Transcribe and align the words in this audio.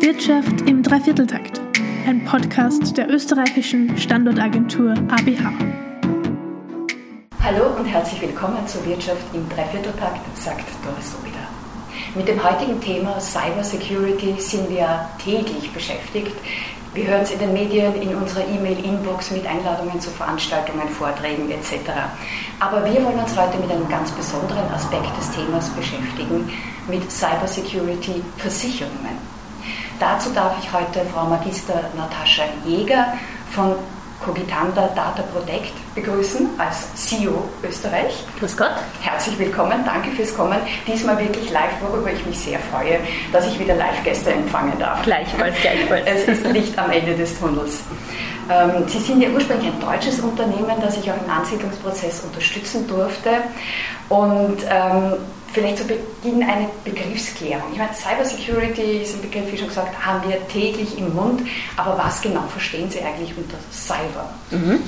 Wirtschaft 0.00 0.62
im 0.62 0.82
Dreivierteltakt, 0.82 1.60
ein 2.06 2.24
Podcast 2.24 2.96
der 2.96 3.10
österreichischen 3.10 3.98
Standortagentur 3.98 4.92
ABH. 4.92 5.52
Hallo 7.42 7.76
und 7.78 7.84
herzlich 7.84 8.22
willkommen 8.22 8.66
zur 8.66 8.86
Wirtschaft 8.86 9.22
im 9.34 9.46
Dreivierteltakt, 9.50 10.38
sagt 10.38 10.64
Doris 10.82 11.14
Robida. 11.18 11.46
Mit 12.14 12.28
dem 12.28 12.42
heutigen 12.42 12.80
Thema 12.80 13.20
Cyber 13.20 13.62
Security 13.62 14.36
sind 14.38 14.70
wir 14.70 15.06
täglich 15.22 15.70
beschäftigt. 15.70 16.34
Wir 16.94 17.06
hören 17.06 17.20
es 17.20 17.32
in 17.32 17.38
den 17.38 17.52
Medien, 17.52 17.94
in 18.00 18.14
unserer 18.14 18.48
E-Mail-Inbox 18.48 19.32
mit 19.32 19.46
Einladungen 19.46 20.00
zu 20.00 20.08
Veranstaltungen, 20.08 20.88
Vorträgen 20.88 21.50
etc. 21.50 21.90
Aber 22.58 22.82
wir 22.86 23.04
wollen 23.04 23.18
uns 23.18 23.36
heute 23.36 23.58
mit 23.58 23.70
einem 23.70 23.86
ganz 23.90 24.10
besonderen 24.12 24.66
Aspekt 24.72 25.14
des 25.18 25.30
Themas 25.32 25.68
beschäftigen, 25.68 26.50
mit 26.88 27.12
Cyber 27.12 27.46
Security 27.46 28.22
Versicherungen. 28.38 29.29
Dazu 30.00 30.30
darf 30.30 30.54
ich 30.58 30.72
heute 30.72 31.02
Frau 31.12 31.26
Magister 31.26 31.74
Natascha 31.94 32.44
Jäger 32.64 33.12
von 33.50 33.74
Cogitanda 34.24 34.88
Data 34.96 35.22
Protect 35.34 35.72
begrüßen 35.94 36.48
als 36.56 36.94
CEO 36.94 37.44
Österreich. 37.62 38.24
Grüß 38.38 38.56
Gott. 38.56 38.72
Herzlich 39.02 39.38
willkommen, 39.38 39.84
danke 39.84 40.10
fürs 40.12 40.34
Kommen. 40.34 40.58
Diesmal 40.86 41.18
wirklich 41.18 41.50
live, 41.50 41.72
worüber 41.82 42.10
ich 42.10 42.24
mich 42.24 42.38
sehr 42.38 42.58
freue, 42.58 42.98
dass 43.30 43.46
ich 43.46 43.58
wieder 43.60 43.74
Live-Gäste 43.74 44.32
empfangen 44.32 44.78
darf. 44.78 45.02
Gleichfalls, 45.02 45.54
gleichfalls. 45.60 46.06
Es 46.06 46.28
ist 46.28 46.46
Licht 46.46 46.78
am 46.78 46.90
Ende 46.90 47.14
des 47.14 47.38
Tunnels. 47.38 47.80
Ähm, 48.50 48.88
Sie 48.88 49.00
sind 49.00 49.20
ja 49.20 49.28
ursprünglich 49.28 49.70
ein 49.70 49.80
deutsches 49.80 50.20
Unternehmen, 50.20 50.80
das 50.80 50.96
ich 50.96 51.10
auch 51.10 51.22
im 51.22 51.30
Ansiedlungsprozess 51.30 52.20
unterstützen 52.24 52.88
durfte. 52.88 53.30
Und 54.08 54.58
ähm, 54.66 55.12
Vielleicht 55.52 55.78
zu 55.78 55.84
Beginn 55.84 56.42
eine 56.42 56.68
Begriffsklärung. 56.84 57.72
Ich 57.72 57.78
meine, 57.78 57.92
Cybersecurity 57.92 59.02
ist 59.02 59.14
ein 59.14 59.22
Begriff, 59.22 59.50
wie 59.50 59.58
schon 59.58 59.68
gesagt, 59.68 59.94
haben 60.04 60.28
wir 60.28 60.46
täglich 60.48 60.96
im 60.96 61.12
Mund. 61.14 61.42
Aber 61.76 61.98
was 61.98 62.20
genau 62.20 62.42
verstehen 62.48 62.88
Sie 62.88 63.00
eigentlich 63.00 63.36
unter 63.36 63.56
Cyber? 63.72 64.30
Mhm. 64.50 64.80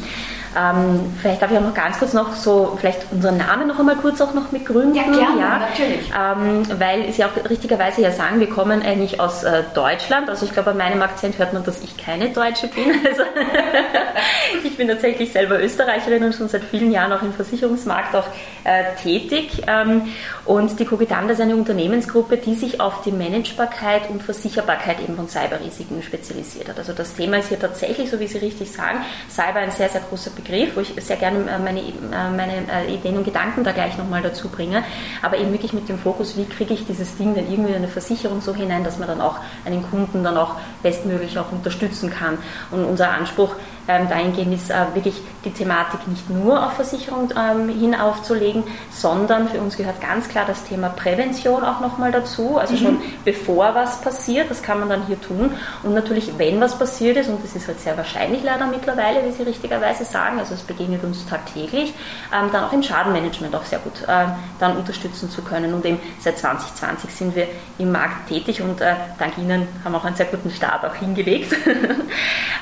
Ähm, 0.56 1.14
vielleicht 1.20 1.42
darf 1.42 1.50
ich 1.50 1.58
auch 1.58 1.62
noch 1.62 1.74
ganz 1.74 1.98
kurz 1.98 2.12
noch 2.12 2.34
so, 2.34 2.76
vielleicht 2.78 3.06
unseren 3.10 3.38
Namen 3.38 3.68
noch 3.68 3.78
einmal 3.78 3.96
kurz 3.96 4.20
auch 4.20 4.34
noch 4.34 4.52
mit 4.52 4.66
gründen. 4.66 4.94
Ja, 4.94 5.04
gerne, 5.04 5.40
ja, 5.40 5.58
natürlich. 5.58 6.10
Ähm, 6.10 6.62
weil 6.78 7.12
Sie 7.12 7.24
auch 7.24 7.30
richtigerweise 7.48 8.02
ja 8.02 8.10
sagen, 8.10 8.40
wir 8.40 8.48
kommen 8.48 8.82
eigentlich 8.82 9.20
aus 9.20 9.44
äh, 9.44 9.62
Deutschland. 9.74 10.28
Also 10.28 10.46
ich 10.46 10.52
glaube, 10.52 10.70
an 10.70 10.76
meinem 10.76 11.02
Akzent 11.02 11.38
hört 11.38 11.52
man, 11.52 11.64
dass 11.64 11.82
ich 11.82 11.96
keine 11.96 12.30
Deutsche 12.30 12.68
bin. 12.68 12.84
Also 13.12 13.24
ich 14.64 14.76
bin 14.76 14.88
tatsächlich 14.88 15.32
selber 15.32 15.62
Österreicherin 15.62 16.24
und 16.24 16.34
schon 16.34 16.48
seit 16.48 16.64
vielen 16.64 16.92
Jahren 16.92 17.12
auch 17.12 17.22
im 17.22 17.32
Versicherungsmarkt 17.32 18.14
auch 18.14 18.26
äh, 18.64 18.94
tätig. 19.02 19.62
Ähm, 19.66 20.08
und 20.44 20.78
die 20.78 20.84
Cogitanda 20.84 21.32
ist 21.32 21.40
eine 21.40 21.56
Unternehmensgruppe, 21.56 22.36
die 22.36 22.54
sich 22.54 22.80
auf 22.80 23.02
die 23.02 23.12
Managebarkeit 23.12 24.08
und 24.08 24.22
Versicherbarkeit 24.22 25.00
eben 25.00 25.16
von 25.16 25.28
Cyberrisiken 25.28 26.02
spezialisiert 26.02 26.68
hat. 26.68 26.78
Also 26.78 26.92
das 26.92 27.14
Thema 27.14 27.38
ist 27.38 27.48
hier 27.48 27.58
tatsächlich, 27.58 28.10
so 28.10 28.18
wie 28.20 28.26
Sie 28.26 28.38
richtig 28.38 28.70
sagen, 28.70 28.98
Cyber 29.28 29.60
ein 29.60 29.70
sehr, 29.70 29.88
sehr 29.88 30.00
großer 30.00 30.30
Begriff 30.30 30.41
Begriff, 30.42 30.76
wo 30.76 30.80
ich 30.80 30.94
sehr 30.98 31.16
gerne 31.16 31.50
äh, 31.50 31.58
meine, 31.58 31.80
äh, 31.80 32.30
meine 32.36 32.52
äh, 32.70 32.94
Ideen 32.94 33.16
und 33.16 33.24
Gedanken 33.24 33.64
da 33.64 33.72
gleich 33.72 33.96
nochmal 33.98 34.22
dazu 34.22 34.48
bringe, 34.48 34.84
aber 35.22 35.38
eben 35.38 35.52
wirklich 35.52 35.72
mit 35.72 35.88
dem 35.88 35.98
Fokus, 35.98 36.36
wie 36.36 36.44
kriege 36.44 36.74
ich 36.74 36.86
dieses 36.86 37.16
Ding 37.16 37.34
denn 37.34 37.50
irgendwie 37.50 37.70
in 37.70 37.76
eine 37.76 37.88
Versicherung 37.88 38.40
so 38.40 38.54
hinein, 38.54 38.84
dass 38.84 38.98
man 38.98 39.08
dann 39.08 39.20
auch 39.20 39.36
einen 39.64 39.82
Kunden 39.82 40.22
dann 40.22 40.36
auch 40.36 40.56
bestmöglich 40.82 41.38
auch 41.38 41.50
unterstützen 41.52 42.10
kann. 42.10 42.38
Und 42.70 42.84
unser 42.84 43.10
Anspruch 43.10 43.54
ähm, 43.88 44.08
dahingehend 44.08 44.54
ist 44.54 44.70
äh, 44.70 44.94
wirklich 44.94 45.20
die 45.44 45.50
Thematik 45.50 46.06
nicht 46.06 46.30
nur 46.30 46.64
auf 46.64 46.74
Versicherung 46.74 47.30
ähm, 47.36 47.68
hin 47.68 47.94
aufzulegen, 47.94 48.62
sondern 48.90 49.48
für 49.48 49.58
uns 49.58 49.76
gehört 49.76 50.00
ganz 50.00 50.28
klar 50.28 50.44
das 50.46 50.64
Thema 50.64 50.88
Prävention 50.90 51.64
auch 51.64 51.80
nochmal 51.80 52.12
dazu. 52.12 52.58
Also 52.58 52.74
mhm. 52.74 52.78
schon 52.78 53.00
bevor 53.24 53.74
was 53.74 54.00
passiert, 54.00 54.50
das 54.50 54.62
kann 54.62 54.80
man 54.80 54.88
dann 54.88 55.06
hier 55.06 55.20
tun. 55.20 55.52
Und 55.82 55.94
natürlich, 55.94 56.32
wenn 56.38 56.60
was 56.60 56.78
passiert 56.78 57.16
ist, 57.16 57.28
und 57.28 57.42
das 57.42 57.56
ist 57.56 57.66
halt 57.66 57.80
sehr 57.80 57.96
wahrscheinlich 57.96 58.42
leider 58.42 58.66
mittlerweile, 58.66 59.24
wie 59.26 59.32
Sie 59.32 59.42
richtigerweise 59.42 60.04
sagen, 60.04 60.38
also 60.38 60.54
es 60.54 60.62
begegnet 60.62 61.02
uns 61.02 61.26
tagtäglich, 61.26 61.94
ähm, 62.32 62.50
dann 62.52 62.64
auch 62.64 62.72
im 62.72 62.82
Schadenmanagement 62.82 63.54
auch 63.54 63.64
sehr 63.64 63.80
gut 63.80 64.02
äh, 64.06 64.26
dann 64.60 64.76
unterstützen 64.76 65.30
zu 65.30 65.42
können. 65.42 65.74
Und 65.74 65.84
eben 65.84 65.98
seit 66.20 66.38
2020 66.38 67.10
sind 67.10 67.34
wir 67.34 67.48
im 67.78 67.90
Markt 67.90 68.28
tätig 68.28 68.62
und 68.62 68.80
äh, 68.80 68.94
dank 69.18 69.38
Ihnen 69.38 69.66
haben 69.84 69.92
wir 69.92 69.98
auch 69.98 70.04
einen 70.04 70.16
sehr 70.16 70.26
guten 70.26 70.50
Start 70.50 70.84
auch 70.84 70.94
hingelegt. 70.94 71.56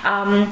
ähm, 0.07 0.49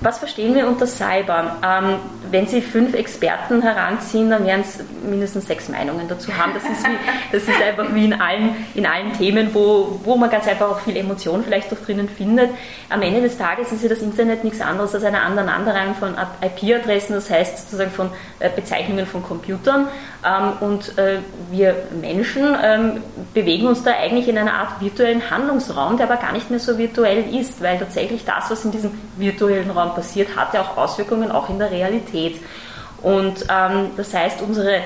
was 0.00 0.18
verstehen 0.18 0.54
wir 0.54 0.66
unter 0.66 0.86
Cyber? 0.86 1.56
Ähm, 1.62 1.96
wenn 2.30 2.46
Sie 2.46 2.62
fünf 2.62 2.94
Experten 2.94 3.60
heranziehen, 3.60 4.30
dann 4.30 4.46
werden 4.46 4.62
es 4.62 4.78
mindestens 5.08 5.46
sechs 5.46 5.68
Meinungen 5.68 6.08
dazu 6.08 6.36
haben. 6.36 6.52
Das 6.54 6.62
ist, 6.64 6.86
wie, 6.86 6.96
das 7.32 7.42
ist 7.42 7.62
einfach 7.62 7.94
wie 7.94 8.04
in 8.04 8.20
allen, 8.20 8.54
in 8.74 8.86
allen 8.86 9.12
Themen, 9.14 9.50
wo, 9.52 10.00
wo 10.04 10.16
man 10.16 10.30
ganz 10.30 10.46
einfach 10.46 10.70
auch 10.70 10.80
viel 10.80 10.96
Emotion 10.96 11.42
vielleicht 11.44 11.72
auch 11.72 11.78
drinnen 11.78 12.08
findet. 12.08 12.50
Am 12.88 13.02
Ende 13.02 13.20
des 13.20 13.36
Tages 13.36 13.72
ist 13.72 13.82
ja 13.82 13.88
das 13.88 14.00
Internet 14.00 14.44
nichts 14.44 14.60
anderes 14.60 14.94
als 14.94 15.04
eine 15.04 15.20
Aneinanderreihung 15.20 15.94
von 15.94 16.14
IP-Adressen, 16.42 17.14
das 17.14 17.28
heißt 17.28 17.58
sozusagen 17.58 17.90
von 17.90 18.10
äh, 18.38 18.48
Bezeichnungen 18.54 19.06
von 19.06 19.22
Computern. 19.22 19.88
Ähm, 20.24 20.52
und 20.60 20.98
äh, 20.98 21.18
wir 21.50 21.74
Menschen 22.00 22.56
ähm, 22.62 23.02
bewegen 23.34 23.66
uns 23.66 23.82
da 23.82 23.92
eigentlich 23.92 24.28
in 24.28 24.38
einer 24.38 24.54
Art 24.54 24.80
virtuellen 24.80 25.30
Handlungsraum, 25.30 25.96
der 25.96 26.06
aber 26.06 26.20
gar 26.20 26.32
nicht 26.32 26.50
mehr 26.50 26.60
so 26.60 26.78
virtuell 26.78 27.34
ist, 27.34 27.62
weil 27.62 27.78
tatsächlich 27.78 28.24
das, 28.24 28.50
was 28.50 28.64
in 28.64 28.70
diesem 28.70 28.92
virtuellen 29.16 29.70
Raum 29.70 29.89
passiert, 29.94 30.36
hat 30.36 30.54
ja 30.54 30.62
auch 30.62 30.76
Auswirkungen 30.76 31.30
auch 31.30 31.48
in 31.48 31.58
der 31.58 31.70
Realität. 31.70 32.40
Und 33.02 33.46
ähm, 33.48 33.90
das 33.96 34.12
heißt, 34.12 34.42
unsere 34.42 34.80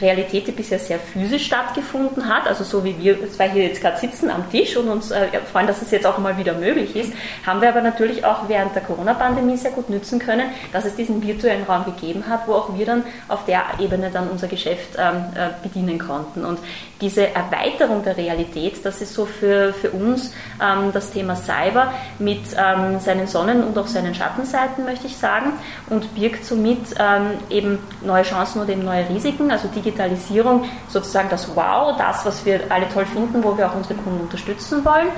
Realität, 0.00 0.46
die 0.46 0.52
bisher 0.52 0.78
sehr 0.78 0.98
physisch 0.98 1.46
stattgefunden 1.46 2.28
hat, 2.28 2.46
also 2.46 2.64
so 2.64 2.84
wie 2.84 2.98
wir 2.98 3.30
zwei 3.30 3.50
hier 3.50 3.64
jetzt 3.64 3.80
gerade 3.80 3.98
sitzen 3.98 4.30
am 4.30 4.50
Tisch 4.50 4.76
und 4.76 4.88
uns 4.88 5.10
äh, 5.10 5.26
freuen, 5.50 5.66
dass 5.66 5.82
es 5.82 5.90
jetzt 5.90 6.06
auch 6.06 6.18
mal 6.18 6.38
wieder 6.38 6.54
möglich 6.54 6.96
ist, 6.96 7.12
haben 7.46 7.60
wir 7.60 7.68
aber 7.68 7.82
natürlich 7.82 8.24
auch 8.24 8.48
während 8.48 8.74
der 8.74 8.82
Corona-Pandemie 8.82 9.56
sehr 9.56 9.72
gut 9.72 9.90
nützen 9.90 10.18
können, 10.18 10.50
dass 10.72 10.84
es 10.84 10.96
diesen 10.96 11.22
virtuellen 11.22 11.64
Raum 11.64 11.84
gegeben 11.84 12.24
hat, 12.28 12.48
wo 12.48 12.54
auch 12.54 12.76
wir 12.76 12.86
dann 12.86 13.04
auf 13.28 13.44
der 13.44 13.62
Ebene 13.78 14.10
dann 14.10 14.28
unser 14.28 14.48
Geschäft 14.48 14.96
ähm, 14.98 15.24
äh, 15.34 15.50
bedienen 15.62 15.98
konnten. 15.98 16.44
Und 16.44 16.58
diese 17.00 17.34
Erweiterung 17.34 18.02
der 18.04 18.16
Realität, 18.16 18.84
das 18.84 19.02
ist 19.02 19.12
so 19.12 19.26
für, 19.26 19.74
für 19.74 19.90
uns 19.90 20.32
ähm, 20.62 20.90
das 20.92 21.10
Thema 21.10 21.36
Cyber 21.36 21.92
mit 22.18 22.40
ähm, 22.56 22.98
seinen 23.00 23.26
Sonnen- 23.26 23.64
und 23.64 23.76
auch 23.76 23.88
seinen 23.88 24.14
Schattenseiten, 24.14 24.84
möchte 24.84 25.06
ich 25.06 25.16
sagen, 25.16 25.52
und 25.90 26.14
birgt 26.14 26.44
somit 26.44 26.78
ähm, 26.98 27.32
eben 27.50 27.78
neue 28.02 28.22
Chancen 28.22 28.60
und 28.60 28.70
eben 28.70 28.84
neue 28.84 29.08
Risiken, 29.08 29.50
also 29.50 29.68
die 29.68 29.81
Digitalisierung 29.82 30.64
sozusagen 30.88 31.28
das 31.28 31.48
Wow, 31.54 31.96
das, 31.98 32.24
was 32.24 32.44
wir 32.44 32.60
alle 32.68 32.88
toll 32.88 33.06
finden, 33.06 33.42
wo 33.42 33.56
wir 33.56 33.70
auch 33.70 33.74
unsere 33.74 33.94
Kunden 33.94 34.20
unterstützen 34.20 34.84
wollen, 34.84 35.08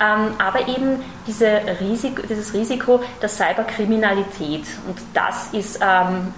ähm, 0.00 0.32
aber 0.38 0.66
eben 0.68 1.02
diese 1.26 1.60
Risiko, 1.80 2.22
dieses 2.28 2.52
Risiko 2.54 3.00
der 3.20 3.28
Cyberkriminalität. 3.28 4.66
Und 4.86 4.98
das 5.12 5.48
ist 5.52 5.78
ähm, 5.82 6.32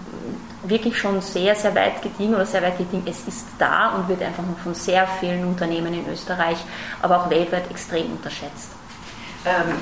wirklich 0.64 0.98
schon 0.98 1.20
sehr, 1.20 1.54
sehr 1.54 1.74
weit 1.74 2.02
gediegen 2.02 2.34
oder 2.34 2.46
sehr 2.46 2.62
weit 2.62 2.78
gediegen. 2.78 3.02
Es 3.06 3.26
ist 3.26 3.46
da 3.58 3.90
und 3.90 4.08
wird 4.08 4.22
einfach 4.22 4.42
noch 4.42 4.58
von 4.58 4.74
sehr 4.74 5.06
vielen 5.20 5.44
Unternehmen 5.44 5.94
in 5.94 6.08
Österreich, 6.08 6.58
aber 7.02 7.20
auch 7.20 7.30
weltweit 7.30 7.70
extrem 7.70 8.12
unterschätzt. 8.12 8.70
Ähm, 9.44 9.74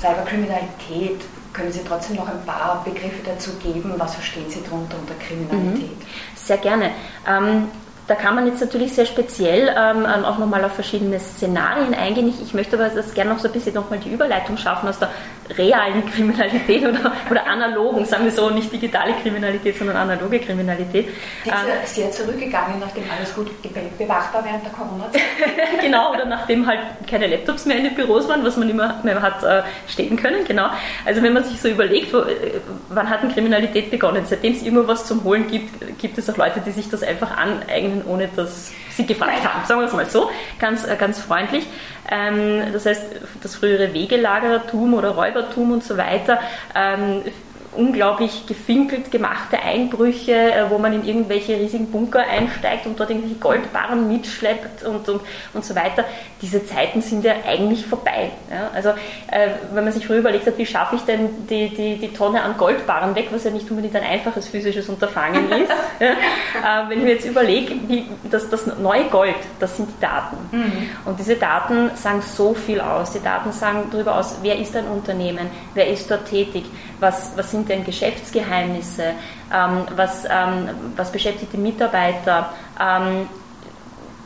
Cyberkriminalität, 0.00 1.20
können 1.52 1.72
Sie 1.72 1.80
trotzdem 1.86 2.16
noch 2.16 2.28
ein 2.28 2.44
paar 2.46 2.84
Begriffe 2.84 3.20
dazu 3.24 3.50
geben? 3.54 3.94
Was 3.96 4.14
verstehen 4.14 4.48
Sie 4.48 4.62
darunter 4.62 4.96
unter 4.96 5.14
Kriminalität? 5.14 5.98
Mhm. 5.98 6.27
Sehr 6.48 6.56
gerne. 6.56 6.92
Ähm, 7.26 7.68
da 8.06 8.14
kann 8.14 8.34
man 8.34 8.46
jetzt 8.46 8.62
natürlich 8.62 8.94
sehr 8.94 9.04
speziell 9.04 9.70
ähm, 9.78 10.06
auch 10.06 10.38
nochmal 10.38 10.64
auf 10.64 10.72
verschiedene 10.72 11.20
Szenarien 11.20 11.92
eingehen. 11.92 12.26
Ich, 12.26 12.40
ich 12.40 12.54
möchte 12.54 12.78
aber 12.78 12.88
das 12.88 13.12
gerne 13.12 13.34
noch 13.34 13.38
so 13.38 13.48
ein 13.48 13.52
bisschen 13.52 13.74
nochmal 13.74 13.98
die 13.98 14.10
Überleitung 14.10 14.56
schaffen 14.56 14.88
aus 14.88 14.98
der 14.98 15.10
realen 15.56 16.04
Kriminalität 16.10 16.84
oder, 16.84 17.12
oder 17.30 17.46
analogen, 17.46 18.04
sagen 18.04 18.24
wir 18.24 18.32
so, 18.32 18.50
nicht 18.50 18.72
digitale 18.72 19.14
Kriminalität, 19.22 19.78
sondern 19.78 19.96
analoge 19.96 20.38
Kriminalität. 20.40 21.08
Die 21.44 21.48
ist 21.48 21.54
ja 21.54 21.62
ähm, 21.62 21.86
sehr 21.86 22.10
zurückgegangen, 22.10 22.78
nachdem 22.80 23.04
alles 23.16 23.34
gut 23.34 23.50
bewacht 23.62 24.34
war 24.34 24.44
während 24.44 24.64
der 24.64 24.72
Corona-Zeit. 24.72 25.22
genau, 25.80 26.12
oder 26.12 26.24
nachdem 26.24 26.66
halt 26.66 26.80
keine 27.08 27.26
Laptops 27.26 27.66
mehr 27.66 27.76
in 27.76 27.84
den 27.84 27.94
Büros 27.94 28.28
waren, 28.28 28.44
was 28.44 28.56
man 28.56 28.68
immer 28.68 29.00
mehr 29.02 29.20
hat 29.22 29.42
äh, 29.42 29.62
stehen 29.88 30.16
können, 30.16 30.44
genau. 30.46 30.68
Also 31.04 31.22
wenn 31.22 31.32
man 31.32 31.44
sich 31.44 31.60
so 31.60 31.68
überlegt, 31.68 32.12
wo, 32.12 32.18
äh, 32.18 32.60
wann 32.88 33.08
hat 33.08 33.22
denn 33.22 33.32
Kriminalität 33.32 33.90
begonnen? 33.90 34.24
Seitdem 34.26 34.52
es 34.52 34.62
immer 34.62 34.86
was 34.88 35.06
zum 35.06 35.24
Holen 35.24 35.48
gibt, 35.48 35.98
gibt 35.98 36.18
es 36.18 36.28
auch 36.28 36.36
Leute, 36.36 36.60
die 36.60 36.70
sich 36.70 36.90
das 36.90 37.02
einfach 37.02 37.36
aneignen 37.36 38.02
ohne 38.06 38.28
dass 38.34 38.72
sie 38.90 39.06
gefragt 39.06 39.44
haben. 39.44 39.64
Sagen 39.66 39.80
wir 39.80 39.86
es 39.86 39.92
mal 39.92 40.06
so, 40.06 40.30
ganz, 40.58 40.86
äh, 40.86 40.96
ganz 40.96 41.20
freundlich. 41.20 41.66
Ähm, 42.10 42.72
das 42.72 42.86
heißt, 42.86 43.02
das 43.42 43.54
frühere 43.54 43.92
Wegelagerertum 43.92 44.94
oder 44.94 45.10
Räubertum 45.38 45.72
und 45.72 45.84
so 45.84 45.96
weiter 45.96 46.40
ähm, 46.74 47.22
unglaublich 47.78 48.44
gefinkelt 48.46 49.12
gemachte 49.12 49.58
Einbrüche, 49.60 50.32
äh, 50.32 50.68
wo 50.68 50.78
man 50.78 50.92
in 50.92 51.06
irgendwelche 51.06 51.56
riesigen 51.56 51.90
Bunker 51.90 52.24
einsteigt 52.28 52.86
und 52.86 52.98
dort 52.98 53.10
irgendwelche 53.10 53.36
Goldbarren 53.36 54.08
mitschleppt 54.08 54.82
und, 54.82 55.08
und, 55.08 55.20
und 55.54 55.64
so 55.64 55.76
weiter. 55.76 56.04
Diese 56.42 56.66
Zeiten 56.66 57.00
sind 57.00 57.24
ja 57.24 57.34
eigentlich 57.46 57.86
vorbei. 57.86 58.30
Ja? 58.50 58.70
Also 58.74 58.90
äh, 59.30 59.50
wenn 59.72 59.84
man 59.84 59.92
sich 59.92 60.06
früher 60.06 60.18
überlegt 60.18 60.46
hat, 60.46 60.58
wie 60.58 60.66
schaffe 60.66 60.96
ich 60.96 61.02
denn 61.02 61.28
die, 61.48 61.68
die, 61.68 61.96
die 61.96 62.12
Tonne 62.12 62.42
an 62.42 62.56
Goldbarren 62.58 63.14
weg, 63.14 63.28
was 63.30 63.44
ja 63.44 63.52
nicht 63.52 63.70
unbedingt 63.70 63.94
ein 63.94 64.04
einfaches 64.04 64.48
physisches 64.48 64.88
Unterfangen 64.88 65.48
ist. 65.52 65.72
ja? 66.00 66.08
äh, 66.08 66.88
wenn 66.88 66.98
ich 66.98 67.04
mir 67.04 67.12
jetzt 67.12 67.26
überlege, 67.26 67.74
das, 68.28 68.50
das 68.50 68.66
neue 68.78 69.04
Gold, 69.04 69.36
das 69.60 69.76
sind 69.76 69.88
die 69.88 70.00
Daten. 70.00 70.36
Mhm. 70.50 70.90
Und 71.04 71.18
diese 71.20 71.36
Daten 71.36 71.90
sagen 71.94 72.22
so 72.22 72.54
viel 72.54 72.80
aus. 72.80 73.12
Die 73.12 73.22
Daten 73.22 73.52
sagen 73.52 73.84
darüber 73.92 74.16
aus, 74.16 74.36
wer 74.42 74.58
ist 74.58 74.74
ein 74.74 74.88
Unternehmen, 74.88 75.46
wer 75.74 75.86
ist 75.86 76.10
dort 76.10 76.26
tätig, 76.26 76.64
was, 77.00 77.32
was 77.36 77.50
sind 77.50 77.68
denn 77.68 77.84
Geschäftsgeheimnisse, 77.84 79.14
ähm, 79.52 79.86
was, 79.96 80.24
ähm, 80.24 80.70
was 80.96 81.10
beschäftigt 81.12 81.52
die 81.52 81.58
Mitarbeiter, 81.58 82.50
ähm, 82.80 83.28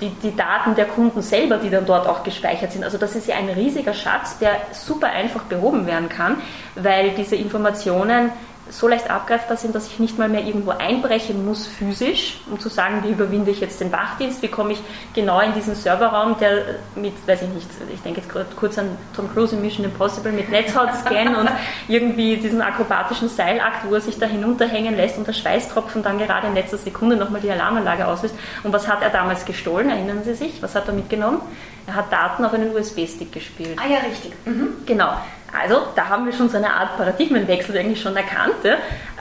die, 0.01 0.11
die, 0.23 0.35
Daten 0.35 0.75
der 0.75 0.87
Kunden 0.87 1.23
selber, 1.23 1.59
die 1.59 1.71
dann 1.71 1.87
dort 1.87 2.09
auch 2.09 2.25
gespeichert 2.25 2.73
sind. 2.73 2.83
Also 2.83 2.99
das 2.99 3.15
ist 3.15 3.29
ja 3.29 3.37
ein 3.37 3.49
riesiger 3.49 3.95
Schatz, 3.95 4.37
der 4.39 4.57
super 4.73 5.09
einfach 5.09 5.43
behoben 5.45 5.87
werden 5.87 6.09
kann, 6.09 6.39
weil 6.75 7.11
diese 7.11 7.37
Informationen 7.37 8.31
so 8.73 8.89
leicht 8.89 9.11
abgreifbar 9.11 9.59
sind, 9.59 9.75
dass 9.75 9.87
ich 9.87 9.99
nicht 9.99 10.19
mal 10.19 10.29
mehr 10.31 10.45
irgendwo 10.45 10.71
einbrechen 10.71 11.45
muss 11.45 11.67
physisch, 11.67 12.41
um 12.51 12.59
zu 12.59 12.71
sagen, 12.71 13.03
wie 13.05 13.11
überwinde 13.11 13.51
ich 13.51 13.61
jetzt 13.61 13.81
den 13.81 13.93
Wachdienst, 13.93 14.41
wie 14.41 14.49
komme 14.49 14.73
ich 14.73 14.81
genau 15.13 15.41
in 15.41 15.53
diesen 15.53 15.75
Serverraum, 15.75 16.39
der 16.41 16.77
mit, 16.95 17.13
weiß 17.27 17.43
ich 17.43 17.49
nicht, 17.49 17.69
ich 17.93 18.01
denke 18.01 18.23
jetzt 18.23 18.57
kurz 18.57 18.79
an 18.79 18.97
Tom 19.15 19.31
Cruise 19.33 19.55
in 19.55 19.61
Mission 19.61 19.85
Impossible 19.85 20.33
mit 20.33 20.51
Netzhautscan 20.51 21.37
und 21.37 21.51
irgendwie 21.89 22.39
diesen 22.39 22.63
akrobatischen 22.63 23.29
Seilakt, 23.29 23.89
wo 23.89 23.95
er 23.95 24.01
sich 24.01 24.19
da 24.19 24.25
hinunterhängen 24.25 24.97
lässt 24.97 25.19
und 25.19 25.27
der 25.27 25.35
Schweißtropfen 25.35 26.03
dann 26.03 26.17
gerade 26.17 26.47
in 26.47 26.55
letzter 26.55 26.79
Sekunde 26.79 27.17
nochmal 27.17 27.43
die 27.43 27.51
Alarmanlage 27.51 28.07
auslöst. 28.07 28.35
Und 28.63 28.73
was 28.73 28.89
hat 28.89 29.03
er 29.03 29.11
damals 29.11 29.45
gestohlen? 29.45 29.91
Erinnern 29.91 30.25
Sie 30.25 30.35
sich? 30.35 30.63
Was 30.63 30.75
hat 30.75 30.89
er 30.89 30.95
mitgenommen? 30.95 31.43
Er 31.87 31.97
hat 31.97 32.13
Daten 32.13 32.45
auf 32.45 32.55
einen 32.55 32.75
USB-Stick 32.75 33.33
gespielt. 33.33 33.79
Ah 33.79 33.89
ja, 33.89 33.99
richtig. 33.99 34.33
Mhm. 34.47 34.69
Genau. 34.87 35.13
Also 35.59 35.83
da 35.95 36.09
haben 36.09 36.27
wir 36.27 36.33
schon 36.33 36.49
so 36.49 36.57
eine 36.57 36.73
Art 36.73 36.97
Paradigmenwechsel 36.97 37.77
eigentlich 37.77 38.01
schon 38.01 38.17
erkannt. 38.17 38.55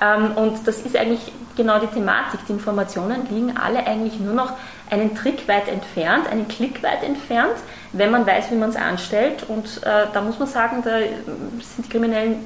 Ähm, 0.01 0.31
und 0.35 0.65
das 0.65 0.79
ist 0.79 0.95
eigentlich 0.95 1.31
genau 1.57 1.79
die 1.79 1.87
Thematik. 1.87 2.39
Die 2.47 2.53
Informationen 2.53 3.27
liegen 3.29 3.57
alle 3.57 3.85
eigentlich 3.85 4.19
nur 4.19 4.33
noch 4.33 4.53
einen 4.89 5.15
Trick 5.15 5.47
weit 5.47 5.67
entfernt, 5.67 6.27
einen 6.29 6.47
Klick 6.47 6.83
weit 6.83 7.03
entfernt, 7.03 7.55
wenn 7.93 8.11
man 8.11 8.25
weiß, 8.25 8.51
wie 8.51 8.55
man 8.55 8.69
es 8.69 8.75
anstellt. 8.75 9.43
Und 9.47 9.83
äh, 9.83 10.07
da 10.13 10.21
muss 10.21 10.39
man 10.39 10.47
sagen, 10.47 10.81
da 10.83 10.99
sind 10.99 11.85
die 11.85 11.89
Kriminellen 11.89 12.37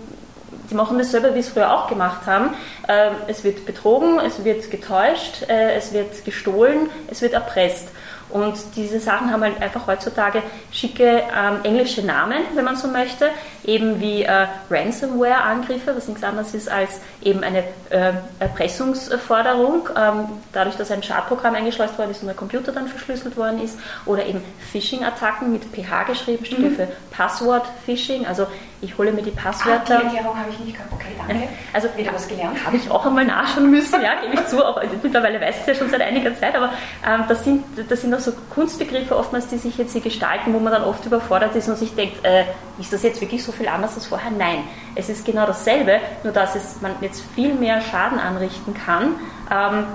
die 0.69 0.75
machen 0.75 0.97
dasselbe, 0.97 1.29
wie 1.29 1.41
sie 1.41 1.47
es 1.47 1.49
früher 1.49 1.73
auch 1.73 1.87
gemacht 1.87 2.25
haben. 2.25 2.49
Äh, 2.87 3.11
es 3.27 3.43
wird 3.43 3.65
betrogen, 3.65 4.19
es 4.19 4.43
wird 4.43 4.71
getäuscht, 4.71 5.43
äh, 5.47 5.75
es 5.75 5.93
wird 5.93 6.25
gestohlen, 6.25 6.89
es 7.09 7.21
wird 7.21 7.33
erpresst. 7.33 7.89
Und 8.29 8.55
diese 8.75 8.99
Sachen 8.99 9.31
haben 9.31 9.43
halt 9.43 9.61
einfach 9.61 9.87
heutzutage 9.87 10.41
schicke 10.71 11.23
ähm, 11.35 11.59
englische 11.63 12.01
Namen, 12.03 12.39
wenn 12.55 12.65
man 12.65 12.75
so 12.75 12.87
möchte, 12.87 13.29
eben 13.63 14.01
wie 14.01 14.23
äh, 14.23 14.47
Ransomware-Angriffe, 14.69 15.95
was 15.95 16.07
nichts 16.07 16.23
anderes 16.23 16.53
ist 16.53 16.69
als 16.69 17.01
eben 17.21 17.43
eine 17.43 17.63
äh, 17.89 18.13
Erpressungsforderung, 18.39 19.89
ähm, 19.95 20.27
dadurch, 20.53 20.75
dass 20.75 20.91
ein 20.91 21.03
Schadprogramm 21.03 21.55
eingeschleust 21.55 21.97
worden 21.97 22.11
ist 22.11 22.21
und 22.21 22.27
der 22.27 22.35
Computer 22.35 22.71
dann 22.71 22.87
verschlüsselt 22.87 23.37
worden 23.37 23.61
ist, 23.61 23.77
oder 24.05 24.25
eben 24.25 24.41
Phishing-Attacken 24.71 25.51
mit 25.51 25.63
PH 25.63 26.03
geschrieben, 26.03 26.45
steht 26.45 26.59
mhm. 26.59 26.75
für 26.75 26.87
Passwort-Phishing, 27.11 28.25
also 28.25 28.47
ich 28.85 28.97
hole 28.97 29.11
mir 29.11 29.23
die 29.23 29.31
Passwörter. 29.31 29.97
Ah, 29.97 29.99
die 29.99 30.15
Erklärung 30.15 30.37
habe 30.37 30.49
ich 30.49 30.59
nicht 30.59 30.77
gehabt, 30.77 30.93
okay, 30.93 31.07
danke. 31.17 31.47
Also 31.73 31.89
wieder 31.97 32.13
was 32.13 32.27
gelernt. 32.27 32.63
Habe 32.65 32.77
ich 32.77 32.89
auch 32.89 33.05
einmal 33.05 33.25
nachschauen 33.25 33.69
müssen, 33.69 34.01
ja, 34.01 34.21
gebe 34.21 34.35
ich 34.35 34.47
zu, 34.47 34.63
auch, 34.65 34.81
mittlerweile 35.03 35.41
weiß 35.41 35.55
ich 35.55 35.61
es 35.61 35.67
ja 35.67 35.75
schon 35.75 35.89
seit 35.89 36.01
einiger 36.01 36.33
Zeit, 36.37 36.55
aber 36.55 36.71
ähm, 37.05 37.23
das, 37.27 37.43
sind, 37.43 37.63
das 37.89 38.01
sind 38.01 38.13
auch 38.13 38.19
so 38.19 38.31
Kunstbegriffe 38.53 39.17
oftmals, 39.17 39.47
die 39.47 39.57
sich 39.57 39.77
jetzt 39.77 39.91
hier 39.91 40.01
gestalten, 40.01 40.53
wo 40.53 40.59
man 40.59 40.71
dann 40.71 40.83
oft 40.83 41.05
überfordert 41.05 41.55
ist 41.55 41.67
und 41.67 41.77
sich 41.77 41.95
denkt, 41.95 42.23
äh, 42.23 42.45
ist 42.79 42.93
das 42.93 43.03
jetzt 43.03 43.19
wirklich 43.19 43.43
so 43.43 43.51
viel 43.51 43.67
anders 43.67 43.95
als 43.95 44.05
vorher? 44.05 44.31
Nein, 44.31 44.63
es 44.95 45.09
ist 45.09 45.25
genau 45.25 45.45
dasselbe, 45.45 45.99
nur 46.23 46.31
dass 46.31 46.55
es, 46.55 46.81
man 46.81 46.91
jetzt 47.01 47.23
viel 47.33 47.53
mehr 47.53 47.81
Schaden 47.81 48.19
anrichten 48.19 48.73
kann 48.73 49.15
ähm, 49.51 49.85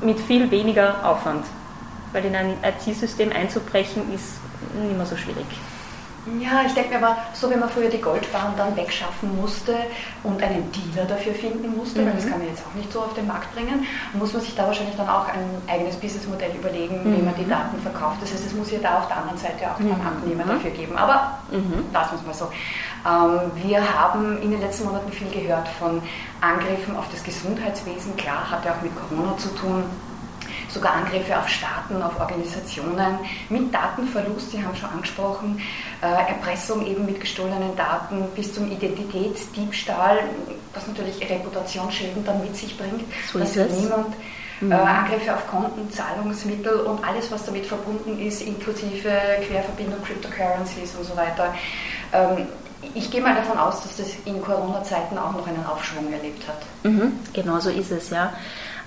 mit 0.00 0.20
viel 0.20 0.50
weniger 0.50 1.04
Aufwand. 1.04 1.44
Weil 2.12 2.24
in 2.24 2.34
ein 2.34 2.54
IT-System 2.62 3.32
einzubrechen 3.32 4.14
ist 4.14 4.38
nicht 4.80 4.96
mehr 4.96 5.06
so 5.06 5.16
schwierig. 5.16 5.46
Ja, 6.40 6.62
ich 6.66 6.74
denke 6.74 6.90
mir 6.90 7.06
aber, 7.06 7.16
so 7.32 7.50
wie 7.50 7.56
man 7.56 7.68
früher 7.68 7.88
die 7.88 8.00
Goldbahn 8.00 8.54
dann 8.56 8.76
wegschaffen 8.76 9.36
musste 9.36 9.74
und 10.22 10.42
einen 10.42 10.70
Dealer 10.72 11.06
dafür 11.06 11.34
finden 11.34 11.76
musste, 11.76 12.00
mhm. 12.00 12.06
weil 12.06 12.14
das 12.14 12.24
mhm. 12.24 12.30
kann 12.30 12.38
man 12.38 12.48
jetzt 12.48 12.62
auch 12.66 12.74
nicht 12.74 12.92
so 12.92 13.00
auf 13.00 13.14
den 13.14 13.26
Markt 13.26 13.54
bringen, 13.54 13.86
muss 14.12 14.32
man 14.32 14.42
sich 14.42 14.54
da 14.54 14.66
wahrscheinlich 14.66 14.96
dann 14.96 15.08
auch 15.08 15.28
ein 15.28 15.62
eigenes 15.66 15.96
Businessmodell 15.96 16.54
überlegen, 16.54 17.00
mhm. 17.02 17.16
wie 17.16 17.22
man 17.22 17.34
die 17.36 17.44
mhm. 17.44 17.50
Daten 17.50 17.78
verkauft. 17.80 18.18
Das 18.20 18.32
heißt, 18.32 18.46
es 18.46 18.54
muss 18.54 18.70
ja 18.70 18.78
da 18.80 18.98
auf 18.98 19.08
der 19.08 19.18
anderen 19.18 19.38
Seite 19.38 19.70
auch 19.70 19.78
mhm. 19.78 19.92
einen 19.92 20.06
Abnehmer 20.06 20.44
dafür 20.44 20.70
geben. 20.70 20.96
Aber 20.96 21.38
mhm. 21.50 21.84
lassen 21.92 22.12
wir 22.12 22.20
es 22.20 22.26
mal 22.26 22.34
so. 22.34 22.50
Ähm, 23.06 23.50
wir 23.62 23.80
haben 23.94 24.42
in 24.42 24.50
den 24.50 24.60
letzten 24.60 24.84
Monaten 24.86 25.10
viel 25.12 25.30
gehört 25.30 25.68
von 25.68 26.02
Angriffen 26.40 26.96
auf 26.96 27.06
das 27.10 27.22
Gesundheitswesen. 27.22 28.16
Klar, 28.16 28.50
hat 28.50 28.64
ja 28.64 28.72
auch 28.72 28.82
mit 28.82 28.92
Corona 28.94 29.36
zu 29.36 29.48
tun 29.54 29.84
sogar 30.68 30.94
Angriffe 30.94 31.38
auf 31.38 31.48
Staaten, 31.48 32.02
auf 32.02 32.18
Organisationen 32.20 33.18
mit 33.48 33.72
Datenverlust, 33.72 34.52
Sie 34.52 34.62
haben 34.62 34.76
schon 34.76 34.90
angesprochen, 34.90 35.60
äh, 36.02 36.06
Erpressung 36.06 36.86
eben 36.86 37.06
mit 37.06 37.20
gestohlenen 37.20 37.74
Daten 37.76 38.24
bis 38.34 38.52
zum 38.54 38.70
Identitätsdiebstahl, 38.70 40.18
was 40.74 40.86
natürlich 40.86 41.28
Reputationsschäden 41.28 42.24
dann 42.24 42.42
mit 42.42 42.56
sich 42.56 42.76
bringt, 42.76 43.04
so 43.32 43.38
dass 43.38 43.54
niemand 43.54 44.14
mhm. 44.60 44.72
äh, 44.72 44.74
Angriffe 44.74 45.34
auf 45.34 45.46
Konten, 45.48 45.90
Zahlungsmittel 45.90 46.80
und 46.80 47.04
alles, 47.04 47.30
was 47.30 47.46
damit 47.46 47.66
verbunden 47.66 48.18
ist, 48.20 48.42
inklusive 48.42 49.10
Querverbindung, 49.46 50.02
Cryptocurrencies 50.02 50.94
und 50.96 51.04
so 51.04 51.16
weiter. 51.16 51.54
Ähm, 52.12 52.46
ich 52.94 53.10
gehe 53.10 53.20
mal 53.20 53.34
davon 53.34 53.58
aus, 53.58 53.82
dass 53.82 53.96
das 53.96 54.06
in 54.24 54.40
Corona-Zeiten 54.40 55.18
auch 55.18 55.32
noch 55.32 55.46
einen 55.46 55.64
Aufschwung 55.66 56.12
erlebt 56.12 56.46
hat. 56.46 56.58
Mhm, 56.84 57.12
genau 57.32 57.58
so 57.58 57.70
ist 57.70 57.90
es, 57.90 58.10
ja. 58.10 58.32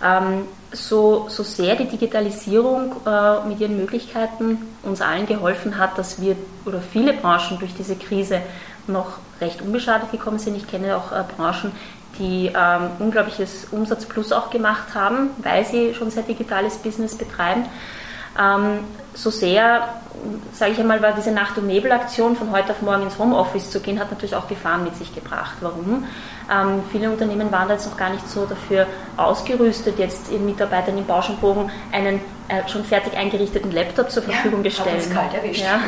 Ähm, 0.04 0.46
so, 0.74 1.28
so 1.30 1.44
sehr 1.44 1.76
die 1.76 1.88
Digitalisierung 1.88 2.96
äh, 3.06 3.46
mit 3.48 3.60
ihren 3.60 3.78
Möglichkeiten 3.78 4.60
uns 4.84 5.02
allen 5.02 5.26
geholfen 5.26 5.78
hat, 5.78 5.98
dass 5.98 6.22
wir 6.22 6.36
oder 6.66 6.80
viele 6.80 7.14
Branchen 7.14 7.60
durch 7.60 7.74
diese 7.74 7.96
Krise 7.96 8.42
noch 8.88 9.18
recht 9.42 9.62
unbeschadet 9.62 10.12
gekommen 10.12 10.40
sind. 10.40 10.56
Ich 10.56 10.68
kenne 10.68 10.96
auch 10.96 11.12
äh, 11.12 11.24
Branchen, 11.36 11.72
die 12.20 12.52
ähm, 12.56 12.90
unglaubliches 13.00 13.68
Umsatzplus 13.72 14.32
auch 14.32 14.50
gemacht 14.50 14.96
haben, 14.96 15.32
weil 15.40 15.66
sie 15.66 15.94
schon 15.94 16.12
sehr 16.12 16.24
digitales 16.24 16.78
Business 16.78 17.16
betreiben. 17.16 17.66
Ähm, 18.40 18.80
so 19.14 19.30
sehr, 19.30 19.90
sage 20.54 20.72
ich 20.72 20.80
einmal, 20.80 21.02
war 21.02 21.12
diese 21.12 21.32
Nacht- 21.32 21.58
und 21.58 21.68
Nebelaktion 21.68 22.36
von 22.36 22.52
heute 22.52 22.72
auf 22.72 22.82
morgen 22.82 23.04
ins 23.04 23.18
Homeoffice 23.18 23.70
zu 23.70 23.82
gehen, 23.82 24.00
hat 24.00 24.10
natürlich 24.10 24.36
auch 24.36 24.48
Gefahren 24.48 24.84
mit 24.84 24.96
sich 24.96 25.14
gebracht. 25.14 25.58
Warum? 25.60 26.06
Ähm, 26.52 26.84
viele 26.92 27.10
Unternehmen 27.10 27.52
waren 27.52 27.68
da 27.68 27.76
jetzt 27.76 27.90
noch 27.90 27.98
gar 27.98 28.10
nicht 28.10 28.28
so 28.30 28.46
dafür 28.46 28.86
ausgerüstet, 29.16 29.98
jetzt 29.98 30.32
ihren 30.32 30.46
Mitarbeitern 30.46 30.98
im 30.98 31.06
Bauschenbogen 31.06 31.72
einen 31.92 32.20
äh, 32.48 32.68
schon 32.68 32.84
fertig 32.84 33.16
eingerichteten 33.18 33.72
Laptop 33.72 34.12
zur 34.12 34.24
Verfügung 34.24 34.64
ja, 34.64 34.72
stellen. 34.72 35.14
Kalt 35.14 35.34
erwischt. 35.34 35.64
Ja. 35.64 35.80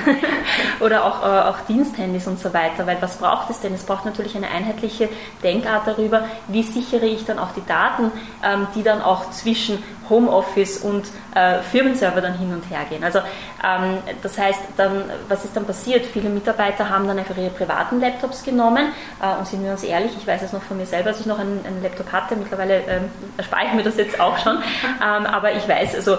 Oder 0.80 1.06
auch, 1.06 1.22
äh, 1.22 1.50
auch 1.50 1.60
Diensthandys 1.68 2.28
und 2.28 2.40
so 2.40 2.54
weiter. 2.54 2.86
Weil 2.88 2.98
was 3.02 3.18
braucht 3.18 3.50
es 3.50 3.60
denn? 3.60 3.74
Es 3.74 3.84
braucht 3.84 4.06
natürlich 4.06 4.36
eine 4.36 4.50
einheitliche 4.50 5.10
Denkart 5.44 5.88
darüber, 5.88 6.26
wie 6.48 6.64
sichere 6.64 7.06
ich 7.06 7.26
dann 7.26 7.40
auch 7.40 7.52
die 7.56 7.66
Daten, 7.66 8.12
ähm, 8.44 8.68
die 8.76 8.84
dann 8.84 9.02
auch 9.02 9.32
zwischen 9.32 9.84
Homeoffice 10.10 10.80
und 10.80 11.06
äh, 11.34 11.60
Firmenserver 11.60 12.22
dann 12.22 12.38
hin 12.38 12.54
und 12.54 12.70
her 12.70 12.82
gehen. 12.90 13.04
Also 13.04 13.20
ähm, 13.64 14.00
das 14.22 14.38
heißt, 14.38 14.60
dann, 14.78 15.04
was 15.30 15.46
ist 15.46 15.56
dann 15.56 15.66
passiert? 15.66 16.06
Viele 16.06 16.30
Mitarbeiter 16.30 16.90
haben 16.90 17.08
dann 17.08 17.18
einfach 17.18 17.38
ihre 17.38 17.50
privaten 17.50 18.00
Laptops 18.00 18.44
genommen 18.44 18.92
äh, 19.22 19.38
und 19.40 19.48
sind 19.48 19.64
wir 19.64 19.72
uns 19.72 19.84
ehrlich, 19.84 20.12
ich 20.18 20.28
weiß 20.28 20.42
es 20.42 20.54
noch 20.54 20.62
von 20.62 20.78
mir 20.78 20.86
selber, 20.86 21.10
als 21.10 21.22
ich 21.22 21.26
noch 21.26 21.40
einen, 21.40 21.66
einen 21.66 21.82
Laptop 21.82 22.12
hatte, 22.12 22.36
mittlerweile 22.36 22.82
ähm, 22.88 23.10
erspare 23.38 23.68
ich 23.68 23.74
mir 23.74 23.84
das 23.84 23.98
jetzt 23.98 24.20
auch 24.20 24.38
schon, 24.38 24.58
ähm, 25.02 25.26
aber 25.26 25.54
ich 25.54 25.68
weiß, 25.68 25.96
also 25.96 26.18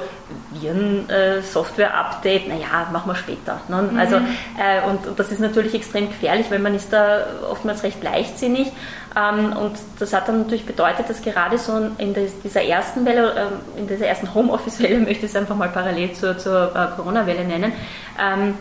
Viren-Software-Update, 0.53 2.49
naja, 2.49 2.89
machen 2.93 3.11
wir 3.11 3.15
später. 3.15 3.61
Ne? 3.69 3.83
Mhm. 3.83 3.99
Also, 3.99 4.17
äh, 4.17 4.89
und, 4.89 5.07
und, 5.07 5.19
das 5.19 5.31
ist 5.31 5.41
natürlich 5.41 5.75
extrem 5.75 6.09
gefährlich, 6.09 6.51
weil 6.51 6.59
man 6.59 6.75
ist 6.75 6.93
da 6.93 7.27
oftmals 7.51 7.83
recht 7.83 8.03
leichtsinnig. 8.03 8.73
Ähm, 9.17 9.53
und 9.57 9.77
das 9.99 10.13
hat 10.13 10.29
dann 10.29 10.39
natürlich 10.43 10.67
bedeutet, 10.67 11.09
dass 11.09 11.23
gerade 11.23 11.59
so 11.59 11.91
in 11.99 12.15
dieser 12.43 12.63
ersten 12.63 13.05
Welle, 13.05 13.33
äh, 13.77 13.81
in 13.81 13.87
dieser 13.87 14.07
ersten 14.07 14.35
Homeoffice-Welle, 14.35 14.99
möchte 15.05 15.27
ich 15.27 15.33
es 15.33 15.37
einfach 15.37 15.57
mal 15.57 15.69
parallel 15.69 16.13
zur, 16.13 16.39
zur 16.39 16.75
äh, 16.75 16.97
Corona-Welle 16.97 17.45
nennen, 17.45 17.73
ähm, 18.21 18.55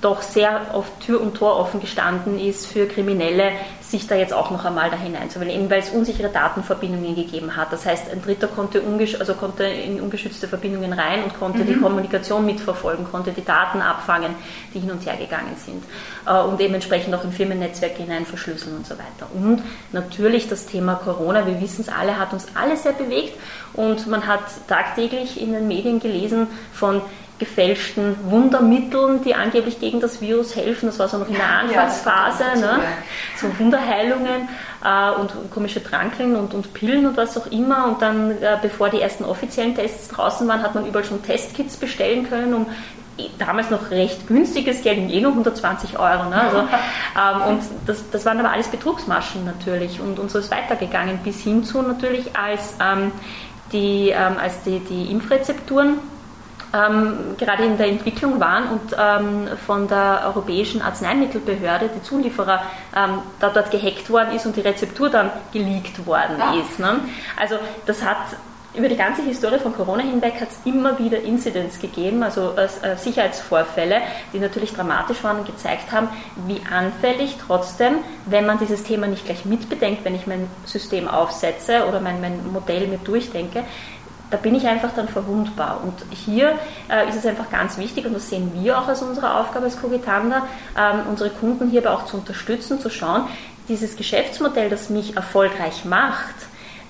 doch 0.00 0.22
sehr 0.22 0.68
oft 0.72 1.00
Tür 1.00 1.20
und 1.20 1.36
Tor 1.36 1.56
offen 1.56 1.80
gestanden 1.80 2.38
ist 2.38 2.66
für 2.66 2.86
Kriminelle, 2.86 3.52
sich 3.82 4.06
da 4.06 4.14
jetzt 4.14 4.32
auch 4.32 4.50
noch 4.50 4.64
einmal 4.64 4.88
da 4.88 4.96
hineinzuwählen, 4.96 5.50
eben 5.50 5.70
weil 5.70 5.80
es 5.80 5.90
unsichere 5.90 6.28
Datenverbindungen 6.28 7.14
gegeben 7.14 7.56
hat. 7.56 7.72
Das 7.72 7.84
heißt, 7.84 8.10
ein 8.10 8.22
Dritter 8.22 8.46
konnte, 8.46 8.82
also 9.18 9.34
konnte 9.34 9.64
in 9.64 10.00
ungeschützte 10.00 10.48
Verbindungen 10.48 10.92
rein 10.92 11.24
und 11.24 11.38
konnte 11.38 11.64
mhm. 11.64 11.66
die 11.66 11.76
Kommunikation 11.76 12.46
mitverfolgen, 12.46 13.04
konnte 13.10 13.32
die 13.32 13.44
Daten 13.44 13.82
abfangen, 13.82 14.34
die 14.72 14.80
hin 14.80 14.90
und 14.90 15.04
her 15.04 15.16
gegangen 15.16 15.56
sind 15.56 15.82
äh, 16.26 16.40
und 16.40 16.60
eben 16.60 16.74
entsprechend 16.74 17.14
auch 17.14 17.24
in 17.24 17.32
Firmennetzwerke 17.32 18.02
hinein 18.02 18.24
verschlüsseln 18.24 18.76
und 18.76 18.86
so 18.86 18.94
weiter. 18.94 19.28
Und 19.34 19.62
natürlich 19.92 20.48
das 20.48 20.66
Thema 20.66 20.94
Corona, 20.94 21.46
wir 21.46 21.60
wissen 21.60 21.82
es 21.82 21.88
alle, 21.88 22.18
hat 22.18 22.32
uns 22.32 22.46
alle 22.54 22.76
sehr 22.76 22.92
bewegt 22.92 23.38
und 23.74 24.06
man 24.06 24.26
hat 24.26 24.40
tagtäglich 24.68 25.40
in 25.40 25.52
den 25.52 25.68
Medien 25.68 26.00
gelesen 26.00 26.46
von 26.72 27.02
gefälschten 27.40 28.16
Wundermitteln, 28.30 29.24
die 29.24 29.34
angeblich 29.34 29.80
gegen 29.80 29.98
das 29.98 30.20
Virus 30.20 30.54
helfen. 30.54 30.86
Das 30.86 30.98
war 31.00 31.08
so 31.08 31.18
noch 31.18 31.28
in 31.28 31.34
der 31.34 31.48
Anfangsphase. 31.48 32.44
Ja, 32.54 32.60
ne? 32.60 32.82
So 33.36 33.48
Wunderheilungen 33.58 34.48
äh, 34.84 35.10
und 35.18 35.32
komische 35.50 35.82
Trankeln 35.82 36.36
und, 36.36 36.54
und 36.54 36.72
Pillen 36.74 37.06
und 37.06 37.16
was 37.16 37.36
auch 37.36 37.46
immer. 37.46 37.86
Und 37.86 38.02
dann, 38.02 38.30
äh, 38.30 38.58
bevor 38.60 38.90
die 38.90 39.00
ersten 39.00 39.24
offiziellen 39.24 39.74
Tests 39.74 40.08
draußen 40.08 40.46
waren, 40.46 40.62
hat 40.62 40.74
man 40.74 40.86
überall 40.86 41.04
schon 41.04 41.22
Testkits 41.24 41.76
bestellen 41.76 42.28
können, 42.28 42.54
um 42.54 42.66
damals 43.38 43.70
noch 43.70 43.90
recht 43.90 44.28
günstiges 44.28 44.82
Geld, 44.82 45.10
eh 45.10 45.20
nur 45.20 45.32
120 45.32 45.98
Euro. 45.98 46.28
Ne? 46.28 46.40
Also, 46.42 46.58
ähm, 47.48 47.54
und 47.54 47.62
das, 47.86 48.04
das 48.10 48.26
waren 48.26 48.38
aber 48.38 48.52
alles 48.52 48.68
Betrugsmaschen 48.68 49.46
natürlich. 49.46 49.98
Und, 49.98 50.18
und 50.18 50.30
so 50.30 50.38
ist 50.38 50.50
weitergegangen 50.50 51.18
bis 51.24 51.40
hin 51.40 51.64
zu 51.64 51.80
natürlich, 51.80 52.36
als, 52.36 52.74
ähm, 52.80 53.12
die, 53.72 54.10
ähm, 54.10 54.36
als 54.38 54.62
die, 54.62 54.80
die 54.80 55.10
Impfrezepturen 55.10 55.98
ähm, 56.72 57.36
gerade 57.38 57.64
in 57.64 57.76
der 57.76 57.88
Entwicklung 57.88 58.40
waren 58.40 58.68
und 58.68 58.96
ähm, 58.98 59.48
von 59.66 59.88
der 59.88 60.22
Europäischen 60.26 60.82
Arzneimittelbehörde, 60.82 61.90
die 61.94 62.02
Zulieferer, 62.02 62.62
ähm, 62.96 63.18
da 63.40 63.50
dort 63.50 63.70
gehackt 63.70 64.10
worden 64.10 64.34
ist 64.34 64.46
und 64.46 64.56
die 64.56 64.60
Rezeptur 64.60 65.10
dann 65.10 65.30
geleakt 65.52 66.06
worden 66.06 66.36
ja. 66.38 66.60
ist. 66.60 66.78
Ne? 66.78 67.00
Also 67.36 67.56
das 67.86 68.04
hat 68.04 68.18
über 68.74 68.88
die 68.88 68.96
ganze 68.96 69.22
Historie 69.22 69.58
von 69.58 69.74
Corona 69.74 70.02
hinweg 70.02 70.40
hat 70.40 70.48
es 70.50 70.60
immer 70.64 70.98
wieder 70.98 71.20
Incidents 71.20 71.80
gegeben, 71.80 72.22
also 72.22 72.54
äh, 72.56 72.96
Sicherheitsvorfälle, 72.96 74.00
die 74.32 74.38
natürlich 74.38 74.72
dramatisch 74.72 75.24
waren 75.24 75.40
und 75.40 75.46
gezeigt 75.46 75.90
haben, 75.90 76.08
wie 76.46 76.60
anfällig 76.70 77.36
trotzdem, 77.44 77.94
wenn 78.26 78.46
man 78.46 78.58
dieses 78.58 78.84
Thema 78.84 79.08
nicht 79.08 79.24
gleich 79.24 79.44
mitbedenkt, 79.44 80.04
wenn 80.04 80.14
ich 80.14 80.26
mein 80.28 80.48
System 80.66 81.08
aufsetze 81.08 81.86
oder 81.88 82.00
mein, 82.00 82.20
mein 82.20 82.52
Modell 82.52 82.86
mir 82.86 82.98
durchdenke, 82.98 83.64
da 84.30 84.36
bin 84.36 84.54
ich 84.54 84.66
einfach 84.66 84.90
dann 84.94 85.08
verwundbar. 85.08 85.80
Und 85.82 85.94
hier 86.14 86.58
äh, 86.88 87.08
ist 87.08 87.16
es 87.16 87.26
einfach 87.26 87.50
ganz 87.50 87.78
wichtig, 87.78 88.06
und 88.06 88.14
das 88.14 88.30
sehen 88.30 88.52
wir 88.54 88.78
auch 88.78 88.88
als 88.88 89.02
unsere 89.02 89.34
Aufgabe 89.34 89.66
als 89.66 89.80
Cogitander, 89.80 90.46
ähm, 90.78 91.02
unsere 91.08 91.30
Kunden 91.30 91.68
hierbei 91.70 91.90
auch 91.90 92.06
zu 92.06 92.16
unterstützen, 92.16 92.80
zu 92.80 92.90
schauen, 92.90 93.26
dieses 93.68 93.96
Geschäftsmodell, 93.96 94.70
das 94.70 94.90
mich 94.90 95.16
erfolgreich 95.16 95.84
macht, 95.84 96.34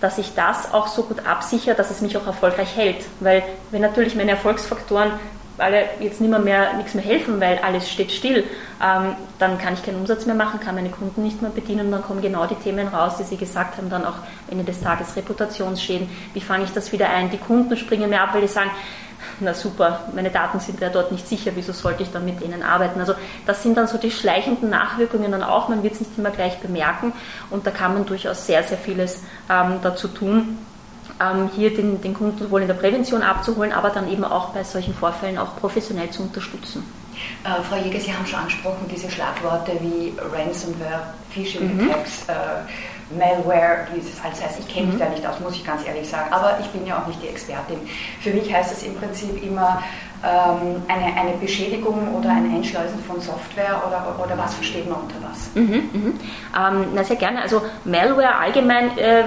dass 0.00 0.18
ich 0.18 0.34
das 0.34 0.72
auch 0.72 0.86
so 0.86 1.02
gut 1.02 1.26
absichere, 1.26 1.74
dass 1.74 1.90
es 1.90 2.00
mich 2.00 2.16
auch 2.16 2.26
erfolgreich 2.26 2.74
hält. 2.74 3.04
Weil 3.20 3.42
wenn 3.70 3.82
natürlich 3.82 4.14
meine 4.14 4.30
Erfolgsfaktoren 4.30 5.12
alle 5.60 5.84
jetzt 6.00 6.20
nicht 6.20 6.30
mehr, 6.30 6.38
mehr 6.38 6.74
nichts 6.74 6.94
mehr 6.94 7.04
helfen, 7.04 7.40
weil 7.40 7.58
alles 7.58 7.90
steht 7.90 8.12
still, 8.12 8.44
ähm, 8.82 9.14
dann 9.38 9.58
kann 9.58 9.74
ich 9.74 9.82
keinen 9.84 10.00
Umsatz 10.00 10.26
mehr 10.26 10.34
machen, 10.34 10.60
kann 10.60 10.74
meine 10.74 10.90
Kunden 10.90 11.22
nicht 11.22 11.42
mehr 11.42 11.50
bedienen 11.50 11.86
und 11.86 11.92
dann 11.92 12.02
kommen 12.02 12.22
genau 12.22 12.46
die 12.46 12.54
Themen 12.56 12.88
raus, 12.88 13.16
die 13.18 13.24
Sie 13.24 13.36
gesagt 13.36 13.76
haben, 13.76 13.90
dann 13.90 14.04
auch 14.04 14.16
Ende 14.50 14.64
des 14.64 14.80
Tages 14.80 15.16
Reputationsschäden. 15.16 16.08
Wie 16.34 16.40
fange 16.40 16.64
ich 16.64 16.72
das 16.72 16.92
wieder 16.92 17.10
ein? 17.10 17.30
Die 17.30 17.38
Kunden 17.38 17.76
springen 17.76 18.10
mir 18.10 18.22
ab, 18.22 18.30
weil 18.32 18.42
die 18.42 18.48
sagen, 18.48 18.70
na 19.40 19.54
super, 19.54 20.00
meine 20.14 20.30
Daten 20.30 20.60
sind 20.60 20.80
ja 20.80 20.88
dort 20.88 21.12
nicht 21.12 21.28
sicher, 21.28 21.52
wieso 21.54 21.72
sollte 21.72 22.02
ich 22.02 22.10
dann 22.10 22.24
mit 22.24 22.40
denen 22.40 22.62
arbeiten? 22.62 23.00
Also 23.00 23.14
das 23.46 23.62
sind 23.62 23.76
dann 23.76 23.86
so 23.86 23.98
die 23.98 24.10
schleichenden 24.10 24.70
Nachwirkungen 24.70 25.30
dann 25.30 25.42
auch, 25.42 25.68
man 25.68 25.82
wird 25.82 25.94
es 25.94 26.00
nicht 26.00 26.16
immer 26.16 26.30
gleich 26.30 26.58
bemerken 26.58 27.12
und 27.50 27.66
da 27.66 27.70
kann 27.70 27.94
man 27.94 28.06
durchaus 28.06 28.46
sehr, 28.46 28.62
sehr 28.62 28.78
vieles 28.78 29.22
ähm, 29.50 29.78
dazu 29.82 30.08
tun 30.08 30.58
ähm, 31.20 31.50
hier 31.54 31.74
den, 31.74 32.00
den 32.00 32.14
Kunden 32.14 32.38
sowohl 32.38 32.62
in 32.62 32.68
der 32.68 32.74
Prävention 32.74 33.22
abzuholen, 33.22 33.72
aber 33.72 33.90
dann 33.90 34.10
eben 34.10 34.24
auch 34.24 34.50
bei 34.50 34.64
solchen 34.64 34.94
Vorfällen 34.94 35.38
auch 35.38 35.56
professionell 35.56 36.10
zu 36.10 36.22
unterstützen. 36.22 36.82
Äh, 37.44 37.62
Frau 37.62 37.76
Jäger, 37.76 38.00
Sie 38.00 38.12
haben 38.12 38.26
schon 38.26 38.40
angesprochen, 38.40 38.86
diese 38.90 39.10
Schlagworte 39.10 39.72
wie 39.80 40.14
Ransomware, 40.18 41.02
Phishing 41.30 41.76
mhm. 41.76 41.90
Attacks, 41.90 42.24
äh, 42.28 43.14
Malware, 43.18 43.88
wie 43.92 44.00
es 44.00 44.24
alles 44.24 44.42
heißt. 44.42 44.60
Ich 44.60 44.68
kenne 44.68 44.86
mich 44.86 44.96
mhm. 44.96 45.00
da 45.00 45.08
nicht 45.08 45.26
aus, 45.26 45.40
muss 45.40 45.54
ich 45.56 45.66
ganz 45.66 45.86
ehrlich 45.86 46.08
sagen. 46.08 46.32
Aber 46.32 46.58
ich 46.60 46.66
bin 46.68 46.86
ja 46.86 47.02
auch 47.02 47.06
nicht 47.06 47.22
die 47.22 47.28
Expertin. 47.28 47.78
Für 48.20 48.30
mich 48.30 48.52
heißt 48.52 48.72
es 48.72 48.82
im 48.84 48.94
Prinzip 48.94 49.42
immer 49.42 49.82
ähm, 50.22 50.82
eine, 50.86 51.16
eine 51.16 51.36
Beschädigung 51.38 52.14
oder 52.14 52.30
ein 52.30 52.54
Einschleusen 52.54 53.02
von 53.06 53.20
Software 53.20 53.82
oder, 53.86 54.16
oder 54.22 54.38
was 54.38 54.54
versteht 54.54 54.88
man 54.88 55.00
unter 55.00 55.16
was? 55.28 55.50
Mhm, 55.54 55.90
mhm. 55.92 56.20
Ähm, 56.56 56.86
na, 56.94 57.04
sehr 57.04 57.16
gerne. 57.16 57.42
Also 57.42 57.62
Malware 57.84 58.36
allgemein. 58.36 58.96
Äh, 58.96 59.24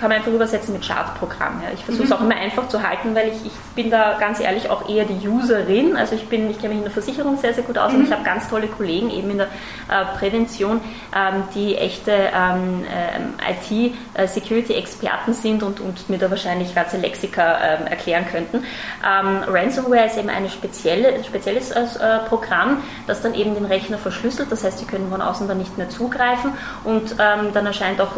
kann 0.00 0.08
man 0.08 0.18
einfach 0.18 0.32
übersetzen 0.32 0.72
mit 0.72 0.84
Schadprogramm. 0.84 1.60
Ja. 1.62 1.68
Ich 1.74 1.84
versuche 1.84 2.04
es 2.04 2.10
mhm. 2.10 2.16
auch 2.16 2.20
immer 2.22 2.36
einfach 2.36 2.68
zu 2.68 2.82
halten, 2.82 3.14
weil 3.14 3.28
ich, 3.28 3.46
ich 3.46 3.52
bin 3.74 3.90
da 3.90 4.16
ganz 4.18 4.40
ehrlich 4.40 4.70
auch 4.70 4.88
eher 4.88 5.04
die 5.04 5.28
Userin. 5.28 5.96
Also 5.96 6.14
ich 6.14 6.26
bin, 6.28 6.50
ich 6.50 6.56
kenne 6.56 6.70
mich 6.70 6.78
in 6.78 6.84
der 6.84 6.92
Versicherung 6.92 7.36
sehr, 7.36 7.52
sehr 7.52 7.64
gut 7.64 7.76
aus 7.76 7.92
mhm. 7.92 7.98
und 7.98 8.04
ich 8.06 8.12
habe 8.12 8.24
ganz 8.24 8.48
tolle 8.48 8.66
Kollegen 8.68 9.10
eben 9.10 9.30
in 9.30 9.38
der 9.38 9.46
äh, 9.46 10.18
Prävention, 10.18 10.80
ähm, 11.14 11.42
die 11.54 11.76
echte 11.76 12.12
ähm, 12.12 12.84
äh, 12.84 13.90
IT-Security-Experten 14.16 15.34
sind 15.34 15.62
und, 15.62 15.80
und 15.80 16.08
mir 16.08 16.18
da 16.18 16.30
wahrscheinlich 16.30 16.74
ganze 16.74 16.96
Lexika 16.96 17.58
äh, 17.58 17.90
erklären 17.90 18.24
könnten. 18.30 18.64
Ähm, 19.04 19.42
Ransomware 19.46 20.06
ist 20.06 20.16
eben 20.16 20.30
ein 20.30 20.48
spezielle, 20.48 21.22
spezielles 21.24 21.70
äh, 21.72 22.18
Programm, 22.28 22.82
das 23.06 23.20
dann 23.20 23.34
eben 23.34 23.54
den 23.54 23.66
Rechner 23.66 23.98
verschlüsselt. 23.98 24.50
Das 24.50 24.64
heißt, 24.64 24.78
Sie 24.78 24.86
können 24.86 25.10
von 25.10 25.20
außen 25.20 25.46
dann 25.46 25.58
nicht 25.58 25.76
mehr 25.76 25.90
zugreifen 25.90 26.52
und 26.84 27.12
ähm, 27.18 27.52
dann 27.52 27.66
erscheint 27.66 28.00
auch 28.00 28.16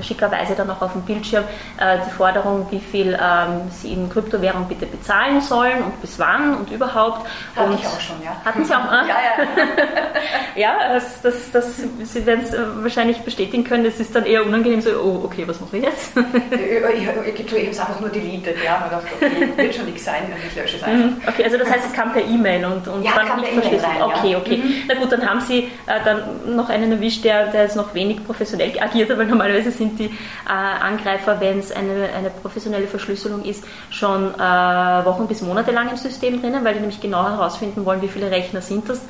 schickerweise 0.00 0.54
dann 0.54 0.70
auch 0.70 0.80
auf 0.80 0.92
dem 0.92 1.02
Bildschirm 1.02 1.44
äh, 1.78 1.98
die 2.06 2.10
Forderung, 2.10 2.66
wie 2.70 2.80
viel 2.80 3.18
ähm, 3.20 3.70
sie 3.70 3.92
in 3.92 4.08
Kryptowährung 4.08 4.66
bitte 4.68 4.86
bezahlen 4.86 5.40
sollen 5.40 5.82
und 5.84 6.00
bis 6.00 6.18
wann 6.18 6.56
und 6.56 6.70
überhaupt. 6.70 7.26
Hatte 7.56 7.70
und 7.70 7.78
ich 7.78 7.86
auch 7.86 8.00
schon, 8.00 8.16
ja. 8.22 8.40
Hatten 8.44 8.64
Sie 8.64 8.74
auch? 8.74 8.90
Äh? 8.90 9.06
ja, 9.08 9.16
ja. 10.56 10.76
ja, 10.88 10.94
das, 10.94 11.22
das, 11.22 11.50
das, 11.52 11.76
Sie 12.02 12.26
werden 12.26 12.44
es 12.44 12.54
äh, 12.54 12.60
wahrscheinlich 12.82 13.18
bestätigen 13.18 13.64
können, 13.64 13.84
das 13.84 14.00
ist 14.00 14.14
dann 14.14 14.24
eher 14.24 14.46
unangenehm, 14.46 14.80
so, 14.80 14.90
oh, 14.90 15.22
okay, 15.24 15.44
was 15.46 15.60
mache 15.60 15.78
ich 15.78 15.84
jetzt? 15.84 16.12
ich, 16.16 16.60
ich, 16.60 17.40
ich, 17.40 17.52
ich 17.52 17.52
habe 17.52 17.70
es 17.70 17.80
einfach 17.80 18.00
nur 18.00 18.10
deleted, 18.10 18.56
ja, 18.64 18.78
man 18.80 18.90
dachte, 18.90 19.08
okay, 19.16 19.48
wird 19.56 19.74
schon 19.74 19.86
nichts 19.86 20.04
sein, 20.04 20.22
ich 20.46 20.56
lösche 20.56 20.76
es 20.76 20.82
einfach. 20.82 21.10
Mhm. 21.10 21.16
Okay, 21.26 21.44
also 21.44 21.58
das 21.58 21.70
heißt, 21.70 21.86
es 21.86 21.92
kam 21.92 22.12
per 22.12 22.24
E-Mail 22.24 22.64
und, 22.64 22.88
und 22.88 23.02
ja, 23.02 23.16
war 23.16 23.36
nicht 23.36 23.52
verschlüsselt. 23.52 23.84
Rein, 23.84 24.02
okay, 24.02 24.36
okay. 24.36 24.56
Mhm. 24.56 24.74
Na 24.88 24.94
gut, 24.94 25.12
dann 25.12 25.28
haben 25.28 25.40
Sie 25.40 25.70
äh, 25.86 26.00
dann 26.04 26.54
noch 26.54 26.68
einen 26.68 26.92
erwischt, 26.92 27.24
der, 27.24 27.46
der 27.48 27.62
jetzt 27.62 27.76
noch 27.76 27.94
wenig 27.94 28.24
professionell 28.24 28.72
agiert 28.80 29.10
hat, 29.10 29.18
weil 29.18 29.26
normalerweise 29.26 29.70
sind 29.70 29.81
sind 29.82 29.98
die 29.98 30.06
äh, 30.06 30.10
Angreifer, 30.48 31.40
wenn 31.40 31.58
es 31.58 31.72
eine, 31.72 32.08
eine 32.16 32.30
professionelle 32.30 32.86
Verschlüsselung 32.86 33.44
ist, 33.44 33.64
schon 33.90 34.34
äh, 34.34 34.38
Wochen 34.38 35.26
bis 35.26 35.42
Monate 35.42 35.72
lang 35.72 35.90
im 35.90 35.96
System 35.96 36.40
drinnen, 36.40 36.64
weil 36.64 36.74
die 36.74 36.80
nämlich 36.80 37.00
genau 37.00 37.24
herausfinden 37.24 37.84
wollen, 37.84 38.02
wie 38.02 38.08
viele 38.08 38.30
Rechner 38.30 38.62
sind 38.62 38.88
das. 38.88 39.00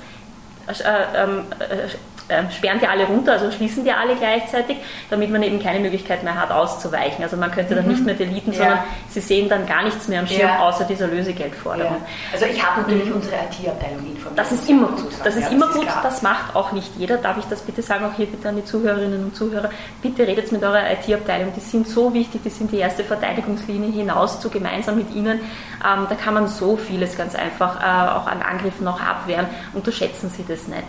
Äh, 2.28 2.34
ähm, 2.34 2.38
äh, 2.38 2.42
ähm, 2.42 2.50
sperren 2.50 2.78
die 2.80 2.86
alle 2.86 3.06
runter, 3.06 3.32
also 3.32 3.50
schließen 3.50 3.84
die 3.84 3.92
alle 3.92 4.16
gleichzeitig, 4.16 4.76
damit 5.10 5.30
man 5.30 5.42
eben 5.42 5.62
keine 5.62 5.80
Möglichkeit 5.80 6.22
mehr 6.22 6.40
hat, 6.40 6.50
auszuweichen. 6.50 7.22
Also 7.22 7.36
man 7.36 7.50
könnte 7.50 7.74
dann 7.74 7.84
mhm. 7.84 7.92
nicht 7.92 8.04
mehr 8.04 8.14
deleten, 8.14 8.52
ja. 8.52 8.58
sondern 8.58 8.78
sie 9.08 9.20
sehen 9.20 9.48
dann 9.48 9.66
gar 9.66 9.82
nichts 9.84 10.08
mehr 10.08 10.20
am 10.20 10.26
Schirm, 10.26 10.48
ja. 10.48 10.60
außer 10.60 10.84
dieser 10.84 11.08
Lösegeldforderung. 11.08 11.96
Ja. 11.96 12.06
Also 12.32 12.46
ich 12.46 12.64
habe 12.64 12.82
natürlich 12.82 13.06
mhm. 13.06 13.16
unsere 13.16 13.36
IT-Abteilung 13.36 14.06
informiert. 14.06 14.38
Das 14.38 14.52
ist 14.52 14.68
immer 14.68 14.88
gut. 14.88 15.12
Das 15.24 15.36
ist 15.36 15.50
immer 15.50 15.66
das 15.66 15.74
gut, 15.74 15.86
ist 15.86 15.98
das 16.02 16.22
macht 16.22 16.54
auch 16.54 16.72
nicht 16.72 16.90
jeder. 16.96 17.16
Darf 17.16 17.38
ich 17.38 17.44
das 17.44 17.62
bitte 17.62 17.82
sagen, 17.82 18.04
auch 18.04 18.16
hier 18.16 18.26
bitte 18.26 18.48
an 18.48 18.56
die 18.56 18.64
Zuhörerinnen 18.64 19.24
und 19.24 19.36
Zuhörer, 19.36 19.70
bitte 20.00 20.26
redet 20.26 20.50
mit 20.52 20.62
eurer 20.62 20.90
IT-Abteilung, 20.92 21.52
die 21.54 21.60
sind 21.60 21.88
so 21.88 22.12
wichtig, 22.14 22.42
die 22.44 22.50
sind 22.50 22.72
die 22.72 22.78
erste 22.78 23.04
Verteidigungslinie 23.04 23.90
hinaus 23.92 24.40
zu 24.40 24.50
gemeinsam 24.50 24.96
mit 24.96 25.14
ihnen. 25.14 25.40
Ähm, 25.84 26.06
da 26.08 26.14
kann 26.14 26.34
man 26.34 26.48
so 26.48 26.76
vieles 26.76 27.16
ganz 27.16 27.34
einfach 27.34 27.80
äh, 27.80 28.10
auch 28.10 28.26
an 28.26 28.42
Angriffen 28.42 28.84
noch 28.84 29.00
abwehren. 29.00 29.46
Unterschätzen 29.72 30.30
Sie 30.30 30.44
das 30.46 30.66
nicht. 30.68 30.84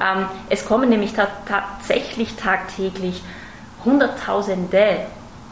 Ähm, 0.00 0.26
es 0.48 0.64
kommen 0.64 0.88
nämlich 0.88 1.12
ta 1.12 1.28
tatsächlich 1.46 2.36
tagtäglich 2.36 3.22
Hunderttausende, 3.84 5.06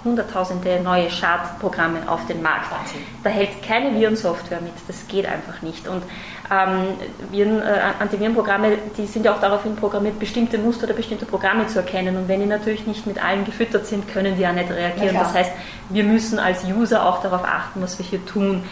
Hunderttausende 0.05 0.81
neue 0.83 1.11
Schadprogramme 1.11 2.01
auf 2.09 2.27
den 2.27 2.43
Markt. 2.43 2.71
Wahnsinn. 2.71 3.01
Da 3.23 3.31
hält 3.31 3.63
keine 3.63 3.99
Virensoftware 3.99 4.61
mit, 4.61 4.73
das 4.89 5.07
geht 5.09 5.27
einfach 5.27 5.63
nicht. 5.63 5.87
Und 5.89 6.03
ähm, 6.51 6.97
Viren, 7.31 7.61
äh, 7.63 7.81
Antivirenprogramme, 7.99 8.79
die 8.97 9.07
sind 9.07 9.25
ja 9.25 9.35
auch 9.35 9.41
daraufhin 9.41 9.77
programmiert, 9.77 10.19
bestimmte 10.19 10.59
Muster 10.59 10.85
oder 10.85 10.95
bestimmte 10.95 11.27
Programme 11.27 11.67
zu 11.67 11.79
erkennen. 11.79 12.17
Und 12.17 12.29
wenn 12.29 12.41
die 12.41 12.47
natürlich 12.47 12.87
nicht 12.87 13.07
mit 13.07 13.23
allen 13.25 13.45
gefüttert 13.45 13.87
sind, 13.87 14.09
können 14.09 14.37
die 14.37 14.43
ja 14.43 14.53
nicht 14.53 14.71
reagieren. 14.71 15.15
Ja, 15.15 15.23
das 15.23 15.35
heißt, 15.35 15.53
wir 15.89 16.05
müssen 16.05 16.39
als 16.39 16.65
User 16.65 17.07
auch 17.07 17.23
darauf 17.23 17.45
achten, 17.45 17.83
was 17.83 17.99
wir 17.99 18.07
hier 18.07 18.25
tun. 18.27 18.65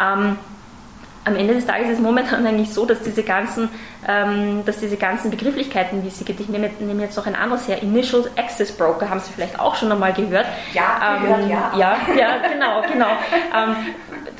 Ähm, 0.00 0.36
am 1.24 1.36
Ende 1.36 1.54
des 1.54 1.66
Tages 1.66 1.88
ist 1.88 1.94
es 1.94 2.00
momentan 2.00 2.46
eigentlich 2.46 2.72
so, 2.72 2.84
dass 2.84 3.00
diese 3.02 3.22
ganzen, 3.22 3.68
ähm, 4.06 4.62
dass 4.64 4.78
diese 4.78 4.96
ganzen 4.96 5.30
Begrifflichkeiten, 5.30 6.04
wie 6.04 6.10
sie 6.10 6.24
geht, 6.24 6.40
ich 6.40 6.48
nehme, 6.48 6.70
nehme, 6.80 7.02
jetzt 7.02 7.16
noch 7.16 7.26
ein 7.26 7.34
anderes 7.34 7.66
her, 7.68 7.82
Initial 7.82 8.28
Access 8.36 8.72
Broker, 8.72 9.08
haben 9.08 9.20
Sie 9.20 9.32
vielleicht 9.32 9.58
auch 9.58 9.74
schon 9.74 9.90
einmal 9.90 10.12
gehört. 10.12 10.46
Ja, 10.72 11.16
ähm, 11.16 11.22
gehört, 11.22 11.48
ja. 11.48 11.72
Ja, 11.76 11.96
ja, 12.16 12.48
genau, 12.48 12.82
genau. 12.82 13.08
ähm, 13.56 13.76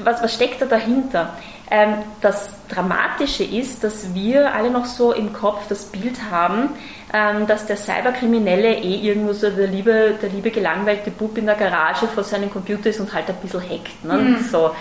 was, 0.03 0.23
was 0.23 0.35
steckt 0.35 0.61
da 0.61 0.67
dahinter? 0.67 1.35
Ähm, 1.71 1.95
das 2.21 2.51
Dramatische 2.69 3.43
ist, 3.43 3.83
dass 3.83 4.15
wir 4.15 4.55
alle 4.55 4.71
noch 4.71 4.85
so 4.85 5.13
im 5.13 5.33
Kopf 5.33 5.67
das 5.69 5.87
Bild 5.87 6.19
haben, 6.31 6.69
ähm, 7.13 7.47
dass 7.47 7.67
der 7.67 7.77
Cyberkriminelle 7.77 8.75
eh 8.75 8.97
irgendwo 8.97 9.33
so 9.33 9.49
der 9.49 9.69
liebe, 9.69 10.15
der 10.21 10.29
liebe 10.29 10.51
gelangweilte 10.51 11.11
Bub 11.11 11.39
in 11.39 11.47
der 11.47 11.55
Garage 11.55 12.07
vor 12.07 12.23
seinem 12.23 12.51
Computer 12.51 12.91
ist 12.91 13.01
und 13.01 13.13
halt 13.15 13.29
ein 13.29 13.37
bisschen 13.37 13.63
hackt. 13.63 14.05
Ne? 14.05 14.15
Mhm. 14.15 14.45
So, 14.45 14.73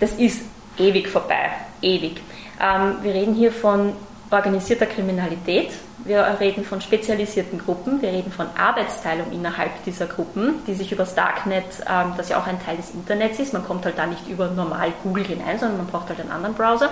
das 0.00 0.12
ist 0.12 0.42
ewig 0.78 1.08
vorbei, 1.08 1.50
ewig. 1.82 2.20
Ähm, 2.60 2.96
wir 3.02 3.14
reden 3.14 3.34
hier 3.34 3.52
von 3.52 3.92
organisierter 4.30 4.86
Kriminalität, 4.86 5.70
wir 6.04 6.36
reden 6.40 6.64
von 6.64 6.80
spezialisierten 6.80 7.58
Gruppen, 7.58 8.02
wir 8.02 8.10
reden 8.10 8.32
von 8.32 8.46
Arbeitsteilung 8.56 9.30
innerhalb 9.32 9.84
dieser 9.84 10.06
Gruppen, 10.06 10.62
die 10.66 10.74
sich 10.74 10.90
über 10.90 11.04
das 11.04 11.14
Darknet, 11.14 11.64
ähm, 11.88 12.14
das 12.16 12.28
ja 12.28 12.38
auch 12.38 12.46
ein 12.46 12.62
Teil 12.64 12.76
des 12.76 12.90
Internets 12.90 13.38
ist, 13.38 13.52
man 13.52 13.64
kommt 13.64 13.84
halt 13.84 13.98
da 13.98 14.06
nicht 14.06 14.28
über 14.28 14.48
normal 14.48 14.92
Google 15.02 15.24
hinein, 15.24 15.58
sondern 15.58 15.78
man 15.78 15.86
braucht 15.86 16.08
halt 16.08 16.20
einen 16.20 16.32
anderen 16.32 16.54
Browser. 16.54 16.90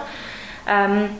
Ähm, 0.68 1.10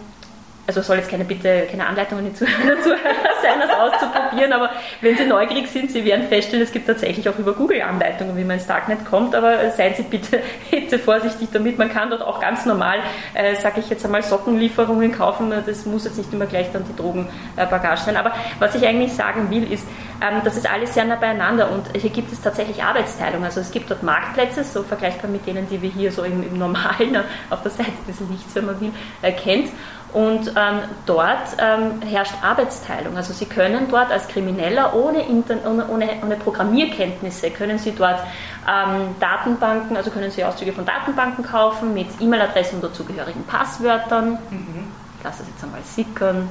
also 0.66 0.81
soll 0.81 0.97
jetzt 0.99 1.11
keine 1.11 1.25
bitte 1.25 1.66
keine 1.71 1.87
Anleitung 1.87 2.19
an 2.19 2.25
die 2.26 2.35
Zuhörer 2.35 2.83
sein, 3.42 3.61
das 3.61 3.71
auszuprobieren, 3.71 4.52
aber 4.52 4.71
wenn 5.00 5.16
Sie 5.16 5.25
neugierig 5.25 5.69
sind, 5.69 5.90
Sie 5.90 6.04
werden 6.04 6.28
feststellen, 6.28 6.64
es 6.64 6.73
gibt 6.73 6.87
tatsächlich 6.87 7.28
auch 7.28 7.38
über 7.38 7.52
Google 7.52 7.83
Anleitungen, 7.83 8.37
wie 8.37 8.45
man 8.45 8.59
ins 8.59 8.66
Darknet 8.66 9.04
kommt, 9.04 9.35
aber 9.35 9.71
seien 9.71 9.95
Sie 9.95 10.04
bitte, 10.04 10.40
bitte 10.71 10.99
vorsichtig 10.99 11.49
damit. 11.52 11.78
Man 11.78 11.92
kann 11.92 12.11
dort 12.11 12.23
auch 12.23 12.40
ganz 12.40 12.64
normal, 12.64 12.99
äh, 13.35 13.57
sage 13.57 13.81
ich 13.81 13.90
jetzt 13.90 14.04
einmal, 14.04 14.23
Sockenlieferungen 14.23 15.12
kaufen. 15.12 15.52
Das 15.66 15.85
muss 15.87 16.04
jetzt 16.04 16.19
nicht 16.19 16.33
immer 16.33 16.47
gleich 16.47 16.71
dann 16.73 16.85
die 16.85 16.95
Drogenbagage 16.95 18.02
sein. 18.02 18.16
Aber 18.16 18.33
was 18.59 18.75
ich 18.75 18.87
eigentlich 18.87 19.12
sagen 19.12 19.50
will, 19.50 19.71
ist, 19.71 19.87
ähm, 20.23 20.40
das 20.45 20.57
ist 20.57 20.71
alles 20.71 20.95
sehr 20.95 21.04
nah 21.04 21.16
beieinander 21.16 21.71
und 21.71 21.97
hier 21.97 22.11
gibt 22.11 22.33
es 22.33 22.40
tatsächlich 22.40 22.83
Arbeitsteilung. 22.83 23.45
Also 23.45 23.61
es 23.61 23.71
gibt 23.71 23.90
dort 23.90 24.02
Marktplätze, 24.02 24.62
so 24.62 24.83
vergleichbar 24.83 25.31
mit 25.31 25.47
denen, 25.47 25.69
die 25.69 25.83
wir 25.83 25.90
hier 25.90 26.12
so 26.12 26.23
im, 26.23 26.42
im 26.42 26.59
Normalen 26.59 27.16
auf 27.50 27.62
der 27.62 27.73
Seite 27.73 27.90
des 28.07 28.21
Lichts, 28.31 28.54
wenn 28.54 28.66
man 28.66 28.81
will, 28.81 28.92
äh, 29.23 29.33
kennt. 29.33 29.71
Und 30.12 30.49
ähm, 30.49 30.81
dort 31.07 31.57
ähm, 31.59 32.02
herrscht 32.02 32.35
Arbeitsteilung. 32.42 33.16
Also 33.16 33.33
Sie 33.33 33.47
können 33.47 33.88
dort 33.90 34.11
als 34.11 34.28
Krimineller 34.28 34.95
ohne, 34.95 35.26
Inter 35.26 35.57
ohne, 35.64 35.88
ohne, 35.88 36.09
ohne 36.23 36.37
Programmierkenntnisse, 36.37 37.50
können 37.50 37.78
Sie 37.78 37.92
dort 37.92 38.21
ähm, 38.69 39.14
Datenbanken, 39.21 39.97
also 39.97 40.11
können 40.11 40.31
Sie 40.31 40.45
Auszüge 40.45 40.73
von 40.73 40.85
Datenbanken 40.85 41.45
kaufen 41.45 41.95
mit 41.95 42.09
E-Mail-Adressen 42.21 42.76
und 42.76 42.85
dazugehörigen 42.85 43.45
Passwörtern. 43.45 44.38
Mhm. 44.50 44.92
Ich 45.19 45.25
lasse 45.25 45.38
das 45.38 45.49
jetzt 45.49 45.64
einmal 45.64 45.83
sickern 45.83 46.49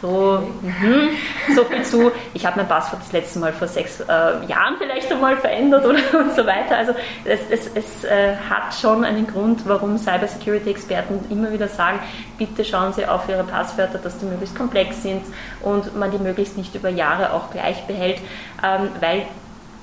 so, 0.00 0.42
mhm, 0.62 1.08
so 1.54 1.64
viel 1.64 1.82
zu. 1.82 2.12
Ich 2.34 2.46
habe 2.46 2.58
mein 2.58 2.68
Passwort 2.68 3.02
das 3.02 3.12
letzte 3.12 3.38
Mal 3.38 3.52
vor 3.52 3.66
sechs 3.66 4.00
äh, 4.00 4.04
Jahren 4.06 4.76
vielleicht 4.78 5.10
einmal 5.10 5.36
verändert 5.36 5.84
oder, 5.84 5.98
und 6.20 6.34
so 6.34 6.46
weiter. 6.46 6.76
Also 6.76 6.94
es, 7.24 7.40
es, 7.50 7.70
es 7.74 8.04
äh, 8.04 8.36
hat 8.36 8.74
schon 8.74 9.04
einen 9.04 9.26
Grund, 9.26 9.62
warum 9.66 9.98
Cybersecurity-Experten 9.98 11.26
immer 11.30 11.52
wieder 11.52 11.68
sagen, 11.68 11.98
bitte 12.36 12.64
schauen 12.64 12.92
Sie 12.92 13.06
auf 13.06 13.28
Ihre 13.28 13.44
Passwörter, 13.44 13.98
dass 13.98 14.18
die 14.18 14.26
möglichst 14.26 14.56
komplex 14.56 15.02
sind 15.02 15.22
und 15.62 15.96
man 15.96 16.10
die 16.10 16.18
möglichst 16.18 16.56
nicht 16.56 16.74
über 16.74 16.88
Jahre 16.88 17.32
auch 17.32 17.50
gleich 17.50 17.86
behält, 17.86 18.18
ähm, 18.62 18.88
weil 19.00 19.26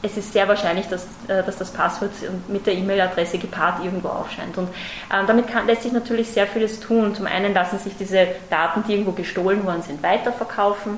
es 0.01 0.17
ist 0.17 0.33
sehr 0.33 0.47
wahrscheinlich, 0.47 0.87
dass, 0.87 1.05
äh, 1.27 1.43
dass 1.43 1.57
das 1.57 1.71
Passwort 1.71 2.11
mit 2.47 2.65
der 2.65 2.75
E-Mail-Adresse 2.75 3.37
gepaart 3.37 3.83
irgendwo 3.83 4.09
aufscheint. 4.09 4.57
Und 4.57 4.69
ähm, 5.13 5.25
damit 5.27 5.47
kann, 5.47 5.67
lässt 5.67 5.83
sich 5.83 5.91
natürlich 5.91 6.29
sehr 6.29 6.47
vieles 6.47 6.79
tun. 6.79 7.15
Zum 7.15 7.25
einen 7.25 7.53
lassen 7.53 7.79
sich 7.79 7.93
diese 7.97 8.27
Daten, 8.49 8.83
die 8.87 8.93
irgendwo 8.93 9.11
gestohlen 9.11 9.65
worden 9.65 9.81
sind, 9.81 10.03
weiterverkaufen. 10.03 10.97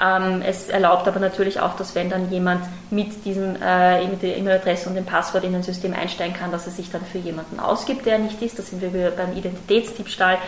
Ähm, 0.00 0.42
es 0.46 0.68
erlaubt 0.68 1.08
aber 1.08 1.18
natürlich 1.18 1.60
auch, 1.60 1.76
dass 1.76 1.94
wenn 1.94 2.08
dann 2.08 2.30
jemand 2.30 2.64
mit, 2.90 3.24
diesem, 3.24 3.56
äh, 3.60 4.06
mit 4.06 4.22
der 4.22 4.36
E-Mail-Adresse 4.36 4.88
und 4.88 4.94
dem 4.94 5.04
Passwort 5.04 5.44
in 5.44 5.54
ein 5.54 5.62
System 5.62 5.92
einsteigen 5.92 6.36
kann, 6.36 6.52
dass 6.52 6.66
er 6.66 6.72
sich 6.72 6.90
dann 6.90 7.04
für 7.04 7.18
jemanden 7.18 7.58
ausgibt, 7.58 8.06
der 8.06 8.18
nicht 8.18 8.40
ist. 8.40 8.58
Da 8.58 8.62
sind 8.62 8.80
wir 8.80 8.94
wieder 8.94 9.10
beim 9.10 9.36
Identitätsdiebstahl. 9.36 10.38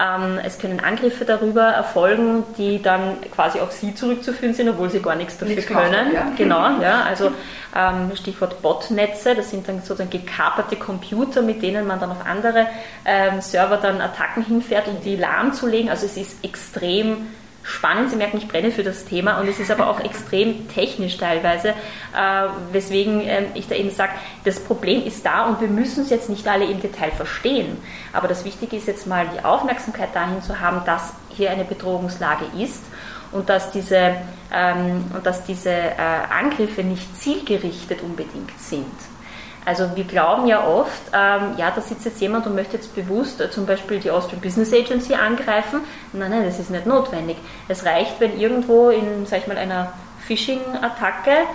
Ähm, 0.00 0.40
es 0.42 0.58
können 0.58 0.80
Angriffe 0.80 1.24
darüber 1.24 1.64
erfolgen, 1.64 2.44
die 2.56 2.80
dann 2.80 3.18
quasi 3.34 3.60
auf 3.60 3.72
Sie 3.72 3.94
zurückzuführen 3.94 4.54
sind, 4.54 4.70
obwohl 4.70 4.88
Sie 4.88 5.00
gar 5.00 5.16
nichts 5.16 5.36
dafür 5.36 5.54
nichts 5.54 5.70
können. 5.70 6.12
Machen, 6.12 6.14
ja. 6.14 6.32
Genau, 6.36 6.80
ja, 6.80 7.02
also 7.02 7.30
ähm, 7.76 8.10
Stichwort 8.16 8.62
Botnetze, 8.62 9.34
das 9.34 9.50
sind 9.50 9.68
dann 9.68 9.80
sozusagen 9.80 10.10
gekaperte 10.10 10.76
Computer, 10.76 11.42
mit 11.42 11.62
denen 11.62 11.86
man 11.86 12.00
dann 12.00 12.10
auf 12.10 12.24
andere 12.24 12.66
ähm, 13.04 13.40
Server 13.40 13.76
dann 13.76 14.00
Attacken 14.00 14.44
hinfährt, 14.44 14.88
um 14.88 15.00
die 15.02 15.16
lahmzulegen. 15.16 15.90
Also 15.90 16.06
es 16.06 16.16
ist 16.16 16.42
extrem 16.42 17.26
spannend. 17.64 18.10
Sie 18.10 18.16
merken, 18.16 18.36
ich 18.36 18.46
brenne 18.46 18.70
für 18.70 18.84
das 18.84 19.04
Thema 19.06 19.40
und 19.40 19.48
es 19.48 19.58
ist 19.58 19.70
aber 19.70 19.88
auch 19.88 19.98
extrem 20.00 20.68
technisch 20.68 21.16
teilweise, 21.16 21.70
äh, 21.70 22.48
weswegen 22.70 23.22
äh, 23.22 23.46
ich 23.54 23.66
da 23.66 23.74
eben 23.74 23.90
sage, 23.90 24.12
das 24.44 24.60
Problem 24.60 25.04
ist 25.04 25.24
da 25.26 25.46
und 25.46 25.60
wir 25.60 25.68
müssen 25.68 26.04
es 26.04 26.10
jetzt 26.10 26.28
nicht 26.28 26.46
alle 26.46 26.66
im 26.66 26.80
Detail 26.80 27.10
verstehen. 27.10 27.78
Aber 28.12 28.28
das 28.28 28.44
Wichtige 28.44 28.76
ist 28.76 28.86
jetzt 28.86 29.06
mal 29.06 29.26
die 29.34 29.44
Aufmerksamkeit 29.44 30.14
dahin 30.14 30.42
zu 30.42 30.60
haben, 30.60 30.82
dass 30.84 31.14
hier 31.30 31.50
eine 31.50 31.64
Bedrohungslage 31.64 32.44
ist 32.62 32.84
und 33.32 33.48
dass 33.48 33.72
diese, 33.72 34.16
ähm, 34.52 35.06
und 35.14 35.24
dass 35.24 35.44
diese 35.44 35.70
äh, 35.70 35.94
Angriffe 36.30 36.84
nicht 36.84 37.18
zielgerichtet 37.18 38.02
unbedingt 38.02 38.58
sind. 38.58 39.13
Also 39.64 39.96
wir 39.96 40.04
glauben 40.04 40.46
ja 40.46 40.66
oft, 40.66 41.02
ähm, 41.12 41.54
ja, 41.56 41.70
da 41.74 41.80
sitzt 41.80 42.04
jetzt 42.04 42.20
jemand 42.20 42.46
und 42.46 42.54
möchte 42.54 42.76
jetzt 42.76 42.94
bewusst 42.94 43.40
äh, 43.40 43.50
zum 43.50 43.64
Beispiel 43.64 43.98
die 43.98 44.10
Austrian 44.10 44.42
Business 44.42 44.72
Agency 44.72 45.14
angreifen. 45.14 45.80
Nein, 46.12 46.30
nein, 46.30 46.44
das 46.44 46.58
ist 46.58 46.70
nicht 46.70 46.86
notwendig. 46.86 47.36
Es 47.68 47.84
reicht, 47.86 48.20
wenn 48.20 48.38
irgendwo 48.38 48.90
in, 48.90 49.24
sag 49.26 49.40
ich 49.40 49.46
mal, 49.46 49.56
einer 49.56 49.92
Phishing-Attacke 50.26 51.46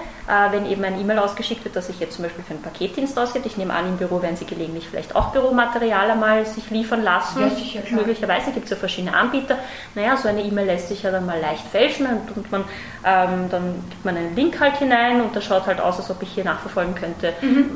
wenn 0.51 0.65
eben 0.69 0.83
ein 0.83 0.99
E-Mail 0.99 1.19
ausgeschickt 1.19 1.63
wird, 1.63 1.75
dass 1.75 1.87
sich 1.87 1.99
jetzt 1.99 2.15
zum 2.15 2.23
Beispiel 2.23 2.43
für 2.43 2.53
einen 2.53 2.61
Paketdienst 2.61 3.17
ausgibt. 3.17 3.45
Ich 3.45 3.57
nehme 3.57 3.73
an, 3.73 3.87
im 3.87 3.97
Büro 3.97 4.21
werden 4.21 4.35
Sie 4.35 4.45
gelegentlich 4.45 4.87
vielleicht 4.87 5.15
auch 5.15 5.31
Büromaterial 5.31 6.11
einmal 6.11 6.45
sich 6.45 6.69
liefern 6.69 7.03
lassen. 7.03 7.41
Ja, 7.41 7.49
sicher, 7.49 7.81
klar. 7.81 8.01
Möglicherweise 8.01 8.51
gibt 8.51 8.65
es 8.65 8.71
ja 8.71 8.77
verschiedene 8.77 9.15
Anbieter. 9.15 9.57
Naja, 9.95 10.17
so 10.17 10.27
eine 10.27 10.43
E-Mail 10.43 10.67
lässt 10.67 10.89
sich 10.89 11.03
ja 11.03 11.11
dann 11.11 11.25
mal 11.25 11.39
leicht 11.39 11.65
fälschen 11.67 12.05
und 12.35 12.51
man, 12.51 12.63
ähm, 13.03 13.49
dann 13.49 13.83
gibt 13.89 14.05
man 14.05 14.17
einen 14.17 14.35
Link 14.35 14.59
halt 14.59 14.77
hinein 14.77 15.21
und 15.21 15.35
da 15.35 15.41
schaut 15.41 15.65
halt 15.65 15.81
aus, 15.81 15.97
als 15.97 16.11
ob 16.11 16.21
ich 16.21 16.29
hier 16.29 16.43
nachverfolgen 16.43 16.93
könnte, 16.93 17.33
mhm. 17.41 17.71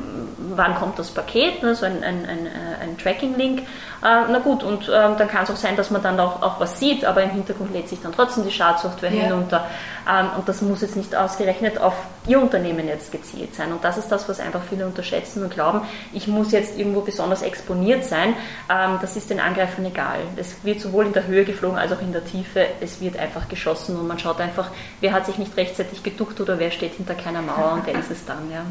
wann 0.54 0.76
kommt 0.76 0.98
das 0.98 1.10
Paket, 1.10 1.62
ne, 1.62 1.74
so 1.74 1.86
ein, 1.86 2.04
ein, 2.04 2.24
ein, 2.24 2.46
äh, 2.46 2.82
ein 2.82 2.98
Tracking-Link. 2.98 3.62
Äh, 4.04 4.30
na 4.30 4.38
gut, 4.38 4.62
und 4.62 4.86
äh, 4.86 4.92
dann 4.92 5.28
kann 5.28 5.44
es 5.44 5.50
auch 5.50 5.56
sein, 5.56 5.76
dass 5.76 5.90
man 5.90 6.02
dann 6.02 6.20
auch, 6.20 6.42
auch 6.42 6.60
was 6.60 6.78
sieht, 6.78 7.06
aber 7.06 7.22
im 7.22 7.30
Hintergrund 7.30 7.72
lädt 7.72 7.88
sich 7.88 8.02
dann 8.02 8.12
trotzdem 8.12 8.44
die 8.44 8.50
Schadsoftware 8.50 9.10
ja. 9.10 9.22
hinunter. 9.22 9.66
Ähm, 10.06 10.26
und 10.36 10.46
das 10.46 10.60
muss 10.60 10.82
jetzt 10.82 10.96
nicht 10.96 11.16
ausgerechnet 11.16 11.80
auf 11.80 11.94
Ihr 12.26 12.38
Unternehmen 12.38 12.86
jetzt 12.86 13.12
gezielt 13.12 13.54
sein. 13.54 13.72
Und 13.72 13.82
das 13.82 13.96
ist 13.96 14.08
das, 14.08 14.28
was 14.28 14.40
einfach 14.40 14.60
viele 14.68 14.84
unterschätzen 14.84 15.42
und 15.42 15.54
glauben, 15.54 15.80
ich 16.12 16.28
muss 16.28 16.52
jetzt 16.52 16.78
irgendwo 16.78 17.00
besonders 17.00 17.40
exponiert 17.40 18.04
sein. 18.04 18.34
Ähm, 18.70 18.98
das 19.00 19.16
ist 19.16 19.30
den 19.30 19.40
Angreifern 19.40 19.86
egal. 19.86 20.18
Es 20.36 20.62
wird 20.64 20.80
sowohl 20.80 21.06
in 21.06 21.14
der 21.14 21.26
Höhe 21.26 21.44
geflogen 21.44 21.78
als 21.78 21.90
auch 21.90 22.02
in 22.02 22.12
der 22.12 22.26
Tiefe. 22.26 22.66
Es 22.82 23.00
wird 23.00 23.18
einfach 23.18 23.48
geschossen 23.48 23.96
und 23.98 24.06
man 24.06 24.18
schaut 24.18 24.38
einfach, 24.38 24.70
wer 25.00 25.12
hat 25.12 25.24
sich 25.24 25.38
nicht 25.38 25.56
rechtzeitig 25.56 26.02
geduckt 26.02 26.38
oder 26.42 26.58
wer 26.58 26.70
steht 26.70 26.92
hinter 26.94 27.14
keiner 27.14 27.40
Mauer 27.40 27.72
und 27.72 27.86
der 27.86 27.98
ist 27.98 28.10
es 28.10 28.26
dann. 28.26 28.50
Ja. 28.50 28.66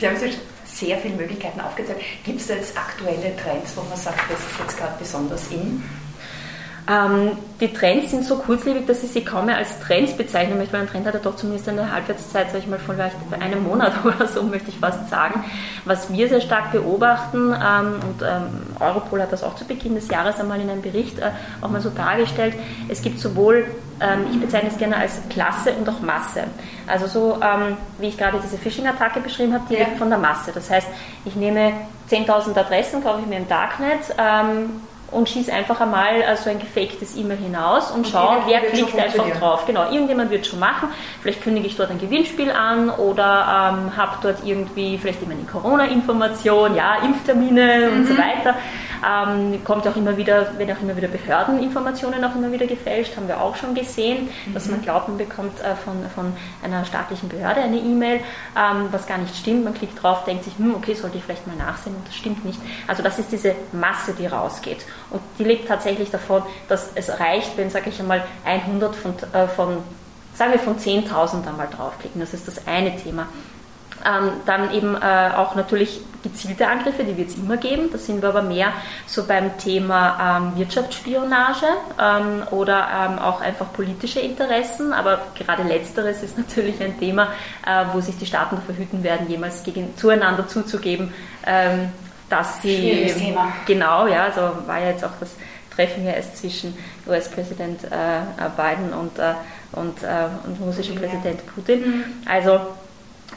Sie 0.00 0.08
haben 0.08 0.16
sich 0.16 0.36
sehr 0.72 0.98
viele 0.98 1.14
Möglichkeiten 1.16 1.60
aufgezeigt. 1.60 2.00
Gibt 2.24 2.40
es 2.40 2.48
jetzt 2.48 2.76
aktuelle 2.76 3.36
Trends, 3.36 3.76
wo 3.76 3.82
man 3.82 3.96
sagt, 3.96 4.20
das 4.30 4.38
ist 4.38 4.58
jetzt 4.58 4.71
gerade 4.76 4.94
besonders 4.98 5.48
in? 5.50 5.82
Ähm, 6.88 7.36
die 7.60 7.72
Trends 7.72 8.10
sind 8.10 8.24
so 8.24 8.38
kurzlebig, 8.38 8.86
dass 8.86 9.04
ich 9.04 9.12
sie 9.12 9.24
kaum 9.24 9.46
mehr 9.46 9.56
als 9.56 9.78
Trends 9.78 10.16
bezeichnen 10.16 10.58
möchte, 10.58 10.72
weil 10.72 10.80
ein 10.80 10.88
Trend 10.88 11.06
hat 11.06 11.14
ja 11.14 11.20
doch 11.20 11.36
zumindest 11.36 11.68
eine 11.68 11.92
Halbwertszeit, 11.92 12.48
sage 12.48 12.58
ich 12.58 12.66
mal, 12.66 12.80
von 12.80 12.96
vielleicht 12.96 13.16
einem 13.40 13.62
Monat 13.62 13.92
oder 14.04 14.26
so, 14.26 14.42
möchte 14.42 14.70
ich 14.70 14.78
fast 14.78 15.08
sagen. 15.08 15.44
Was 15.84 16.12
wir 16.12 16.28
sehr 16.28 16.40
stark 16.40 16.72
beobachten, 16.72 17.54
ähm, 17.54 18.00
und 18.02 18.22
ähm, 18.22 18.66
Europol 18.80 19.22
hat 19.22 19.32
das 19.32 19.44
auch 19.44 19.54
zu 19.54 19.64
Beginn 19.64 19.94
des 19.94 20.08
Jahres 20.08 20.40
einmal 20.40 20.60
in 20.60 20.68
einem 20.68 20.82
Bericht 20.82 21.20
äh, 21.20 21.30
auch 21.60 21.70
mal 21.70 21.80
so 21.80 21.90
dargestellt, 21.90 22.54
es 22.88 23.00
gibt 23.00 23.20
sowohl, 23.20 23.64
ähm, 24.00 24.26
ich 24.32 24.40
bezeichne 24.40 24.70
es 24.70 24.76
gerne 24.76 24.96
als 24.96 25.20
Klasse 25.30 25.72
und 25.74 25.88
auch 25.88 26.00
Masse. 26.00 26.44
Also 26.88 27.06
so, 27.06 27.38
ähm, 27.40 27.76
wie 27.98 28.08
ich 28.08 28.18
gerade 28.18 28.40
diese 28.42 28.58
Phishing-Attacke 28.58 29.20
beschrieben 29.20 29.54
habe, 29.54 29.64
die 29.70 29.74
ja. 29.74 29.86
von 29.98 30.08
der 30.08 30.18
Masse. 30.18 30.50
Das 30.52 30.68
heißt, 30.68 30.88
ich 31.24 31.36
nehme 31.36 31.74
10.000 32.10 32.58
Adressen, 32.58 33.04
kaufe 33.04 33.20
ich 33.20 33.26
mir 33.26 33.36
im 33.36 33.48
Darknet, 33.48 34.00
ähm, 34.18 34.70
und 35.12 35.28
schieße 35.28 35.52
einfach 35.52 35.80
einmal 35.80 36.20
äh, 36.20 36.36
so 36.36 36.50
ein 36.50 36.58
gefaktes 36.58 37.16
E-Mail 37.16 37.38
hinaus 37.38 37.90
und, 37.90 37.98
und 37.98 38.08
schaue, 38.08 38.38
wer 38.46 38.60
klickt 38.60 38.98
einfach 38.98 39.28
drauf. 39.38 39.66
Genau, 39.66 39.90
irgendjemand 39.90 40.30
wird 40.30 40.46
schon 40.46 40.58
machen. 40.58 40.88
Vielleicht 41.20 41.42
kündige 41.42 41.66
ich 41.66 41.76
dort 41.76 41.90
ein 41.90 41.98
Gewinnspiel 41.98 42.50
an 42.50 42.90
oder 42.90 43.74
ähm, 43.74 43.96
habe 43.96 44.16
dort 44.22 44.44
irgendwie 44.44 44.98
vielleicht 44.98 45.22
immer 45.22 45.32
eine 45.32 45.44
Corona-Information, 45.44 46.74
ja, 46.74 46.96
Impftermine 47.04 47.90
mhm. 47.90 47.96
und 47.96 48.06
so 48.06 48.16
weiter. 48.16 48.56
Ähm, 49.04 49.64
kommt 49.64 49.86
auch 49.88 49.96
immer 49.96 50.16
wieder, 50.16 50.58
werden 50.58 50.76
auch 50.76 50.82
immer 50.82 50.96
wieder 50.96 51.08
Behördeninformationen 51.08 52.24
auch 52.24 52.34
immer 52.34 52.52
wieder 52.52 52.66
gefälscht, 52.66 53.16
haben 53.16 53.28
wir 53.28 53.40
auch 53.40 53.56
schon 53.56 53.74
gesehen, 53.74 54.28
mhm. 54.46 54.54
dass 54.54 54.68
man 54.68 54.80
glaubt, 54.82 55.08
man 55.08 55.18
bekommt 55.18 55.60
äh, 55.60 55.74
von, 55.74 55.96
von 56.14 56.32
einer 56.62 56.84
staatlichen 56.84 57.28
Behörde 57.28 57.60
eine 57.60 57.78
E-Mail, 57.78 58.20
ähm, 58.56 58.88
was 58.90 59.06
gar 59.06 59.18
nicht 59.18 59.36
stimmt. 59.36 59.64
Man 59.64 59.74
klickt 59.74 60.02
drauf, 60.02 60.24
denkt 60.24 60.44
sich, 60.44 60.56
hm, 60.56 60.74
okay, 60.74 60.94
sollte 60.94 61.18
ich 61.18 61.24
vielleicht 61.24 61.46
mal 61.46 61.56
nachsehen 61.56 61.96
und 61.96 62.06
das 62.06 62.14
stimmt 62.14 62.44
nicht. 62.44 62.60
Also 62.86 63.02
das 63.02 63.18
ist 63.18 63.32
diese 63.32 63.54
Masse, 63.72 64.14
die 64.14 64.26
rausgeht. 64.26 64.84
Und 65.10 65.20
die 65.38 65.44
lebt 65.44 65.68
tatsächlich 65.68 66.10
davon, 66.10 66.42
dass 66.68 66.90
es 66.94 67.18
reicht, 67.18 67.56
wenn, 67.56 67.70
sage 67.70 67.90
ich 67.90 67.98
einmal, 68.00 68.22
100 68.44 68.94
von, 68.94 69.14
äh, 69.32 69.48
von 69.48 69.78
sagen 70.34 70.52
wir 70.52 70.60
von 70.60 70.78
10.000 70.78 71.46
einmal 71.46 71.68
draufklicken. 71.68 72.20
Das 72.20 72.34
ist 72.34 72.48
das 72.48 72.66
eine 72.66 72.96
Thema. 72.96 73.26
Ähm, 74.04 74.32
dann 74.46 74.72
eben 74.72 74.94
äh, 74.96 75.30
auch 75.36 75.54
natürlich 75.54 76.00
gezielte 76.22 76.68
Angriffe, 76.68 77.04
die 77.04 77.16
wird 77.16 77.30
es 77.30 77.36
immer 77.36 77.56
geben. 77.56 77.90
Da 77.90 77.98
sind 77.98 78.22
wir 78.22 78.28
aber 78.28 78.42
mehr 78.42 78.72
so 79.06 79.24
beim 79.26 79.56
Thema 79.58 80.38
ähm, 80.38 80.58
Wirtschaftsspionage 80.58 81.66
ähm, 82.00 82.42
oder 82.50 82.88
ähm, 82.88 83.18
auch 83.18 83.40
einfach 83.40 83.72
politische 83.72 84.20
Interessen. 84.20 84.92
Aber 84.92 85.20
gerade 85.36 85.62
letzteres 85.64 86.22
ist 86.22 86.38
natürlich 86.38 86.80
ein 86.80 86.98
Thema, 86.98 87.28
äh, 87.66 87.84
wo 87.92 88.00
sich 88.00 88.16
die 88.18 88.26
Staaten 88.26 88.56
davor 88.56 88.76
hüten 88.76 89.02
werden, 89.02 89.28
jemals 89.28 89.62
gegen, 89.62 89.96
zueinander 89.96 90.46
zuzugeben, 90.46 91.12
ähm, 91.46 91.90
dass 92.28 92.62
sie. 92.62 93.12
Thema. 93.18 93.52
Genau, 93.66 94.06
ja, 94.06 94.24
also 94.24 94.40
war 94.66 94.80
ja 94.80 94.88
jetzt 94.90 95.04
auch 95.04 95.10
das 95.20 95.30
Treffen 95.74 96.04
ja 96.04 96.12
erst 96.12 96.36
zwischen 96.36 96.76
US-Präsident 97.06 97.84
äh, 97.84 97.88
Biden 98.56 98.92
und, 98.92 99.18
äh, 99.18 99.34
und, 99.72 100.02
äh, 100.02 100.28
und 100.46 100.60
russischen 100.60 100.96
Präsident 100.96 101.40
Putin. 101.54 101.80
Mhm. 101.80 102.04
Also 102.26 102.60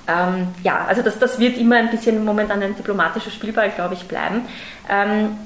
ähm, 0.08 0.48
ja, 0.64 0.86
also 0.86 1.02
das, 1.02 1.18
das 1.20 1.40
wird 1.40 1.58
immer 1.58 1.78
ein 1.78 1.90
bisschen 1.90 2.24
momentan 2.24 2.62
ein 2.62 2.76
diplomatischer 2.76 3.32
Spielball, 3.32 3.70
glaube 3.72 3.96
ich, 3.96 4.08
bleiben. 4.08 4.44
Ähm, 4.90 5.38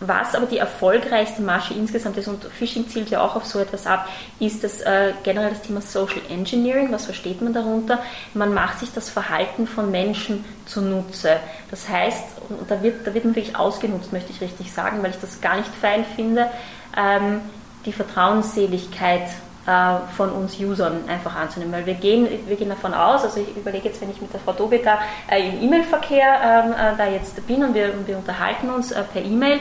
was 0.00 0.34
aber 0.34 0.46
die 0.46 0.56
erfolgreichste 0.56 1.42
Masche 1.42 1.74
insgesamt 1.74 2.16
ist, 2.16 2.26
und 2.26 2.42
Phishing 2.44 2.88
zielt 2.88 3.10
ja 3.10 3.20
auch 3.20 3.36
auf 3.36 3.44
so 3.44 3.58
etwas 3.58 3.86
ab, 3.86 4.08
ist 4.38 4.64
das 4.64 4.80
äh, 4.80 5.12
generell 5.24 5.50
das 5.50 5.60
Thema 5.60 5.82
Social 5.82 6.22
Engineering. 6.30 6.90
Was 6.90 7.04
versteht 7.04 7.42
man 7.42 7.52
darunter? 7.52 7.98
Man 8.32 8.54
macht 8.54 8.78
sich 8.78 8.90
das 8.94 9.10
Verhalten 9.10 9.66
von 9.66 9.90
Menschen 9.90 10.42
zunutze. 10.64 11.36
Das 11.70 11.86
heißt, 11.86 12.24
und 12.48 12.70
da 12.70 12.82
wird, 12.82 13.06
da 13.06 13.12
wird 13.12 13.26
man 13.26 13.36
wirklich 13.36 13.56
ausgenutzt, 13.56 14.10
möchte 14.10 14.32
ich 14.32 14.40
richtig 14.40 14.72
sagen, 14.72 15.02
weil 15.02 15.10
ich 15.10 15.20
das 15.20 15.42
gar 15.42 15.58
nicht 15.58 15.70
fein 15.80 16.06
finde, 16.16 16.46
ähm, 16.96 17.42
die 17.84 17.92
Vertrauensseligkeit 17.92 19.28
von 20.16 20.30
uns 20.30 20.58
Usern 20.58 21.08
einfach 21.08 21.34
anzunehmen. 21.34 21.72
Weil 21.72 21.86
wir 21.86 21.94
gehen, 21.94 22.28
wir 22.46 22.56
gehen 22.56 22.68
davon 22.68 22.94
aus, 22.94 23.24
also 23.24 23.40
ich 23.40 23.56
überlege 23.56 23.88
jetzt, 23.88 24.00
wenn 24.00 24.10
ich 24.10 24.20
mit 24.20 24.32
der 24.32 24.40
Frau 24.40 24.52
Dobita 24.52 24.98
äh, 25.30 25.48
im 25.48 25.62
E-Mail-Verkehr 25.62 26.64
ähm, 26.66 26.72
äh, 26.72 26.96
da 26.96 27.06
jetzt 27.08 27.46
bin 27.46 27.64
und 27.64 27.74
wir, 27.74 27.92
wir 28.06 28.16
unterhalten 28.16 28.70
uns 28.70 28.92
äh, 28.92 29.02
per 29.02 29.22
E-Mail, 29.22 29.60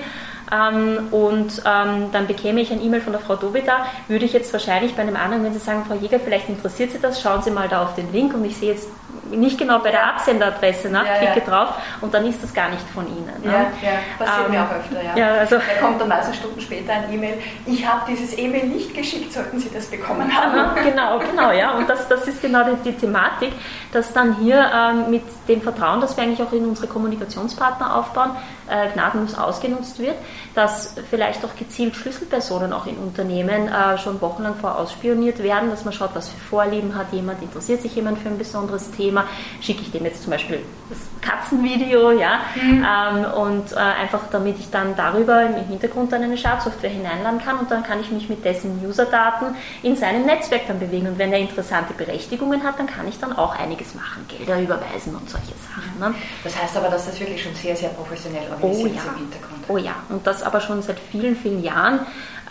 ähm, 0.51 1.09
und 1.11 1.61
ähm, 1.65 2.11
dann 2.11 2.27
bekäme 2.27 2.61
ich 2.61 2.71
ein 2.71 2.83
E-Mail 2.83 3.01
von 3.01 3.13
der 3.13 3.21
Frau 3.21 3.35
Dobita, 3.35 3.85
würde 4.07 4.25
ich 4.25 4.33
jetzt 4.33 4.51
wahrscheinlich 4.51 4.95
bei 4.95 5.03
einem 5.03 5.15
anderen, 5.15 5.43
wenn 5.43 5.53
Sie 5.53 5.59
sagen, 5.59 5.85
Frau 5.87 5.95
Jäger, 5.95 6.19
vielleicht 6.19 6.49
interessiert 6.49 6.91
Sie 6.91 6.99
das, 6.99 7.21
schauen 7.21 7.41
Sie 7.43 7.51
mal 7.51 7.67
da 7.67 7.83
auf 7.83 7.95
den 7.95 8.11
Link 8.11 8.33
und 8.33 8.43
ich 8.45 8.57
sehe 8.57 8.73
jetzt 8.73 8.89
nicht 9.31 9.57
genau 9.57 9.79
bei 9.79 9.91
der 9.91 10.07
Absenderadresse 10.07 10.89
nach, 10.89 11.05
ja, 11.05 11.15
klicke 11.17 11.39
ja. 11.39 11.45
drauf 11.45 11.75
und 12.01 12.13
dann 12.13 12.25
ist 12.25 12.41
das 12.43 12.53
gar 12.53 12.69
nicht 12.69 12.87
von 12.93 13.07
Ihnen. 13.07 13.25
Ne? 13.43 13.51
Ja, 13.51 13.51
ja, 13.51 13.97
passiert 14.17 14.45
ähm, 14.45 14.51
mir 14.51 14.63
auch 14.63 14.71
öfter. 14.71 15.03
Ja. 15.03 15.15
ja 15.15 15.33
also, 15.39 15.57
da 15.57 15.85
kommt 15.85 16.01
dann 16.01 16.09
meistens 16.09 16.37
Stunden 16.37 16.61
später 16.61 16.93
ein 16.93 17.13
E-Mail, 17.13 17.39
ich 17.65 17.85
habe 17.85 18.01
dieses 18.07 18.37
E-Mail 18.37 18.67
nicht 18.67 18.93
geschickt, 18.93 19.33
sollten 19.33 19.59
Sie 19.59 19.69
das 19.73 19.87
bekommen 19.87 20.29
haben. 20.35 20.75
genau, 20.83 21.19
genau, 21.19 21.51
ja. 21.51 21.77
Und 21.77 21.89
das, 21.89 22.07
das 22.07 22.27
ist 22.27 22.41
genau 22.41 22.63
die, 22.63 22.91
die 22.91 22.97
Thematik, 22.97 23.53
dass 23.91 24.13
dann 24.13 24.35
hier 24.37 24.69
ähm, 24.73 25.11
mit 25.11 25.23
dem 25.47 25.61
Vertrauen, 25.61 26.01
das 26.01 26.15
wir 26.15 26.23
eigentlich 26.23 26.41
auch 26.41 26.53
in 26.53 26.65
unsere 26.65 26.87
Kommunikationspartner 26.87 27.95
aufbauen, 27.95 28.31
äh, 28.69 28.89
gnadenlos 28.93 29.35
ausgenutzt 29.35 29.99
wird, 29.99 30.15
dass 30.53 30.95
vielleicht 31.09 31.43
auch 31.43 31.55
gezielt 31.55 31.95
Schlüsselpersonen 31.95 32.73
auch 32.73 32.85
in 32.85 32.97
Unternehmen 32.97 33.67
äh, 33.67 33.97
schon 33.97 34.21
wochenlang 34.21 34.55
vorausspioniert 34.55 35.41
werden, 35.41 35.69
dass 35.69 35.85
man 35.85 35.93
schaut, 35.93 36.11
was 36.13 36.29
für 36.29 36.39
Vorlieben 36.39 36.95
hat 36.95 37.11
jemand, 37.11 37.41
interessiert 37.41 37.81
sich 37.81 37.95
jemand 37.95 38.19
für 38.19 38.29
ein 38.29 38.37
besonderes 38.37 38.91
Thema, 38.91 39.18
schicke 39.61 39.81
ich 39.81 39.91
dem 39.91 40.05
jetzt 40.05 40.23
zum 40.23 40.31
Beispiel 40.31 40.59
das 40.89 40.99
Katzenvideo, 41.21 42.11
ja, 42.11 42.41
mhm. 42.55 42.85
ähm, 42.85 43.25
und 43.33 43.71
äh, 43.73 43.75
einfach 43.75 44.21
damit 44.31 44.57
ich 44.59 44.69
dann 44.69 44.95
darüber 44.95 45.43
im 45.43 45.55
Hintergrund 45.67 46.11
dann 46.11 46.23
eine 46.23 46.37
Schadsoftware 46.37 46.89
hineinladen 46.89 47.39
kann 47.39 47.59
und 47.59 47.69
dann 47.69 47.83
kann 47.83 47.99
ich 47.99 48.11
mich 48.11 48.29
mit 48.29 48.43
dessen 48.43 48.83
Userdaten 48.85 49.55
in 49.83 49.95
seinem 49.95 50.25
Netzwerk 50.25 50.67
dann 50.67 50.79
bewegen 50.79 51.07
und 51.07 51.19
wenn 51.19 51.31
er 51.31 51.39
interessante 51.39 51.93
Berechtigungen 51.93 52.63
hat, 52.63 52.79
dann 52.79 52.87
kann 52.87 53.07
ich 53.07 53.19
dann 53.19 53.37
auch 53.37 53.57
einiges 53.57 53.93
machen, 53.95 54.25
Gelder 54.27 54.59
überweisen 54.61 55.15
und 55.15 55.29
solche 55.29 55.53
Sachen. 55.67 55.99
Ne? 55.99 56.15
Das 56.43 56.59
heißt 56.61 56.77
aber, 56.77 56.89
dass 56.89 57.05
das 57.05 57.19
wirklich 57.19 57.43
schon 57.43 57.53
sehr, 57.53 57.75
sehr 57.75 57.89
professionell 57.89 58.49
organisiert 58.49 58.91
oh, 58.93 58.95
ja. 58.95 59.11
im 59.11 59.17
Hintergrund. 59.17 59.63
Oh 59.67 59.77
ja, 59.77 59.95
und 60.09 60.25
das 60.25 60.41
aber 60.41 60.61
schon 60.61 60.81
seit 60.81 60.97
vielen, 61.11 61.35
vielen 61.35 61.63
Jahren 61.63 61.99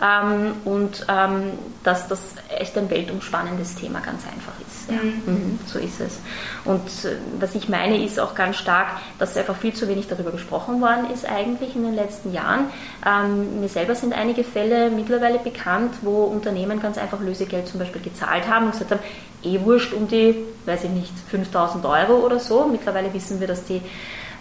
ähm, 0.01 0.53
und 0.65 1.05
ähm, 1.09 1.51
dass 1.83 2.07
das 2.07 2.19
echt 2.49 2.77
ein 2.77 2.89
weltumspannendes 2.89 3.75
Thema 3.75 3.99
ganz 3.99 4.23
einfach 4.25 4.53
ist. 4.65 4.89
Ja. 4.89 5.03
Mhm. 5.03 5.33
Mhm, 5.33 5.59
so 5.65 5.79
ist 5.79 5.99
es. 5.99 6.19
Und 6.65 6.87
äh, 7.05 7.17
was 7.39 7.55
ich 7.55 7.69
meine, 7.69 8.03
ist 8.03 8.19
auch 8.19 8.35
ganz 8.35 8.57
stark, 8.57 8.87
dass 9.17 9.35
einfach 9.35 9.55
viel 9.55 9.73
zu 9.73 9.87
wenig 9.87 10.07
darüber 10.07 10.31
gesprochen 10.31 10.81
worden 10.81 11.09
ist 11.13 11.25
eigentlich 11.25 11.75
in 11.75 11.83
den 11.83 11.95
letzten 11.95 12.33
Jahren. 12.33 12.67
Ähm, 13.05 13.59
mir 13.59 13.69
selber 13.69 13.95
sind 13.95 14.13
einige 14.13 14.43
Fälle 14.43 14.89
mittlerweile 14.89 15.39
bekannt, 15.39 15.95
wo 16.01 16.23
Unternehmen 16.23 16.81
ganz 16.81 16.97
einfach 16.97 17.19
Lösegeld 17.19 17.67
zum 17.67 17.79
Beispiel 17.79 18.01
gezahlt 18.01 18.47
haben 18.47 18.65
und 18.65 18.71
gesagt 18.71 18.91
haben, 18.91 19.01
eh 19.43 19.59
wurscht 19.61 19.93
um 19.93 20.07
die, 20.07 20.35
weiß 20.65 20.85
ich 20.85 20.89
nicht, 20.89 21.13
5000 21.29 21.85
Euro 21.85 22.25
oder 22.25 22.39
so. 22.39 22.65
Mittlerweile 22.65 23.13
wissen 23.13 23.39
wir, 23.39 23.47
dass 23.47 23.63
die 23.65 23.81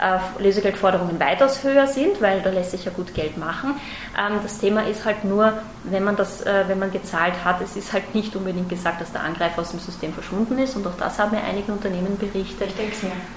äh, 0.01 0.43
Lösegeldforderungen 0.43 1.19
weitaus 1.21 1.63
höher 1.63 1.87
sind, 1.87 2.21
weil 2.21 2.41
da 2.43 2.51
lässt 2.51 2.71
sich 2.73 2.85
ja 2.85 2.91
gut 2.91 3.15
Geld 3.15 3.37
machen. 3.37 3.75
Ähm, 4.19 4.39
das 4.43 4.59
Thema 4.59 4.87
ist 4.87 5.05
halt 5.05 5.25
nur, 5.25 5.53
wenn 5.85 6.05
man 6.05 6.17
das, 6.17 6.43
äh, 6.43 6.65
wenn 6.69 6.79
man 6.79 6.91
gezahlt 6.91 7.35
hat, 7.45 7.61
es 7.61 7.77
ist 7.77 7.93
halt 7.93 8.15
nicht 8.15 8.35
unbedingt 8.37 8.69
gesagt, 8.69 9.01
dass 9.01 9.13
der 9.13 9.23
Angreifer 9.23 9.61
aus 9.61 9.71
dem 9.71 9.81
System 9.81 10.13
verschwunden 10.13 10.59
ist 10.59 10.77
und 10.77 10.87
auch 10.87 10.97
das 10.99 11.19
haben 11.19 11.35
ja 11.35 11.43
einige 11.49 11.73
Unternehmen 11.73 12.17
berichtet, 12.19 12.71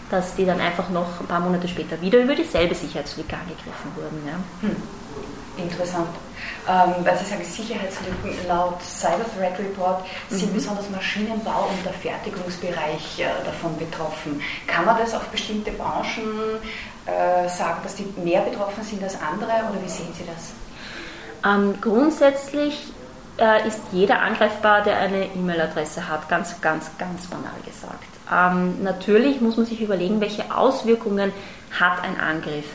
dass 0.10 0.36
die 0.36 0.46
dann 0.46 0.60
einfach 0.60 0.90
noch 0.90 1.20
ein 1.20 1.28
paar 1.28 1.40
Monate 1.40 1.68
später 1.68 2.00
wieder 2.02 2.20
über 2.20 2.36
dieselbe 2.36 2.76
Sicherheitslücke 2.76 3.36
angegriffen 3.36 3.92
wurden. 3.96 4.22
Ja. 4.28 4.68
Hm. 4.68 4.76
Interessant. 5.58 6.08
Ähm, 6.68 6.94
weil 7.04 7.18
Sie 7.18 7.26
sagen, 7.26 7.44
Sicherheitslücken 7.44 8.48
laut 8.48 8.82
Cyber 8.84 9.26
Threat 9.36 9.58
Report 9.60 10.06
sind 10.30 10.52
mhm. 10.52 10.56
besonders 10.56 10.90
Maschinenbau 10.90 11.70
und 11.70 11.86
der 11.86 11.94
Fertigungsbereich 11.94 13.20
äh, 13.20 13.46
davon 13.46 13.78
betroffen. 13.78 14.42
Kann 14.68 14.86
man 14.86 14.98
das 14.98 15.14
auf 15.14 15.24
bestimmte 15.30 15.72
Branchen 15.72 16.60
äh, 17.06 17.50
sagen, 17.50 17.80
dass 17.84 17.96
die 17.96 18.06
mehr 18.24 18.42
betroffen 18.42 18.84
sind 18.84 19.04
als 19.04 19.16
andere 19.22 19.52
oder 19.70 19.84
wie 19.84 19.90
sehen 19.90 20.14
Sie 20.18 20.24
das? 20.26 20.54
Ähm, 21.44 21.74
grundsätzlich 21.82 22.94
äh, 23.40 23.68
ist 23.68 23.82
jeder 23.92 24.22
angreifbar, 24.22 24.84
der 24.84 24.98
eine 25.00 25.26
E-Mail-Adresse 25.26 26.08
hat, 26.08 26.30
ganz, 26.30 26.62
ganz, 26.62 26.92
ganz 27.00 27.26
banal 27.26 27.54
gesagt. 27.66 28.06
Ähm, 28.32 28.84
natürlich 28.84 29.42
muss 29.42 29.58
man 29.58 29.66
sich 29.66 29.82
überlegen, 29.82 30.22
welche 30.22 30.56
Auswirkungen 30.56 31.34
hat 31.80 32.04
ein 32.04 32.20
Angriff. 32.20 32.66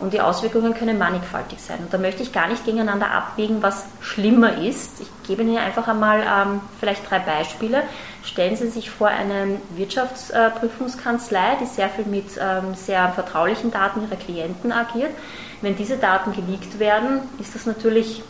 Und 0.00 0.14
die 0.14 0.20
Auswirkungen 0.22 0.72
können 0.72 0.96
mannigfaltig 0.96 1.60
sein. 1.60 1.78
Und 1.80 1.92
da 1.92 1.98
möchte 1.98 2.22
ich 2.22 2.32
gar 2.32 2.48
nicht 2.48 2.64
gegeneinander 2.64 3.10
abwägen, 3.10 3.62
was 3.62 3.84
schlimmer 4.00 4.56
ist. 4.56 4.98
Ich 5.00 5.08
gebe 5.28 5.42
Ihnen 5.42 5.58
einfach 5.58 5.88
einmal 5.88 6.20
ähm, 6.20 6.60
vielleicht 6.80 7.08
drei 7.08 7.18
Beispiele. 7.18 7.82
Stellen 8.24 8.56
Sie 8.56 8.68
sich 8.68 8.88
vor 8.90 9.08
eine 9.08 9.58
Wirtschaftsprüfungskanzlei, 9.76 11.58
die 11.60 11.66
sehr 11.66 11.90
viel 11.90 12.06
mit 12.06 12.28
ähm, 12.40 12.74
sehr 12.74 13.10
vertraulichen 13.10 13.70
Daten 13.70 14.02
ihrer 14.02 14.16
Klienten 14.16 14.72
agiert. 14.72 15.10
Wenn 15.60 15.76
diese 15.76 15.98
Daten 15.98 16.32
geleakt 16.32 16.78
werden, 16.78 17.20
ist 17.38 17.54
das 17.54 17.66
natürlich 17.66 18.22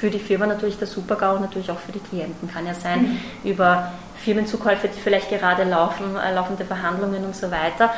für 0.00 0.08
die 0.08 0.18
Firma 0.18 0.46
natürlich 0.46 0.78
der 0.78 0.86
Supergau 0.86 1.34
und 1.34 1.42
natürlich 1.42 1.70
auch 1.70 1.78
für 1.78 1.92
die 1.92 2.00
Klienten. 2.00 2.50
Kann 2.50 2.66
ja 2.66 2.72
sein 2.72 3.02
mhm. 3.44 3.50
über 3.50 3.92
Firmenzukäufe, 4.24 4.88
die 4.88 4.98
vielleicht 4.98 5.28
gerade 5.28 5.64
laufen, 5.64 6.16
äh, 6.16 6.34
laufende 6.34 6.64
Verhandlungen 6.64 7.26
und 7.26 7.36
so 7.36 7.50
weiter 7.50 7.90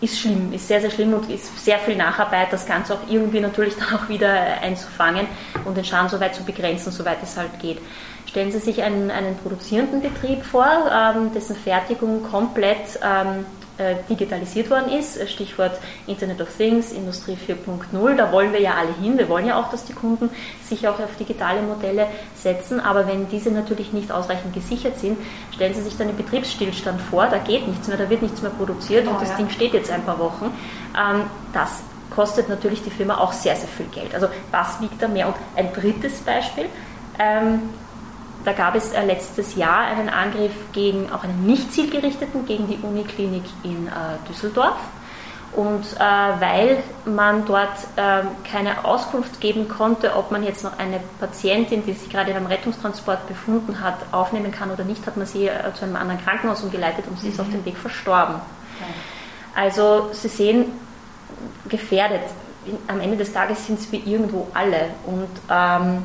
ist 0.00 0.20
schlimm, 0.20 0.52
ist 0.52 0.68
sehr, 0.68 0.80
sehr 0.80 0.90
schlimm 0.90 1.14
und 1.14 1.30
ist 1.30 1.64
sehr 1.64 1.78
viel 1.78 1.96
Nacharbeit, 1.96 2.52
das 2.52 2.66
Ganze 2.66 2.94
auch 2.94 3.08
irgendwie 3.08 3.40
natürlich 3.40 3.74
dann 3.78 3.98
auch 3.98 4.08
wieder 4.08 4.30
einzufangen 4.62 5.26
und 5.64 5.76
den 5.76 5.84
Schaden 5.84 6.08
so 6.08 6.20
weit 6.20 6.34
zu 6.34 6.44
begrenzen, 6.44 6.92
soweit 6.92 7.22
es 7.22 7.36
halt 7.36 7.58
geht. 7.60 7.78
Stellen 8.26 8.52
Sie 8.52 8.58
sich 8.58 8.82
einen, 8.82 9.10
einen 9.10 9.36
produzierenden 9.38 10.02
Betrieb 10.02 10.44
vor, 10.44 10.66
ähm, 10.66 11.32
dessen 11.32 11.56
Fertigung 11.56 12.22
komplett 12.22 12.98
ähm, 13.02 13.28
äh, 13.38 13.65
digitalisiert 14.08 14.70
worden 14.70 14.90
ist. 14.90 15.28
Stichwort 15.28 15.78
Internet 16.06 16.40
of 16.40 16.48
Things, 16.56 16.92
Industrie 16.92 17.36
4.0. 17.36 18.16
Da 18.16 18.32
wollen 18.32 18.52
wir 18.52 18.60
ja 18.60 18.74
alle 18.74 18.94
hin. 18.94 19.18
Wir 19.18 19.28
wollen 19.28 19.46
ja 19.46 19.60
auch, 19.60 19.70
dass 19.70 19.84
die 19.84 19.92
Kunden 19.92 20.30
sich 20.64 20.88
auch 20.88 20.98
auf 20.98 21.16
digitale 21.18 21.62
Modelle 21.62 22.06
setzen. 22.34 22.80
Aber 22.80 23.06
wenn 23.06 23.28
diese 23.28 23.50
natürlich 23.50 23.92
nicht 23.92 24.10
ausreichend 24.10 24.54
gesichert 24.54 24.98
sind, 24.98 25.18
stellen 25.54 25.74
Sie 25.74 25.82
sich 25.82 25.96
dann 25.96 26.08
einen 26.08 26.16
Betriebsstillstand 26.16 27.00
vor. 27.00 27.26
Da 27.26 27.38
geht 27.38 27.66
nichts 27.68 27.88
mehr, 27.88 27.96
da 27.96 28.08
wird 28.08 28.22
nichts 28.22 28.42
mehr 28.42 28.50
produziert 28.50 29.06
oh, 29.06 29.10
und 29.10 29.20
das 29.20 29.30
ja. 29.30 29.36
Ding 29.36 29.50
steht 29.50 29.74
jetzt 29.74 29.90
ein 29.90 30.04
paar 30.04 30.18
Wochen. 30.18 30.46
Ähm, 30.96 31.22
das 31.52 31.82
kostet 32.10 32.48
natürlich 32.48 32.82
die 32.82 32.90
Firma 32.90 33.18
auch 33.18 33.32
sehr, 33.32 33.56
sehr 33.56 33.68
viel 33.68 33.86
Geld. 33.86 34.14
Also 34.14 34.28
was 34.50 34.80
wiegt 34.80 35.02
da 35.02 35.08
mehr? 35.08 35.28
Und 35.28 35.36
ein 35.54 35.72
drittes 35.72 36.20
Beispiel. 36.20 36.66
Ähm, 38.46 38.52
da 38.52 38.52
gab 38.52 38.74
es 38.74 38.92
äh, 38.92 39.04
letztes 39.04 39.56
Jahr 39.56 39.86
einen 39.86 40.08
Angriff 40.08 40.52
gegen, 40.72 41.12
auch 41.12 41.24
einen 41.24 41.46
nicht 41.46 41.72
zielgerichteten, 41.72 42.46
gegen 42.46 42.68
die 42.68 42.78
Uniklinik 42.78 43.44
in 43.62 43.86
äh, 43.88 43.90
Düsseldorf. 44.28 44.76
Und 45.52 45.84
äh, 45.94 46.00
weil 46.00 46.82
man 47.06 47.46
dort 47.46 47.78
äh, 47.96 48.22
keine 48.50 48.84
Auskunft 48.84 49.40
geben 49.40 49.68
konnte, 49.68 50.14
ob 50.14 50.30
man 50.30 50.42
jetzt 50.42 50.64
noch 50.64 50.78
eine 50.78 51.00
Patientin, 51.18 51.84
die 51.86 51.94
sich 51.94 52.10
gerade 52.10 52.34
beim 52.34 52.46
Rettungstransport 52.46 53.26
befunden 53.26 53.80
hat, 53.80 53.94
aufnehmen 54.12 54.52
kann 54.52 54.70
oder 54.70 54.84
nicht, 54.84 55.06
hat 55.06 55.16
man 55.16 55.26
sie 55.26 55.48
äh, 55.48 55.72
zu 55.74 55.84
einem 55.84 55.96
anderen 55.96 56.22
Krankenhaus 56.22 56.62
umgeleitet 56.62 57.06
und 57.08 57.18
sie 57.18 57.28
mhm. 57.28 57.32
ist 57.32 57.40
auf 57.40 57.48
dem 57.48 57.64
Weg 57.64 57.78
verstorben. 57.78 58.34
Okay. 58.34 58.92
Also 59.54 60.10
Sie 60.12 60.28
sehen, 60.28 60.66
gefährdet. 61.68 62.20
Am 62.88 63.00
Ende 63.00 63.16
des 63.16 63.32
Tages 63.32 63.66
sind 63.66 63.78
es 63.78 63.90
wie 63.92 64.02
irgendwo 64.04 64.48
alle. 64.52 64.90
Und 65.06 65.28
ähm, 65.48 66.02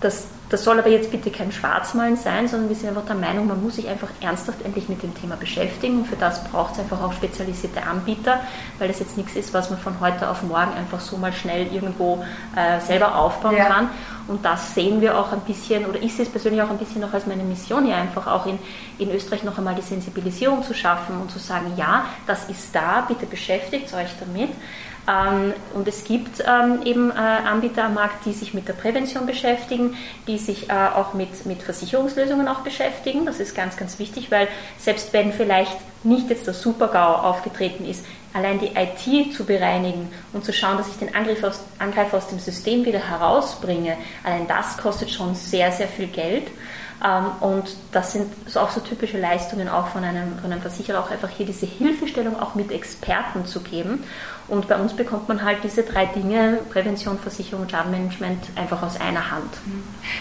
das 0.00 0.28
das 0.54 0.62
soll 0.62 0.78
aber 0.78 0.88
jetzt 0.88 1.10
bitte 1.10 1.32
kein 1.32 1.50
Schwarzmalen 1.50 2.16
sein, 2.16 2.46
sondern 2.46 2.68
wir 2.68 2.76
sind 2.76 2.90
einfach 2.90 3.04
der 3.06 3.16
Meinung, 3.16 3.48
man 3.48 3.60
muss 3.60 3.74
sich 3.74 3.88
einfach 3.88 4.06
ernsthaft 4.20 4.62
endlich 4.64 4.88
mit 4.88 5.02
dem 5.02 5.12
Thema 5.12 5.34
beschäftigen 5.34 5.98
und 5.98 6.06
für 6.06 6.14
das 6.14 6.44
braucht 6.44 6.74
es 6.74 6.78
einfach 6.78 7.02
auch 7.02 7.12
spezialisierte 7.12 7.82
Anbieter, 7.82 8.38
weil 8.78 8.86
das 8.86 9.00
jetzt 9.00 9.16
nichts 9.16 9.34
ist, 9.34 9.52
was 9.52 9.70
man 9.70 9.80
von 9.80 9.98
heute 9.98 10.30
auf 10.30 10.44
morgen 10.44 10.72
einfach 10.74 11.00
so 11.00 11.16
mal 11.16 11.32
schnell 11.32 11.66
irgendwo 11.74 12.24
äh, 12.54 12.80
selber 12.80 13.16
aufbauen 13.16 13.56
ja. 13.56 13.64
kann. 13.64 13.90
Und 14.26 14.44
das 14.44 14.74
sehen 14.74 15.00
wir 15.00 15.18
auch 15.18 15.32
ein 15.32 15.40
bisschen, 15.40 15.84
oder 15.84 16.00
ich 16.00 16.14
sehe 16.14 16.24
es 16.24 16.30
persönlich 16.30 16.62
auch 16.62 16.70
ein 16.70 16.78
bisschen 16.78 17.00
noch 17.00 17.12
als 17.12 17.26
meine 17.26 17.42
Mission 17.42 17.84
hier, 17.84 17.96
einfach 17.96 18.26
auch 18.26 18.46
in, 18.46 18.58
in 18.98 19.10
Österreich 19.10 19.44
noch 19.44 19.58
einmal 19.58 19.74
die 19.74 19.82
Sensibilisierung 19.82 20.62
zu 20.62 20.72
schaffen 20.72 21.20
und 21.20 21.30
zu 21.30 21.38
sagen, 21.38 21.72
ja, 21.76 22.06
das 22.26 22.48
ist 22.48 22.74
da, 22.74 23.04
bitte 23.06 23.26
beschäftigt 23.26 23.92
euch 23.92 24.10
damit. 24.20 24.50
Ähm, 25.06 25.52
und 25.74 25.86
es 25.86 26.04
gibt 26.04 26.42
ähm, 26.46 26.80
eben 26.84 27.10
äh, 27.10 27.14
Anbieter 27.14 27.84
am 27.84 27.94
Markt, 27.94 28.24
die 28.24 28.32
sich 28.32 28.54
mit 28.54 28.68
der 28.68 28.72
Prävention 28.72 29.26
beschäftigen, 29.26 29.96
die 30.26 30.38
sich 30.38 30.70
äh, 30.70 30.72
auch 30.72 31.12
mit, 31.12 31.44
mit 31.44 31.62
Versicherungslösungen 31.62 32.48
auch 32.48 32.60
beschäftigen. 32.60 33.26
Das 33.26 33.40
ist 33.40 33.54
ganz, 33.54 33.76
ganz 33.76 33.98
wichtig, 33.98 34.30
weil 34.30 34.48
selbst 34.78 35.12
wenn 35.12 35.32
vielleicht 35.32 35.76
nicht 36.04 36.30
jetzt 36.30 36.46
der 36.46 36.54
Super-GAU 36.54 37.16
aufgetreten 37.16 37.84
ist, 37.84 38.04
allein 38.34 38.58
die 38.58 38.72
IT 38.74 39.32
zu 39.32 39.44
bereinigen 39.44 40.10
und 40.32 40.44
zu 40.44 40.52
schauen, 40.52 40.76
dass 40.76 40.88
ich 40.88 40.96
den 40.96 41.14
Angriff 41.14 41.42
aus, 41.42 41.60
Angreifer 41.78 42.18
aus 42.18 42.28
dem 42.28 42.40
System 42.40 42.84
wieder 42.84 42.98
herausbringe, 42.98 43.96
allein 44.22 44.46
das 44.46 44.76
kostet 44.76 45.10
schon 45.10 45.34
sehr, 45.34 45.72
sehr 45.72 45.88
viel 45.88 46.08
Geld. 46.08 46.48
Ähm, 47.02 47.26
und 47.40 47.76
das 47.92 48.12
sind 48.12 48.30
auch 48.56 48.70
so 48.70 48.80
typische 48.80 49.18
Leistungen 49.18 49.68
auch 49.68 49.88
von 49.88 50.04
einem, 50.04 50.38
von 50.38 50.52
einem 50.52 50.60
Versicherer, 50.60 51.00
auch 51.00 51.10
einfach 51.10 51.28
hier 51.28 51.46
diese 51.46 51.66
Hilfestellung 51.66 52.38
auch 52.38 52.54
mit 52.54 52.70
Experten 52.70 53.46
zu 53.46 53.60
geben. 53.60 54.04
Und 54.46 54.68
bei 54.68 54.76
uns 54.76 54.92
bekommt 54.94 55.28
man 55.28 55.42
halt 55.42 55.64
diese 55.64 55.82
drei 55.82 56.06
Dinge, 56.06 56.58
Prävention, 56.70 57.18
Versicherung 57.18 57.62
und 57.62 57.70
Schadenmanagement, 57.70 58.50
einfach 58.56 58.82
aus 58.82 59.00
einer 59.00 59.30
Hand. 59.30 59.54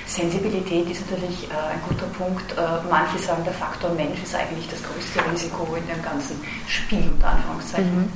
Sensibilität 0.05 0.89
ist 0.89 1.09
natürlich 1.09 1.49
äh, 1.49 1.73
ein 1.73 1.81
guter 1.87 2.05
Punkt. 2.17 2.51
Äh, 2.53 2.61
manche 2.89 3.17
sagen, 3.19 3.43
der 3.43 3.53
Faktor 3.53 3.91
Mensch 3.91 4.23
ist 4.23 4.33
eigentlich 4.35 4.67
das 4.69 4.81
größte 4.81 5.19
Risiko 5.31 5.75
in 5.75 5.85
dem 5.87 6.01
ganzen 6.01 6.41
Spiel, 6.67 7.09
unter 7.13 7.29
Anführungszeichen. 7.29 7.97
Mhm. 7.97 8.11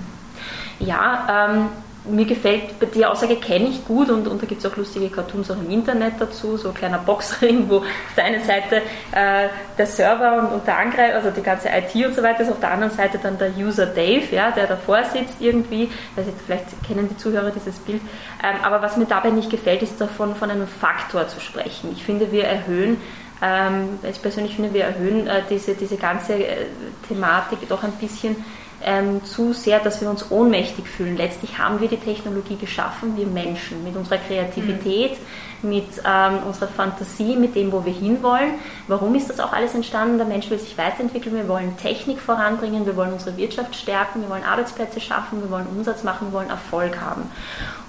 Ja, 0.80 1.50
ähm, 1.50 1.70
mir 2.10 2.26
gefällt, 2.26 2.64
die 2.96 3.06
Aussage 3.06 3.36
kenne 3.38 3.70
ich 3.70 3.86
gut 3.86 4.10
und, 4.10 4.28
und 4.28 4.42
da 4.42 4.46
gibt 4.46 4.64
es 4.64 4.72
auch 4.72 4.76
lustige 4.76 5.10
Cartoons 5.10 5.52
auch 5.52 5.58
im 5.58 5.70
Internet 5.70 6.14
dazu, 6.20 6.58
so 6.58 6.70
ein 6.70 6.74
kleiner 6.74 6.98
Boxring, 7.00 7.70
wo 7.70 7.78
auf 7.78 7.86
der 8.16 8.26
einen 8.26 8.44
Seite 8.44 8.78
äh, 9.12 9.50
der 9.78 9.86
Server 9.86 10.40
und, 10.40 10.48
und 10.54 10.68
der 10.68 10.78
Angreifer, 10.78 11.16
also 11.16 11.30
die 11.32 11.42
ganze 11.42 11.70
IT 11.70 11.94
und 12.06 12.16
so 12.16 12.24
weiter 12.24 12.42
ist, 12.42 12.52
auf 12.52 12.60
der 12.60 12.72
anderen 12.72 12.94
Seite 12.94 13.20
dann 13.22 13.38
der 13.38 13.56
User 13.58 13.86
Dave, 13.86 14.24
ja, 14.32 14.52
der 14.52 14.68
davor 14.68 15.04
sitzt 15.04 15.40
irgendwie, 15.40 15.84
ich, 15.84 16.24
vielleicht 16.46 16.66
kennen 16.86 17.08
die 17.10 17.18
Zuhörer 17.18 17.52
dieses 17.52 17.80
Bild, 17.80 18.02
ähm, 18.44 18.56
aber 18.64 18.82
was 18.82 18.98
mir 18.98 19.06
dabei 19.06 19.30
nicht 19.30 19.50
gefällt, 19.50 19.82
ist 19.82 20.00
davon 20.00 20.36
von 20.36 20.50
einem 20.50 20.68
Faktor 20.68 21.28
zu 21.28 21.40
sprechen. 21.40 21.92
Ich 21.92 22.04
finde, 22.04 22.32
wir 22.32 22.46
erhöhen 22.46 22.98
ähm, 23.42 24.00
ich 24.10 24.22
persönlich 24.22 24.56
finde, 24.56 24.74
wir 24.74 24.86
erhöhen 24.86 25.28
äh, 25.28 25.44
diese, 25.50 25.76
diese 25.76 25.98
ganze 25.98 26.34
äh, 26.34 26.66
Thematik 27.08 27.60
doch 27.70 27.84
ein 27.84 27.92
bisschen 27.94 28.36
ähm, 28.84 29.24
zu 29.24 29.54
sehr, 29.54 29.80
dass 29.80 30.02
wir 30.02 30.10
uns 30.10 30.30
ohnmächtig 30.32 30.88
fühlen. 30.88 31.18
Letztlich 31.18 31.58
haben 31.58 31.80
wir 31.80 31.88
die 31.88 31.98
Technologie 31.98 32.56
geschaffen, 32.56 33.18
wir 33.18 33.26
Menschen, 33.26 33.84
mit 33.84 33.96
unserer 33.96 34.18
Kreativität, 34.18 35.18
mhm. 35.62 35.70
mit 35.70 35.88
ähm, 36.06 36.40
unserer 36.46 36.68
Fantasie, 36.68 37.36
mit 37.36 37.56
dem, 37.56 37.72
wo 37.72 37.84
wir 37.86 37.94
hinwollen. 37.94 38.54
Warum 38.88 39.16
ist 39.16 39.30
das 39.30 39.40
auch 39.40 39.54
alles 39.54 39.74
entstanden? 39.74 40.18
Der 40.18 40.28
Mensch 40.28 40.50
will 40.50 40.60
sich 40.60 40.78
weiterentwickeln, 40.78 41.36
wir 41.36 41.48
wollen 41.48 41.76
Technik 41.78 42.20
voranbringen, 42.20 42.86
wir 42.86 42.96
wollen 42.96 43.14
unsere 43.14 43.36
Wirtschaft 43.38 43.76
stärken, 43.76 44.22
wir 44.22 44.30
wollen 44.30 44.44
Arbeitsplätze 44.44 45.00
schaffen, 45.02 45.42
wir 45.42 45.50
wollen 45.50 45.68
Umsatz 45.68 46.04
machen, 46.04 46.28
wir 46.28 46.34
wollen 46.34 46.50
Erfolg 46.50 47.02
haben. 47.02 47.24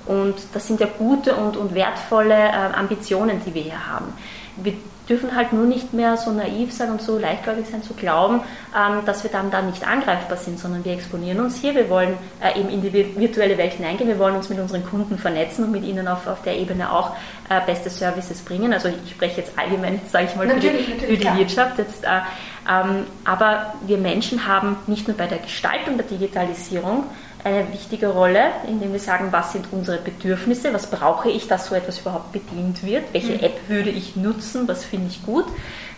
Und 0.06 0.36
das 0.54 0.66
sind 0.66 0.80
ja 0.80 0.86
gute 0.86 1.36
und, 1.36 1.56
und 1.58 1.74
wertvolle 1.74 2.34
äh, 2.34 2.74
Ambitionen, 2.74 3.42
die 3.44 3.54
wir 3.54 3.62
hier 3.62 3.86
haben. 3.86 4.06
Wir 4.56 4.72
dürfen 5.08 5.34
halt 5.34 5.52
nur 5.52 5.64
nicht 5.64 5.94
mehr 5.94 6.16
so 6.16 6.30
naiv 6.30 6.72
sein 6.72 6.90
und 6.90 7.00
so 7.00 7.18
leichtgläubig 7.18 7.66
sein, 7.70 7.82
zu 7.82 7.94
glauben, 7.94 8.40
ähm, 8.76 9.04
dass 9.06 9.22
wir 9.22 9.30
dann 9.30 9.50
da 9.50 9.62
nicht 9.62 9.86
angreifbar 9.86 10.36
sind, 10.36 10.58
sondern 10.58 10.84
wir 10.84 10.92
exponieren 10.92 11.40
uns 11.40 11.56
hier, 11.56 11.74
wir 11.74 11.88
wollen 11.88 12.14
äh, 12.42 12.58
eben 12.58 12.68
in 12.68 12.82
die 12.82 12.92
virtuelle 12.92 13.56
Welt 13.56 13.74
hineingehen, 13.74 14.08
wir 14.08 14.18
wollen 14.18 14.36
uns 14.36 14.48
mit 14.48 14.58
unseren 14.58 14.84
Kunden 14.84 15.18
vernetzen 15.18 15.64
und 15.64 15.72
mit 15.72 15.84
ihnen 15.84 16.08
auf, 16.08 16.26
auf 16.26 16.42
der 16.42 16.56
Ebene 16.58 16.92
auch 16.92 17.16
äh, 17.48 17.60
beste 17.64 17.90
Services 17.90 18.40
bringen. 18.40 18.72
Also 18.72 18.88
ich 18.88 19.12
spreche 19.12 19.40
jetzt 19.40 19.58
allgemein, 19.58 20.00
sage 20.10 20.26
ich 20.30 20.36
mal, 20.36 20.48
für 20.48 20.60
die, 20.60 20.68
für 20.68 21.16
die 21.16 21.38
Wirtschaft. 21.38 21.78
Jetzt, 21.78 22.04
äh, 22.04 22.20
ähm, 22.70 23.06
aber 23.24 23.74
wir 23.86 23.98
Menschen 23.98 24.46
haben 24.46 24.76
nicht 24.86 25.08
nur 25.08 25.16
bei 25.16 25.26
der 25.26 25.38
Gestaltung 25.38 25.96
der 25.96 26.06
Digitalisierung 26.06 27.04
eine 27.44 27.72
wichtige 27.72 28.08
Rolle, 28.08 28.50
indem 28.66 28.92
wir 28.92 29.00
sagen, 29.00 29.28
was 29.30 29.52
sind 29.52 29.66
unsere 29.70 29.98
Bedürfnisse, 29.98 30.72
was 30.74 30.90
brauche 30.90 31.30
ich, 31.30 31.46
dass 31.46 31.66
so 31.66 31.74
etwas 31.74 32.00
überhaupt 32.00 32.32
bedient 32.32 32.84
wird, 32.84 33.12
welche 33.12 33.34
mhm. 33.34 33.40
App 33.40 33.68
würde 33.68 33.90
ich 33.90 34.16
nutzen, 34.16 34.66
was 34.66 34.84
finde 34.84 35.08
ich 35.08 35.24
gut, 35.24 35.46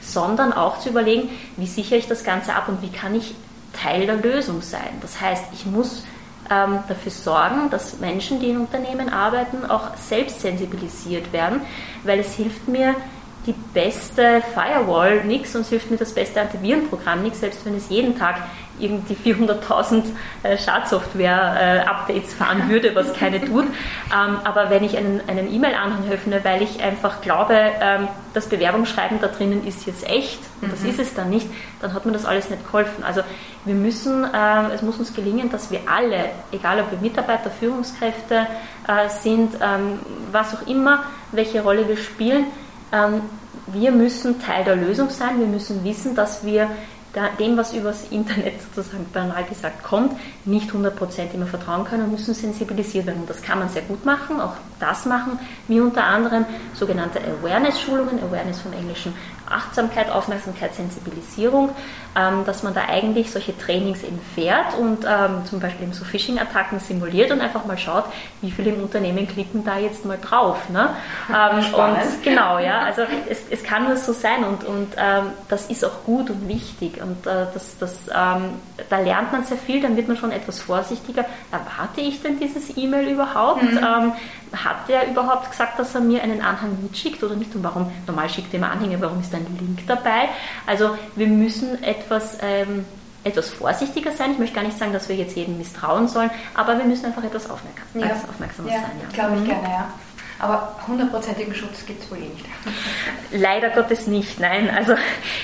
sondern 0.01 0.53
auch 0.53 0.79
zu 0.79 0.91
überlegen, 0.91 1.31
wie 1.57 1.67
sichere 1.67 1.99
ich 1.99 2.09
das 2.09 2.25
Ganze 2.25 2.55
ab 2.55 2.69
und 2.69 2.83
wie 2.83 2.91
kann 2.91 3.15
ich 3.15 3.35
Teil 3.73 4.07
der 4.07 4.17
Lösung 4.17 4.63
sein. 4.63 4.99
Das 5.01 5.21
heißt, 5.21 5.45
ich 5.53 5.65
muss 5.65 6.05
ähm, 6.51 6.81
dafür 6.89 7.13
sorgen, 7.13 7.71
dass 7.71 8.01
Menschen, 8.01 8.41
die 8.41 8.51
in 8.51 8.59
Unternehmen 8.59 9.09
arbeiten, 9.09 9.65
auch 9.65 9.97
selbst 9.97 10.41
sensibilisiert 10.41 11.33
werden, 11.33 11.61
weil 12.05 12.19
es 12.19 12.35
hilft 12.35 12.69
mir, 12.69 12.95
die 13.47 13.55
beste 13.73 14.43
Firewall 14.53 15.25
nichts 15.25 15.55
und 15.55 15.63
es 15.63 15.71
hilft 15.71 15.91
mir 15.91 15.97
das 15.97 16.13
beste 16.13 16.43
Antivirenprogramm 16.43 17.23
nichts, 17.23 17.41
selbst 17.41 17.65
wenn 17.65 17.75
es 17.75 17.89
jeden 17.89 18.19
Tag 18.19 18.37
irgendwie 18.81 19.15
400.000 19.15 20.03
äh, 20.43 20.59
Schadsoftware-Updates 20.59 22.35
fahren 22.35 22.69
würde, 22.69 22.95
was 22.95 23.13
keine 23.15 23.41
tut. 23.45 23.65
Ähm, 23.65 24.37
aber 24.45 24.71
wenn 24.71 24.85
ich 24.85 24.97
einen, 24.97 25.21
einen 25.27 25.53
E-Mail-Anhang 25.53 26.11
öffne, 26.11 26.41
weil 26.45 26.63
ich 26.63 26.83
einfach 26.83 27.21
glaube, 27.21 27.55
ähm, 27.55 28.09
das 28.35 28.49
Bewerbungsschreiben 28.49 29.21
da 29.21 29.29
drinnen 29.29 29.67
ist 29.67 29.87
jetzt 29.87 30.09
echt 30.09 30.41
und 30.63 30.73
das 30.73 30.81
mhm. 30.81 30.91
ist 30.91 31.01
es 31.01 31.15
dann 31.15 31.31
nicht, 31.31 31.47
dann 31.81 31.95
hat 31.95 32.07
mir 32.07 32.13
das 32.13 32.25
alles 32.25 32.51
nicht 32.51 32.65
geholfen. 32.65 33.05
Also 33.05 33.23
wir 33.65 33.75
müssen, 33.75 34.25
äh, 34.25 34.73
es 34.75 34.83
muss 34.83 34.99
uns 34.99 35.15
gelingen, 35.15 35.51
dass 35.51 35.71
wir 35.71 35.81
alle, 35.87 36.31
egal 36.53 36.81
ob 36.81 36.91
wir 36.91 36.99
Mitarbeiter, 36.99 37.51
Führungskräfte 37.51 38.47
äh, 38.89 39.09
sind, 39.09 39.55
ähm, 39.63 39.99
was 40.33 40.55
auch 40.55 40.67
immer, 40.67 41.05
welche 41.33 41.63
Rolle 41.63 41.87
wir 41.89 41.97
spielen, 41.97 42.47
ähm, 42.93 43.23
wir 43.73 43.93
müssen 43.93 44.41
Teil 44.41 44.65
der 44.65 44.77
Lösung 44.77 45.11
sein. 45.11 45.39
Wir 45.39 45.47
müssen 45.47 45.85
wissen, 45.85 46.15
dass 46.15 46.45
wir 46.45 46.69
dem, 47.39 47.57
was 47.57 47.73
übers 47.73 48.05
Internet 48.11 48.55
sozusagen 48.75 49.07
banal 49.13 49.45
gesagt 49.45 49.83
kommt, 49.83 50.13
nicht 50.45 50.71
100% 50.71 51.35
immer 51.35 51.47
vertrauen 51.47 51.85
können 51.85 52.05
und 52.05 52.13
müssen 52.13 52.35
sensibilisiert 52.35 53.07
werden. 53.07 53.23
Und 53.23 53.31
das 53.31 53.43
kann 53.43 53.59
man 53.59 53.69
sehr 53.69 53.83
gut 53.83 54.05
machen, 54.05 54.41
auch 54.41 54.55
das 54.79 55.07
machen 55.07 55.39
wir 55.69 55.83
unter 55.83 56.05
anderem 56.05 56.45
sogenannte 56.75 57.21
Awareness-Schulungen, 57.21 58.23
Awareness 58.23 58.61
vom 58.61 58.73
Englischen 58.73 59.13
Achtsamkeit, 59.51 60.11
Aufmerksamkeit, 60.11 60.75
Sensibilisierung, 60.75 61.71
ähm, 62.17 62.45
dass 62.47 62.63
man 62.63 62.75
da 62.75 62.83
eigentlich 62.89 63.31
solche 63.31 63.57
Trainings 63.57 64.03
eben 64.03 64.21
fährt 64.35 64.77
und 64.79 65.05
ähm, 65.05 65.45
zum 65.45 65.61
Beispiel 65.61 65.85
eben 65.85 65.93
so 65.93 66.05
Phishing-Attacken 66.05 66.81
simuliert 66.81 67.31
und 67.31 67.41
einfach 67.41 67.65
mal 67.67 67.79
schaut, 67.79 68.05
wie 68.41 68.51
viele 68.51 68.71
im 68.71 68.83
Unternehmen 68.83 69.29
klicken 69.29 69.65
da 69.65 69.79
jetzt 69.79 70.05
mal 70.05 70.19
drauf. 70.21 70.69
Ne? 70.71 70.91
Ähm, 71.31 71.75
und 71.75 72.25
genau, 72.25 72.59
ja, 72.59 72.81
also 72.81 73.03
es, 73.29 73.43
es 73.51 73.63
kann 73.63 73.85
nur 73.85 73.97
so 73.97 74.13
sein 74.13 74.43
und, 74.43 74.65
und 74.65 74.95
ähm, 74.97 75.27
das 75.49 75.67
ist 75.67 75.85
auch 75.85 76.05
gut 76.05 76.29
und 76.29 76.49
wichtig 76.49 77.01
und 77.01 77.27
äh, 77.27 77.47
das, 77.55 77.79
das, 77.79 78.09
ähm, 78.09 78.55
da 78.89 78.99
lernt 78.99 79.31
man 79.31 79.45
sehr 79.45 79.57
viel, 79.57 79.81
dann 79.81 79.97
wird 79.97 80.09
man 80.09 80.17
schon 80.17 80.33
etwas 80.33 80.61
vorsichtiger. 80.61 81.25
Erwarte 81.53 82.01
ich 82.01 82.21
denn 82.21 82.39
dieses 82.41 82.77
E-Mail 82.77 83.09
überhaupt? 83.09 83.63
Mhm. 83.63 84.13
Hat 84.53 84.89
der 84.89 85.09
überhaupt 85.09 85.51
gesagt, 85.51 85.79
dass 85.79 85.95
er 85.95 86.01
mir 86.01 86.23
einen 86.23 86.43
Anhang 86.43 86.77
mitschickt 86.83 87.23
oder 87.23 87.37
nicht? 87.37 87.55
Und 87.55 87.63
warum, 87.63 87.91
normal 88.07 88.29
schickt 88.29 88.53
er 88.53 88.59
immer 88.59 88.71
Anhänge, 88.71 89.01
warum 89.01 89.21
ist 89.21 89.33
da 89.33 89.39
ein 89.39 89.47
Link 89.59 89.87
dabei? 89.87 90.29
Also 90.67 90.97
wir 91.17 91.27
müssen 91.27 91.83
etwas, 91.83 92.39
ähm, 92.43 92.85
etwas 93.23 93.51
vorsichtiger 93.51 94.13
sein. 94.13 94.33
Ich 94.33 94.39
möchte 94.39 94.57
gar 94.57 94.65
nicht 94.65 94.79
sagen, 94.79 94.93
dass 94.93 95.09
wir 95.09 95.17
jetzt 95.17 95.37
jedem 95.37 95.59
misstrauen 95.59 96.09
sollen, 96.09 96.31
aber 96.55 96.79
wir 96.79 96.85
müssen 96.85 97.07
einfach 97.07 97.23
etwas 97.23 97.49
aufmerksam, 97.51 97.85
ja. 97.95 98.07
aufmerksamer 98.29 98.71
ja, 98.71 98.81
sein. 98.81 98.91
Ja, 99.03 99.09
glaube 99.13 99.37
ich 99.37 99.43
mhm. 99.43 99.47
gerne, 99.47 99.69
ja. 99.69 99.89
Aber 100.41 100.75
hundertprozentigen 100.87 101.55
Schutz 101.55 101.85
gibt 101.87 102.03
es 102.03 102.11
wohl 102.11 102.19
eh 102.19 102.23
nicht. 102.23 102.47
Leider 103.33 103.71
Gottes 103.71 104.07
nicht, 104.07 104.41
nein. 104.41 104.71
Also 104.75 104.95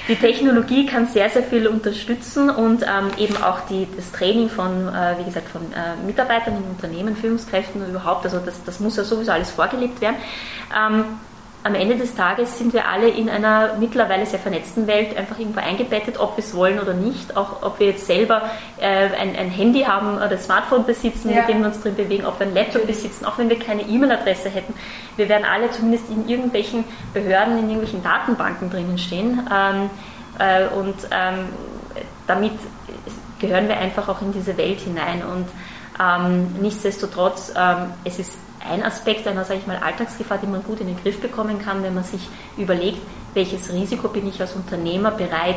die 0.08 0.16
Technologie 0.16 0.86
kann 0.86 1.06
sehr, 1.06 1.28
sehr 1.28 1.42
viel 1.42 1.66
unterstützen 1.66 2.48
und 2.48 2.82
ähm, 2.82 3.10
eben 3.18 3.36
auch 3.36 3.60
die, 3.68 3.86
das 3.94 4.10
Training 4.12 4.48
von, 4.48 4.88
äh, 4.88 5.18
wie 5.18 5.24
gesagt, 5.24 5.48
von 5.48 5.62
äh, 5.72 5.96
Mitarbeitern 6.06 6.56
in 6.56 6.62
Unternehmen, 6.64 7.14
Führungskräften 7.14 7.82
und 7.82 7.90
überhaupt, 7.90 8.24
also 8.24 8.38
das, 8.38 8.64
das 8.64 8.80
muss 8.80 8.96
ja 8.96 9.04
sowieso 9.04 9.32
alles 9.32 9.50
vorgelebt 9.50 10.00
werden. 10.00 10.16
Ähm, 10.74 11.04
am 11.66 11.74
Ende 11.74 11.96
des 11.96 12.14
Tages 12.14 12.58
sind 12.58 12.72
wir 12.72 12.86
alle 12.86 13.08
in 13.08 13.28
einer 13.28 13.74
mittlerweile 13.80 14.24
sehr 14.24 14.38
vernetzten 14.38 14.86
Welt 14.86 15.16
einfach 15.16 15.36
irgendwo 15.36 15.58
eingebettet, 15.58 16.16
ob 16.16 16.36
wir 16.36 16.44
es 16.44 16.54
wollen 16.54 16.78
oder 16.78 16.94
nicht. 16.94 17.36
Auch 17.36 17.60
ob 17.62 17.80
wir 17.80 17.88
jetzt 17.88 18.06
selber 18.06 18.42
äh, 18.78 19.08
ein, 19.20 19.34
ein, 19.34 19.50
Handy 19.50 19.82
haben 19.82 20.14
oder 20.14 20.30
ein 20.30 20.38
Smartphone 20.38 20.86
besitzen, 20.86 21.30
ja. 21.30 21.40
mit 21.40 21.48
dem 21.48 21.58
wir 21.58 21.66
uns 21.66 21.80
drin 21.80 21.96
bewegen, 21.96 22.24
ob 22.24 22.38
wir 22.38 22.46
ein 22.46 22.54
Laptop 22.54 22.86
besitzen, 22.86 23.24
auch 23.24 23.36
wenn 23.38 23.48
wir 23.48 23.58
keine 23.58 23.82
E-Mail-Adresse 23.82 24.48
hätten. 24.48 24.74
Wir 25.16 25.28
werden 25.28 25.44
alle 25.44 25.68
zumindest 25.72 26.08
in 26.08 26.28
irgendwelchen 26.28 26.84
Behörden, 27.12 27.58
in 27.58 27.64
irgendwelchen 27.64 28.04
Datenbanken 28.04 28.70
drinnen 28.70 28.96
stehen. 28.96 29.44
Ähm, 29.52 29.90
äh, 30.38 30.68
und 30.68 30.94
ähm, 31.10 31.48
damit 32.28 32.52
gehören 33.40 33.66
wir 33.66 33.76
einfach 33.76 34.08
auch 34.08 34.22
in 34.22 34.32
diese 34.32 34.56
Welt 34.56 34.78
hinein. 34.78 35.24
Und 35.24 35.48
ähm, 36.00 36.46
nichtsdestotrotz, 36.60 37.52
ähm, 37.56 37.90
es 38.04 38.20
ist 38.20 38.45
ein 38.68 38.82
Aspekt 38.82 39.26
einer, 39.26 39.44
sage 39.44 39.60
ich 39.60 39.66
mal, 39.66 39.76
Alltagsgefahr, 39.76 40.38
die 40.38 40.46
man 40.46 40.62
gut 40.62 40.80
in 40.80 40.86
den 40.86 41.00
Griff 41.00 41.20
bekommen 41.20 41.60
kann, 41.60 41.82
wenn 41.82 41.94
man 41.94 42.04
sich 42.04 42.28
überlegt, 42.56 43.00
welches 43.34 43.72
Risiko 43.72 44.08
bin 44.08 44.28
ich 44.28 44.40
als 44.40 44.54
Unternehmer 44.54 45.10
bereit, 45.10 45.56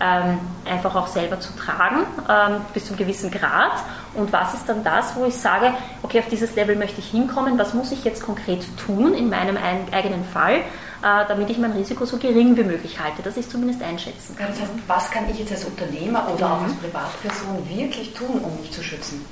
ähm, 0.00 0.38
einfach 0.64 0.94
auch 0.94 1.06
selber 1.06 1.40
zu 1.40 1.54
tragen, 1.56 2.06
ähm, 2.28 2.62
bis 2.72 2.84
zu 2.86 2.90
einem 2.90 2.98
gewissen 2.98 3.30
Grad. 3.30 3.72
Und 4.14 4.32
was 4.32 4.54
ist 4.54 4.68
dann 4.68 4.82
das, 4.82 5.14
wo 5.14 5.26
ich 5.26 5.36
sage, 5.36 5.74
okay, 6.02 6.20
auf 6.20 6.28
dieses 6.28 6.54
Level 6.56 6.74
möchte 6.76 7.00
ich 7.00 7.10
hinkommen, 7.10 7.58
was 7.58 7.74
muss 7.74 7.92
ich 7.92 8.02
jetzt 8.04 8.22
konkret 8.22 8.64
tun 8.78 9.14
in 9.14 9.28
meinem 9.28 9.58
eigenen 9.92 10.24
Fall, 10.24 10.54
äh, 10.54 11.26
damit 11.28 11.50
ich 11.50 11.58
mein 11.58 11.72
Risiko 11.72 12.06
so 12.06 12.16
gering 12.16 12.56
wie 12.56 12.64
möglich 12.64 12.98
halte, 12.98 13.22
dass 13.22 13.36
ich 13.36 13.48
zumindest 13.48 13.82
einschätzen 13.82 14.36
kann. 14.36 14.48
Das 14.48 14.60
heißt, 14.60 14.72
was 14.86 15.10
kann 15.10 15.28
ich 15.30 15.38
jetzt 15.38 15.52
als 15.52 15.64
Unternehmer 15.64 16.28
oder 16.34 16.48
mhm. 16.48 16.52
auch 16.52 16.62
als 16.62 16.74
Privatperson 16.74 17.68
wirklich 17.68 18.14
tun, 18.14 18.40
um 18.42 18.60
mich 18.60 18.72
zu 18.72 18.82
schützen? 18.82 19.24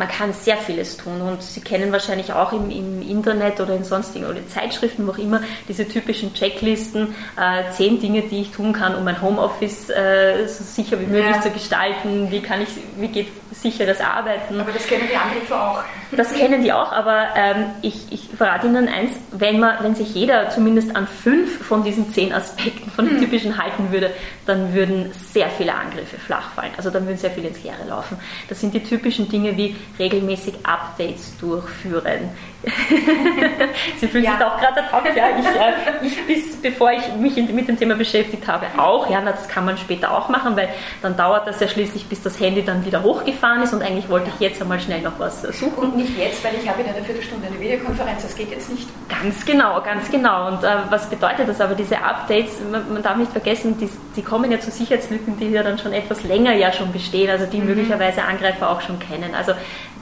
Man 0.00 0.08
kann 0.08 0.32
sehr 0.32 0.56
vieles 0.56 0.96
tun 0.96 1.20
und 1.20 1.42
Sie 1.42 1.60
kennen 1.60 1.92
wahrscheinlich 1.92 2.32
auch 2.32 2.54
im, 2.54 2.70
im 2.70 3.02
Internet 3.02 3.60
oder 3.60 3.76
in 3.76 3.84
sonstigen 3.84 4.24
oder 4.24 4.38
in 4.38 4.48
Zeitschriften, 4.48 5.06
wo 5.06 5.10
auch 5.10 5.18
immer, 5.18 5.42
diese 5.68 5.86
typischen 5.86 6.32
Checklisten, 6.32 7.14
äh, 7.36 7.70
zehn 7.72 8.00
Dinge, 8.00 8.22
die 8.22 8.40
ich 8.40 8.50
tun 8.50 8.72
kann, 8.72 8.94
um 8.94 9.04
mein 9.04 9.20
Homeoffice 9.20 9.90
äh, 9.90 10.48
so 10.48 10.64
sicher 10.64 10.98
wie 10.98 11.04
möglich 11.04 11.36
ja. 11.36 11.42
zu 11.42 11.50
gestalten, 11.50 12.30
wie 12.30 12.40
kann 12.40 12.62
ich, 12.62 12.68
wie 12.96 13.08
geht 13.08 13.26
sicheres 13.52 14.00
Arbeiten. 14.00 14.58
Aber 14.58 14.72
das 14.72 14.86
kennen 14.86 15.04
die 15.10 15.16
Anrufer 15.16 15.70
auch. 15.70 15.84
Das 16.16 16.32
kennen 16.32 16.62
die 16.62 16.72
auch, 16.72 16.92
aber 16.92 17.28
ähm, 17.36 17.66
ich, 17.82 18.10
ich 18.10 18.28
verrate 18.36 18.66
Ihnen 18.66 18.88
eins, 18.88 19.12
wenn, 19.32 19.60
man, 19.60 19.76
wenn 19.82 19.94
sich 19.94 20.14
jeder 20.14 20.50
zumindest 20.50 20.96
an 20.96 21.06
fünf 21.06 21.64
von 21.64 21.84
diesen 21.84 22.12
zehn 22.12 22.32
Aspekten 22.32 22.90
von 22.90 23.04
dem 23.04 23.16
hm. 23.16 23.24
typischen 23.24 23.62
halten 23.62 23.92
würde, 23.92 24.10
dann 24.46 24.74
würden 24.74 25.12
sehr 25.12 25.48
viele 25.50 25.74
Angriffe 25.74 26.18
flach 26.18 26.52
fallen. 26.52 26.72
Also 26.76 26.90
dann 26.90 27.06
würden 27.06 27.18
sehr 27.18 27.30
viele 27.30 27.48
ins 27.48 27.62
Leere 27.62 27.84
laufen. 27.88 28.18
Das 28.48 28.60
sind 28.60 28.74
die 28.74 28.82
typischen 28.82 29.28
Dinge 29.28 29.56
wie 29.56 29.76
regelmäßig 29.98 30.54
Updates 30.64 31.36
durchführen. 31.38 32.30
Sie 33.98 34.06
fühlen 34.06 34.24
ja. 34.24 34.36
sich 34.36 34.46
auch 34.46 34.58
gerade 34.58 34.82
drauf, 34.90 35.02
ja, 35.16 35.24
ich, 35.38 35.46
äh, 35.46 36.06
ich, 36.06 36.26
bis 36.26 36.56
bevor 36.60 36.92
ich 36.92 37.14
mich 37.16 37.36
mit 37.50 37.68
dem 37.68 37.78
Thema 37.78 37.94
beschäftigt 37.94 38.46
habe, 38.46 38.66
auch, 38.76 39.08
ja, 39.10 39.22
das 39.22 39.48
kann 39.48 39.64
man 39.64 39.78
später 39.78 40.14
auch 40.14 40.28
machen, 40.28 40.56
weil 40.56 40.68
dann 41.00 41.16
dauert 41.16 41.46
das 41.46 41.60
ja 41.60 41.68
schließlich, 41.68 42.06
bis 42.06 42.22
das 42.22 42.38
Handy 42.38 42.62
dann 42.62 42.84
wieder 42.84 43.02
hochgefahren 43.02 43.62
ist 43.62 43.72
und 43.72 43.82
eigentlich 43.82 44.10
wollte 44.10 44.30
ich 44.34 44.40
jetzt 44.40 44.60
einmal 44.60 44.78
schnell 44.78 45.00
noch 45.00 45.18
was 45.18 45.40
suchen. 45.42 45.78
Und 45.78 45.96
nicht 45.96 46.18
jetzt, 46.18 46.44
weil 46.44 46.52
ich 46.62 46.68
habe 46.68 46.82
in 46.82 46.88
einer 46.88 47.02
Viertelstunde 47.02 47.46
eine 47.46 47.58
Videokonferenz, 47.58 48.22
das 48.22 48.34
geht 48.34 48.50
jetzt 48.50 48.70
nicht. 48.70 48.88
Ganz 49.08 49.44
genau, 49.46 49.80
ganz 49.80 50.10
genau. 50.10 50.48
Und 50.48 50.62
äh, 50.62 50.68
was 50.90 51.08
bedeutet 51.08 51.48
das 51.48 51.60
aber, 51.60 51.74
diese 51.74 52.02
Updates, 52.02 52.58
man, 52.70 52.92
man 52.92 53.02
darf 53.02 53.16
nicht 53.16 53.32
vergessen, 53.32 53.78
die, 53.78 53.88
die, 54.16 54.22
kommen 54.22 54.52
ja 54.52 54.60
zu 54.60 54.70
Sicherheitslücken, 54.70 55.38
die 55.38 55.48
ja 55.48 55.62
dann 55.62 55.78
schon 55.78 55.92
etwas 55.92 56.22
länger 56.24 56.52
ja 56.52 56.72
schon 56.72 56.92
bestehen, 56.92 57.30
also 57.30 57.46
die 57.46 57.58
mhm. 57.58 57.68
möglicherweise 57.68 58.22
Angreifer 58.22 58.70
auch 58.70 58.82
schon 58.82 58.98
kennen. 58.98 59.34
Also 59.34 59.52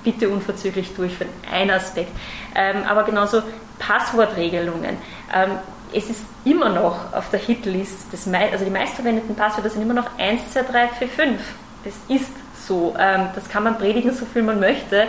bitte 0.04 0.28
unverzüglich 0.28 0.94
durchführen. 0.94 1.30
Ein 1.50 1.70
Aspekt. 1.70 2.12
Ähm, 2.54 2.84
aber 2.88 3.04
genauso 3.04 3.42
Passwortregelungen. 3.78 4.96
Ähm, 5.34 5.50
es 5.92 6.10
ist 6.10 6.20
immer 6.44 6.68
noch 6.68 7.12
auf 7.14 7.30
der 7.30 7.40
Hitlist, 7.40 8.12
des, 8.12 8.26
also 8.26 8.64
die 8.64 8.70
meistverwendeten 8.70 9.34
Passwörter 9.34 9.70
sind 9.70 9.82
immer 9.82 9.94
noch 9.94 10.18
1, 10.18 10.52
2, 10.52 10.62
3, 10.62 10.88
4, 10.88 11.08
5. 11.08 11.40
Das 11.84 11.94
ist 12.08 12.32
so. 12.66 12.94
Ähm, 12.98 13.28
das 13.34 13.48
kann 13.48 13.64
man 13.64 13.78
predigen, 13.78 14.12
so 14.12 14.26
viel 14.26 14.42
man 14.42 14.60
möchte. 14.60 15.04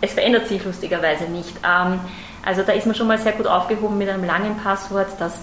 Es 0.00 0.12
verändert 0.12 0.48
sich 0.48 0.64
lustigerweise 0.64 1.24
nicht. 1.24 1.54
Ähm, 1.64 2.00
also 2.44 2.62
da 2.62 2.72
ist 2.72 2.86
man 2.86 2.94
schon 2.94 3.08
mal 3.08 3.18
sehr 3.18 3.32
gut 3.32 3.46
aufgehoben 3.46 3.98
mit 3.98 4.08
einem 4.08 4.24
langen 4.24 4.56
Passwort, 4.58 5.08
das 5.18 5.34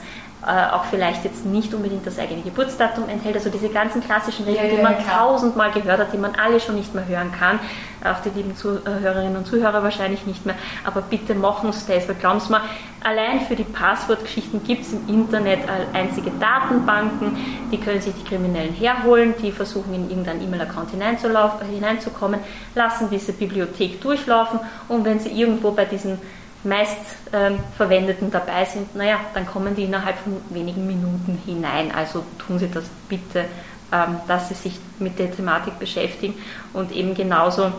auch 0.46 0.86
vielleicht 0.86 1.24
jetzt 1.24 1.46
nicht 1.46 1.74
unbedingt 1.74 2.06
das 2.06 2.20
eigene 2.20 2.42
Geburtsdatum 2.42 3.08
enthält. 3.08 3.36
Also 3.36 3.50
diese 3.50 3.70
ganzen 3.70 4.04
klassischen 4.04 4.46
Regeln, 4.46 4.72
ja, 4.72 4.76
die 4.76 4.82
man 4.82 4.94
ja, 4.94 5.18
tausendmal 5.18 5.72
gehört 5.72 6.00
hat, 6.00 6.12
die 6.12 6.18
man 6.18 6.36
alle 6.36 6.60
schon 6.60 6.76
nicht 6.76 6.94
mehr 6.94 7.08
hören 7.08 7.32
kann. 7.32 7.60
Auch 8.04 8.20
die 8.22 8.30
lieben 8.30 8.54
Zuhörerinnen 8.56 9.38
und 9.38 9.48
Zuhörer 9.48 9.84
wahrscheinlich 9.84 10.26
nicht 10.26 10.46
mehr. 10.46 10.56
Aber 10.84 11.02
bitte 11.02 11.34
machen 11.34 11.72
Sie 11.72 11.94
das, 11.94 12.10
weil 12.10 12.16
glauben 12.16 12.42
Sie 12.42 12.52
mal, 12.52 12.62
allein 13.02 13.40
für 13.42 13.56
die 13.56 13.64
Passwortgeschichten 13.64 14.64
gibt 14.66 14.82
es 14.82 14.92
im 14.92 15.08
Internet 15.08 15.60
einzige 15.94 16.32
Datenbanken, 16.32 17.38
die 17.72 17.78
können 17.78 18.02
sich 18.02 18.14
die 18.14 18.24
Kriminellen 18.24 18.74
herholen, 18.74 19.34
die 19.42 19.52
versuchen 19.52 19.94
in 19.94 20.10
irgendeinen 20.10 20.42
E-Mail-Account 20.44 20.90
hineinzukommen, 20.92 22.42
lassen 22.76 23.10
diese 23.10 23.32
Bibliothek 23.32 24.02
durchlaufen 24.02 24.60
und 24.90 25.06
wenn 25.06 25.20
sie 25.20 25.30
irgendwo 25.30 25.72
bei 25.72 25.86
diesen 25.86 26.20
meist 26.64 26.98
ähm, 27.34 27.60
verwendeten 27.76 28.32
dabei 28.32 28.66
sind, 28.66 28.96
naja, 28.96 29.20
dann 29.34 29.46
kommen 29.46 29.76
die 29.76 29.84
innerhalb 29.84 30.18
von 30.20 30.42
wenigen 30.50 30.88
Minuten 30.88 31.42
hinein. 31.46 31.92
Also 31.94 32.24
tun 32.40 32.60
Sie 32.60 32.70
das 32.70 32.86
bitte, 33.10 33.46
ähm, 33.92 34.18
dass 34.28 34.50
Sie 34.50 34.56
sich 34.56 34.80
mit 35.00 35.20
der 35.20 35.34
Thematik 35.36 35.78
beschäftigen 35.80 36.36
und 36.74 36.92
eben 36.92 37.14
genauso 37.16 37.72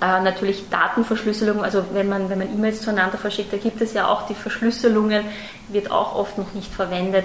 äh, 0.00 0.20
natürlich 0.22 0.68
Datenverschlüsselung, 0.70 1.62
also 1.62 1.84
wenn 1.92 2.08
man 2.08 2.30
wenn 2.30 2.38
man 2.38 2.52
E-Mails 2.52 2.82
zueinander 2.82 3.18
verschickt, 3.18 3.52
da 3.52 3.58
gibt 3.58 3.80
es 3.80 3.92
ja 3.92 4.08
auch 4.08 4.26
die 4.26 4.34
Verschlüsselungen, 4.34 5.24
wird 5.68 5.90
auch 5.90 6.14
oft 6.14 6.38
noch 6.38 6.52
nicht 6.54 6.72
verwendet. 6.72 7.24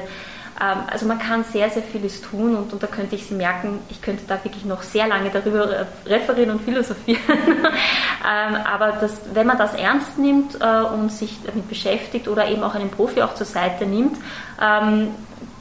Ähm, 0.62 0.78
also 0.88 1.06
man 1.06 1.20
kann 1.20 1.44
sehr, 1.44 1.70
sehr 1.70 1.84
vieles 1.84 2.22
tun 2.22 2.56
und, 2.56 2.72
und 2.72 2.82
da 2.82 2.88
könnte 2.88 3.15
ich 3.15 3.28
Sie 3.28 3.34
merken, 3.34 3.80
ich 3.89 4.02
könnte 4.02 4.24
da 4.28 4.41
wirklich 4.44 4.65
noch 4.65 4.84
sehr 4.84 5.08
lange 5.08 5.30
darüber 5.30 5.86
referieren 6.06 6.52
und 6.52 6.62
philosophieren. 6.62 7.22
Ähm, 8.28 8.56
aber 8.56 8.94
das, 8.94 9.22
wenn 9.36 9.46
man 9.46 9.60
das 9.60 9.76
ernst 9.76 10.18
nimmt 10.18 10.60
äh, 10.60 10.82
und 10.82 11.12
sich 11.12 11.38
damit 11.46 11.70
beschäftigt 11.70 12.28
oder 12.28 12.48
eben 12.48 12.63
auch 12.63 12.74
einen 12.74 12.89
Profi 12.89 13.22
auch 13.22 13.36
zur 13.36 13.46
Seite 13.46 13.86
nimmt, 13.86 14.18
ähm, 14.60 15.10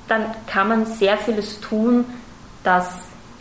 dann 0.09 0.25
kann 0.47 0.69
man 0.69 0.87
sehr 0.87 1.19
vieles 1.19 1.61
tun, 1.61 2.07
dass 2.63 2.89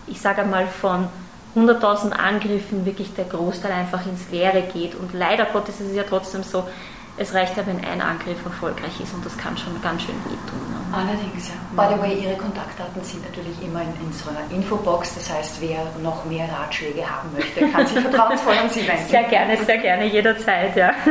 ich 0.08 0.20
sage 0.20 0.42
einmal 0.42 0.68
von 0.68 1.08
100.000 1.56 2.12
Angriffen 2.12 2.86
wirklich 2.86 3.14
der 3.14 3.24
Großteil 3.26 3.72
einfach 3.72 4.06
ins 4.06 4.30
Leere 4.30 4.64
geht. 4.64 4.96
Und 4.96 5.14
leider 5.14 5.46
Gottes 5.46 5.80
ist 5.80 5.92
es 5.92 5.96
ja 5.96 6.04
trotzdem 6.04 6.44
so, 6.44 6.66
es 7.16 7.34
reicht 7.34 7.56
ja, 7.58 7.66
wenn 7.68 7.84
ein 7.86 8.02
Angriff 8.02 8.44
erfolgreich 8.44 9.00
ist 9.00 9.14
und 9.14 9.24
das 9.24 9.38
kann 9.38 9.56
schon 9.56 9.80
ganz 9.82 10.02
schön 10.02 10.16
wehtun. 10.26 10.60
Ne? 10.70 10.98
Allerdings, 10.98 11.48
ja. 11.48 11.54
By 11.76 11.94
the 11.94 12.02
way, 12.02 12.20
Ihre 12.24 12.36
Kontaktdaten 12.38 13.04
sind 13.04 13.24
natürlich 13.24 13.62
immer 13.62 13.82
in 13.82 13.94
unserer 14.06 14.42
Infobox. 14.50 15.14
Das 15.16 15.32
heißt, 15.32 15.62
wer 15.62 15.86
noch 16.02 16.26
mehr 16.26 16.48
Ratschläge 16.52 17.08
haben 17.08 17.30
möchte, 17.34 17.68
kann 17.70 17.86
sich 17.86 18.00
vertrauensvoll 18.00 18.54
an 18.58 18.70
Sie 18.70 18.88
wenden. 18.88 19.04
Sehr 19.10 19.24
gerne, 19.24 19.58
sehr 19.64 19.78
gerne, 19.78 20.06
jederzeit, 20.06 20.76
ja. 20.76 20.92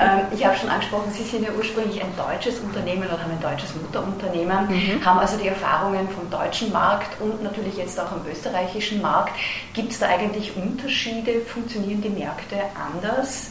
Ähm, 0.00 0.20
ich 0.32 0.44
habe 0.44 0.56
schon 0.56 0.70
angesprochen, 0.70 1.10
Sie 1.12 1.22
sind 1.22 1.44
ja 1.44 1.50
ursprünglich 1.56 2.02
ein 2.02 2.12
deutsches 2.16 2.58
Unternehmen 2.60 3.02
oder 3.02 3.20
haben 3.20 3.32
ein 3.32 3.40
deutsches 3.40 3.74
Mutterunternehmen, 3.74 4.68
mhm. 4.68 5.04
haben 5.04 5.18
also 5.18 5.36
die 5.36 5.48
Erfahrungen 5.48 6.08
vom 6.08 6.30
deutschen 6.30 6.72
Markt 6.72 7.20
und 7.20 7.42
natürlich 7.42 7.76
jetzt 7.76 7.98
auch 8.00 8.10
am 8.12 8.22
österreichischen 8.30 9.02
Markt. 9.02 9.34
Gibt 9.74 9.92
es 9.92 9.98
da 9.98 10.08
eigentlich 10.08 10.56
Unterschiede? 10.56 11.40
Funktionieren 11.40 12.00
die 12.00 12.08
Märkte 12.08 12.56
anders? 12.74 13.50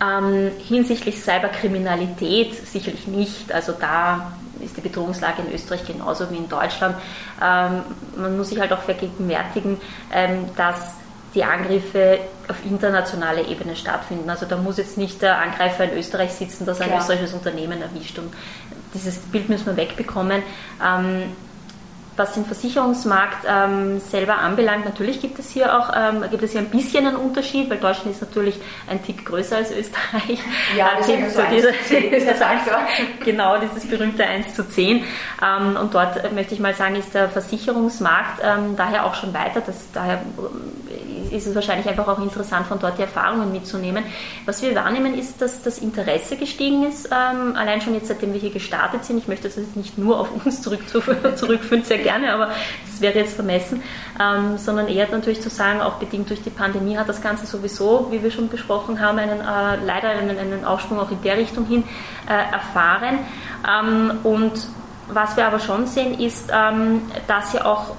Ähm, 0.00 0.50
hinsichtlich 0.58 1.20
Cyberkriminalität 1.20 2.66
sicherlich 2.66 3.06
nicht. 3.06 3.52
Also 3.52 3.72
da 3.72 4.32
ist 4.60 4.76
die 4.76 4.80
Bedrohungslage 4.80 5.42
in 5.42 5.54
Österreich 5.54 5.86
genauso 5.86 6.30
wie 6.30 6.36
in 6.36 6.48
Deutschland. 6.48 6.96
Ähm, 7.42 7.82
man 8.16 8.36
muss 8.36 8.48
sich 8.48 8.58
halt 8.58 8.72
auch 8.72 8.82
vergegenwärtigen, 8.82 9.80
ähm, 10.12 10.46
dass 10.56 10.94
die 11.34 11.44
Angriffe 11.44 12.18
auf 12.48 12.56
internationaler 12.64 13.48
Ebene 13.48 13.74
stattfinden. 13.74 14.28
Also 14.30 14.46
da 14.46 14.56
muss 14.56 14.78
jetzt 14.78 14.96
nicht 14.98 15.20
der 15.20 15.38
Angreifer 15.38 15.84
in 15.84 15.98
Österreich 15.98 16.32
sitzen, 16.32 16.64
das 16.64 16.80
ein 16.80 16.88
Klar. 16.88 17.00
österreichisches 17.00 17.34
Unternehmen 17.34 17.82
erwischt. 17.82 18.18
Und 18.18 18.32
dieses 18.94 19.18
Bild 19.18 19.48
müssen 19.48 19.66
wir 19.66 19.76
wegbekommen. 19.76 20.42
Ähm, 20.84 21.32
was 22.16 22.34
den 22.34 22.44
Versicherungsmarkt 22.44 23.46
ähm, 23.48 24.00
selber 24.00 24.38
anbelangt, 24.38 24.84
natürlich 24.84 25.20
gibt 25.20 25.38
es 25.38 25.50
hier 25.50 25.76
auch 25.78 25.92
ähm, 25.96 26.24
gibt 26.30 26.42
es 26.42 26.52
hier 26.52 26.60
ein 26.60 26.70
bisschen 26.70 27.06
einen 27.06 27.16
Unterschied, 27.16 27.70
weil 27.70 27.78
Deutschland 27.78 28.12
ist 28.12 28.20
natürlich 28.20 28.56
ein 28.88 29.02
Tick 29.04 29.24
größer 29.24 29.56
als 29.56 29.70
Österreich. 29.70 30.38
Ja, 30.76 30.90
das 30.98 31.08
ist 31.08 31.34
so 31.34 31.42
diese, 31.50 31.72
dieses, 31.88 32.40
genau 33.24 33.58
dieses 33.58 33.86
berühmte 33.86 34.24
1 34.24 34.54
zu 34.54 34.68
10. 34.68 35.04
Ähm, 35.42 35.76
und 35.76 35.94
dort 35.94 36.22
äh, 36.24 36.30
möchte 36.30 36.54
ich 36.54 36.60
mal 36.60 36.74
sagen, 36.74 36.96
ist 36.96 37.14
der 37.14 37.28
Versicherungsmarkt 37.28 38.40
ähm, 38.42 38.76
daher 38.76 39.04
auch 39.04 39.14
schon 39.14 39.32
weiter. 39.34 39.62
Das, 39.64 39.76
daher 39.92 40.22
ist 41.34 41.46
es 41.46 41.54
wahrscheinlich 41.54 41.88
einfach 41.88 42.06
auch 42.08 42.20
interessant, 42.20 42.66
von 42.66 42.78
dort 42.78 42.98
die 42.98 43.02
Erfahrungen 43.02 43.52
mitzunehmen. 43.52 44.04
Was 44.46 44.62
wir 44.62 44.74
wahrnehmen, 44.74 45.18
ist, 45.18 45.42
dass 45.42 45.62
das 45.62 45.78
Interesse 45.78 46.36
gestiegen 46.36 46.84
ist, 46.84 47.06
ähm, 47.06 47.56
allein 47.56 47.80
schon 47.80 47.94
jetzt 47.94 48.08
seitdem 48.08 48.32
wir 48.32 48.40
hier 48.40 48.52
gestartet 48.52 49.04
sind. 49.04 49.18
Ich 49.18 49.28
möchte 49.28 49.48
das 49.48 49.56
jetzt 49.56 49.76
nicht 49.76 49.98
nur 49.98 50.20
auf 50.20 50.28
uns 50.44 50.62
zurück, 50.62 50.80
zurückführen, 51.36 51.84
sehr 51.84 51.98
gerne, 51.98 52.32
aber 52.32 52.50
das 52.86 53.00
wäre 53.00 53.18
jetzt 53.18 53.34
vermessen, 53.34 53.82
ähm, 54.20 54.58
sondern 54.58 54.88
eher 54.88 55.08
natürlich 55.10 55.40
zu 55.40 55.50
sagen, 55.50 55.80
auch 55.80 55.94
bedingt 55.94 56.30
durch 56.30 56.42
die 56.42 56.50
Pandemie 56.50 56.96
hat 56.96 57.08
das 57.08 57.20
Ganze 57.20 57.46
sowieso, 57.46 58.08
wie 58.10 58.22
wir 58.22 58.30
schon 58.30 58.48
besprochen 58.48 59.00
haben, 59.00 59.18
einen, 59.18 59.40
äh, 59.40 59.84
leider 59.84 60.10
einen, 60.10 60.38
einen 60.38 60.64
Aufschwung 60.64 60.98
auch 61.00 61.10
in 61.10 61.20
der 61.22 61.36
Richtung 61.36 61.66
hin 61.66 61.84
äh, 62.28 62.52
erfahren. 62.52 63.18
Ähm, 63.68 64.18
und 64.22 64.52
was 65.08 65.36
wir 65.36 65.46
aber 65.46 65.60
schon 65.60 65.86
sehen, 65.86 66.18
ist, 66.18 66.50
ähm, 66.52 67.02
dass 67.26 67.52
ja 67.52 67.64
auch 67.66 67.94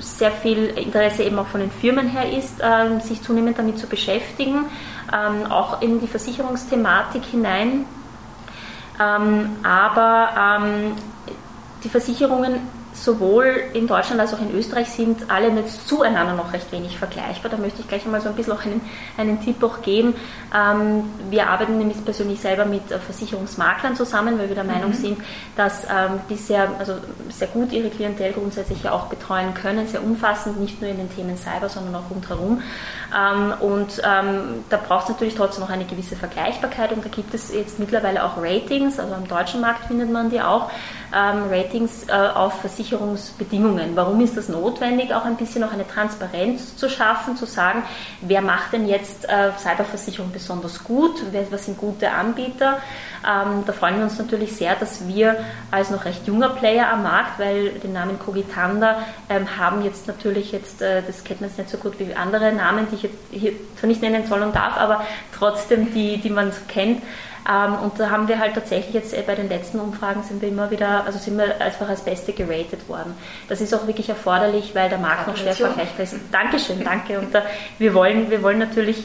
sehr 0.00 0.30
viel 0.30 0.66
Interesse 0.66 1.22
eben 1.22 1.38
auch 1.38 1.46
von 1.46 1.60
den 1.60 1.70
Firmen 1.70 2.08
her 2.08 2.36
ist, 2.36 2.60
äh, 2.60 3.00
sich 3.00 3.22
zunehmend 3.22 3.58
damit 3.58 3.78
zu 3.78 3.86
beschäftigen, 3.86 4.64
ähm, 5.12 5.50
auch 5.50 5.80
in 5.82 6.00
die 6.00 6.06
Versicherungsthematik 6.06 7.24
hinein. 7.24 7.84
Ähm, 9.00 9.56
aber 9.62 10.60
ähm, 10.60 10.92
die 11.84 11.88
Versicherungen 11.88 12.60
sowohl 13.04 13.62
in 13.72 13.86
Deutschland 13.86 14.20
als 14.20 14.34
auch 14.34 14.40
in 14.40 14.54
Österreich 14.54 14.88
sind 14.88 15.30
alle 15.30 15.50
nicht 15.50 15.68
zueinander 15.88 16.34
noch 16.34 16.52
recht 16.52 16.70
wenig 16.72 16.98
vergleichbar. 16.98 17.50
Da 17.50 17.56
möchte 17.56 17.80
ich 17.80 17.88
gleich 17.88 18.04
einmal 18.04 18.20
so 18.20 18.28
ein 18.28 18.34
bisschen 18.34 18.52
auch 18.52 18.64
einen, 18.64 18.80
einen 19.16 19.42
Tipp 19.42 19.62
auch 19.62 19.80
geben. 19.82 20.14
Ähm, 20.54 21.04
wir 21.30 21.48
arbeiten 21.48 21.78
nämlich 21.78 22.04
persönlich 22.04 22.40
selber 22.40 22.66
mit 22.66 22.82
Versicherungsmaklern 22.88 23.96
zusammen, 23.96 24.38
weil 24.38 24.48
wir 24.48 24.54
der 24.54 24.64
Meinung 24.64 24.90
mhm. 24.90 24.94
sind, 24.94 25.18
dass 25.56 25.84
ähm, 25.84 26.20
die 26.28 26.36
sehr, 26.36 26.70
also 26.78 26.94
sehr 27.30 27.48
gut 27.48 27.72
ihre 27.72 27.88
Klientel 27.88 28.32
grundsätzlich 28.32 28.82
ja 28.82 28.92
auch 28.92 29.06
betreuen 29.06 29.54
können, 29.54 29.86
sehr 29.88 30.02
umfassend, 30.02 30.60
nicht 30.60 30.80
nur 30.80 30.90
in 30.90 30.98
den 30.98 31.14
Themen 31.14 31.36
Cyber, 31.36 31.68
sondern 31.68 31.94
auch 31.94 32.10
rundherum. 32.10 32.62
Ähm, 33.16 33.54
und 33.60 34.02
ähm, 34.04 34.64
da 34.68 34.76
braucht 34.76 35.04
es 35.04 35.08
natürlich 35.10 35.34
trotzdem 35.34 35.64
noch 35.64 35.70
eine 35.70 35.84
gewisse 35.84 36.16
Vergleichbarkeit 36.16 36.92
und 36.92 37.04
da 37.04 37.08
gibt 37.08 37.34
es 37.34 37.52
jetzt 37.52 37.78
mittlerweile 37.78 38.24
auch 38.24 38.36
Ratings, 38.36 38.98
also 38.98 39.14
am 39.14 39.26
deutschen 39.26 39.60
Markt 39.60 39.86
findet 39.86 40.10
man 40.10 40.30
die 40.30 40.40
auch, 40.40 40.70
ähm, 41.14 41.44
Ratings 41.50 42.08
äh, 42.08 42.12
auf 42.12 42.60
Versicherungsbedingungen. 42.90 43.94
Warum 43.94 44.20
ist 44.20 44.36
das 44.36 44.48
notwendig? 44.48 45.14
Auch 45.14 45.24
ein 45.24 45.36
bisschen 45.36 45.60
noch 45.60 45.72
eine 45.72 45.86
Transparenz 45.86 46.76
zu 46.76 46.88
schaffen, 46.88 47.36
zu 47.36 47.46
sagen, 47.46 47.84
wer 48.20 48.42
macht 48.42 48.72
denn 48.72 48.88
jetzt 48.88 49.28
äh, 49.28 49.52
Cyberversicherung 49.56 50.32
besonders 50.32 50.82
gut, 50.82 51.22
wer, 51.30 51.50
was 51.52 51.66
sind 51.66 51.78
gute 51.78 52.10
Anbieter. 52.10 52.78
Ähm, 53.24 53.64
da 53.66 53.72
freuen 53.72 53.98
wir 53.98 54.04
uns 54.04 54.18
natürlich 54.18 54.56
sehr, 54.56 54.74
dass 54.74 55.06
wir 55.06 55.36
als 55.70 55.90
noch 55.90 56.04
recht 56.04 56.26
junger 56.26 56.50
Player 56.50 56.90
am 56.92 57.02
Markt, 57.04 57.38
weil 57.38 57.70
den 57.70 57.92
Namen 57.92 58.18
Cogitanda 58.18 59.02
ähm, 59.28 59.46
haben 59.56 59.84
jetzt 59.84 60.08
natürlich 60.08 60.52
jetzt, 60.52 60.82
äh, 60.82 61.02
das 61.06 61.22
kennt 61.22 61.40
man 61.40 61.50
jetzt 61.50 61.58
nicht 61.58 61.70
so 61.70 61.78
gut 61.78 61.98
wie 61.98 62.14
andere 62.14 62.52
Namen, 62.52 62.88
die 62.90 62.96
ich 62.96 63.02
jetzt 63.04 63.18
hier 63.30 63.52
zwar 63.78 63.88
nicht 63.88 64.02
nennen 64.02 64.26
soll 64.26 64.42
und 64.42 64.54
darf, 64.54 64.76
aber 64.76 65.04
trotzdem 65.32 65.92
die, 65.94 66.18
die 66.18 66.30
man 66.30 66.50
kennt. 66.68 67.02
Ähm, 67.50 67.74
und 67.82 67.98
da 67.98 68.10
haben 68.10 68.28
wir 68.28 68.38
halt 68.38 68.54
tatsächlich 68.54 68.94
jetzt 68.94 69.12
äh, 69.12 69.22
bei 69.26 69.34
den 69.34 69.48
letzten 69.48 69.80
Umfragen 69.80 70.22
sind 70.22 70.40
wir 70.40 70.48
immer 70.48 70.70
wieder, 70.70 71.04
also 71.04 71.18
sind 71.18 71.36
wir 71.36 71.60
einfach 71.60 71.88
als 71.88 72.02
Beste 72.02 72.32
geratet 72.32 72.88
worden. 72.88 73.14
Das 73.48 73.60
ist 73.60 73.74
auch 73.74 73.86
wirklich 73.86 74.08
erforderlich, 74.08 74.74
weil 74.74 74.88
der 74.88 74.98
Markt 74.98 75.26
noch 75.26 75.36
schwer 75.36 75.54
vergleichbar 75.54 76.04
ist. 76.04 76.16
Dankeschön, 76.30 76.84
danke. 76.84 77.18
Und 77.18 77.34
da, 77.34 77.42
wir, 77.78 77.94
wollen, 77.94 78.30
wir 78.30 78.42
wollen 78.42 78.58
natürlich 78.58 79.04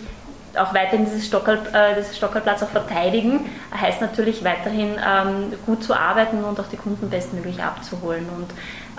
auch 0.58 0.74
weiterhin 0.74 1.06
dieses 1.06 1.26
Stockerl, 1.26 1.60
äh, 1.74 1.96
dieses 1.98 2.16
Stockerplatz 2.18 2.64
auch 2.64 2.70
verteidigen, 2.70 3.50
heißt 3.80 4.02
natürlich 4.02 4.44
weiterhin 4.44 4.96
ähm, 5.06 5.54
gut 5.66 5.84
zu 5.84 5.94
arbeiten 5.94 6.44
und 6.44 6.60
auch 6.60 6.68
die 6.68 6.78
Kunden 6.78 7.10
bestmöglich 7.10 7.62
abzuholen. 7.62 8.28
Und 8.30 8.48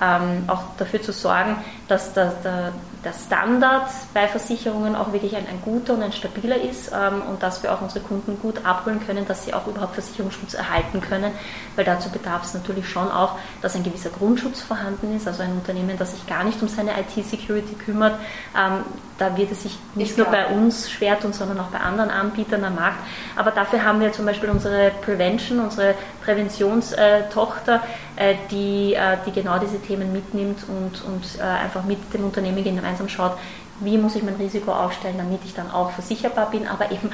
ähm, 0.03 0.45
auch 0.49 0.63
dafür 0.77 1.01
zu 1.01 1.13
sorgen, 1.13 1.57
dass 1.89 2.13
der, 2.13 2.33
der, 2.45 2.73
der, 3.05 3.13
Standard 3.13 3.89
bei 4.15 4.29
Versicherungen 4.29 4.95
auch 4.95 5.13
wirklich 5.13 5.37
ein, 5.37 5.47
ein 5.47 5.61
guter 5.63 5.95
und 5.95 6.03
ein 6.03 6.13
stabiler 6.13 6.61
ist 6.61 6.93
ähm, 6.93 7.23
und 7.29 7.43
dass 7.43 7.63
wir 7.63 7.73
auch 7.73 7.81
unsere 7.81 8.01
Kunden 8.01 8.39
gut 8.41 8.65
abholen 8.65 9.01
können, 9.07 9.27
dass 9.27 9.45
sie 9.45 9.55
auch 9.55 9.67
überhaupt 9.67 9.95
Versicherungsschutz 9.95 10.55
erhalten 10.55 11.01
können, 11.01 11.33
weil 11.75 11.85
dazu 11.85 12.11
bedarf 12.11 12.45
es 12.45 12.55
natürlich 12.55 12.89
schon 12.89 13.11
auch, 13.11 13.39
dass 13.63 13.75
ein 13.75 13.83
gewisser 13.83 14.11
Grundschutz 14.11 14.61
vorhanden 14.61 15.17
ist, 15.17 15.27
also 15.27 15.43
ein 15.43 15.53
Unternehmen, 15.53 15.97
das 15.99 16.13
sich 16.13 16.27
gar 16.27 16.45
nicht 16.45 16.61
um 16.63 16.69
seine 16.69 16.93
IT-Security 16.93 17.75
kümmert, 17.75 18.15
ähm, 18.57 18.85
da 19.19 19.37
wird 19.37 19.51
es 19.51 19.63
sich 19.63 19.79
nicht 19.95 20.19
nur 20.19 20.27
bei 20.27 20.47
uns 20.47 20.91
schwer 20.91 21.19
tun, 21.19 21.33
sondern 21.33 21.59
auch 21.61 21.69
bei 21.69 21.79
anderen 21.79 22.11
Anbietern 22.11 22.65
am 22.65 22.75
Markt. 22.75 22.99
Aber 23.35 23.51
dafür 23.51 23.83
haben 23.83 24.01
wir 24.01 24.13
zum 24.13 24.27
Beispiel 24.27 24.51
unsere 24.51 24.91
Prevention, 25.03 25.61
unsere 25.61 25.95
Präventionstochter, 26.25 27.83
äh, 28.17 28.35
die, 28.51 28.95
äh, 28.95 29.17
die 29.25 29.33
genau 29.33 29.59
diese 29.59 29.81
Themen 29.81 30.13
mitnimmt 30.13 30.65
und, 30.69 31.03
und 31.05 31.39
äh, 31.39 31.43
einfach 31.43 31.85
mit 31.85 32.13
dem 32.13 32.25
Unternehmen 32.25 32.63
gemeinsam 32.63 32.96
schaut, 33.09 33.33
wie 33.81 33.99
muss 33.99 34.17
ich 34.17 34.23
mein 34.23 34.37
Risiko 34.37 34.73
aufstellen, 34.73 35.19
damit 35.19 35.41
ich 35.45 35.55
dann 35.55 35.71
auch 35.71 35.91
versicherbar 35.91 36.51
bin, 36.51 36.67
aber 36.67 36.91
eben 36.91 37.11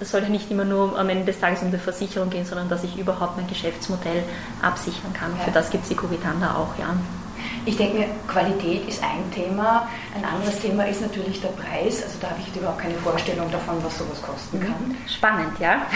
es 0.00 0.10
soll 0.10 0.22
ja 0.22 0.28
nicht 0.28 0.50
immer 0.50 0.64
nur 0.64 0.98
am 0.98 1.08
Ende 1.10 1.26
des 1.26 1.38
Tages 1.38 1.62
um 1.62 1.70
die 1.70 1.76
Versicherung 1.76 2.30
gehen, 2.30 2.46
sondern 2.46 2.68
dass 2.68 2.82
ich 2.84 2.96
überhaupt 2.96 3.36
mein 3.36 3.46
Geschäftsmodell 3.46 4.24
absichern 4.62 5.12
kann. 5.12 5.36
Ja. 5.36 5.44
Für 5.44 5.50
das 5.50 5.70
gibt 5.70 5.84
es 5.84 5.90
die 5.90 5.94
Covitanda 5.94 6.54
auch, 6.54 6.78
ja. 6.78 6.96
Ich 7.66 7.76
denke 7.76 7.98
mir, 7.98 8.06
Qualität 8.26 8.88
ist 8.88 9.02
ein 9.02 9.30
Thema. 9.34 9.88
Ein 10.14 10.24
anderes 10.24 10.58
Thema 10.60 10.84
ist 10.84 11.00
natürlich 11.00 11.40
der 11.40 11.48
Preis. 11.48 12.02
Also 12.02 12.18
da 12.20 12.30
habe 12.30 12.40
ich 12.40 12.56
überhaupt 12.56 12.80
keine 12.80 12.94
Vorstellung 12.94 13.50
davon, 13.50 13.76
was 13.82 13.98
sowas 13.98 14.20
kosten 14.22 14.58
mhm. 14.58 14.62
kann. 14.62 14.96
Spannend, 15.06 15.58
ja. 15.60 15.86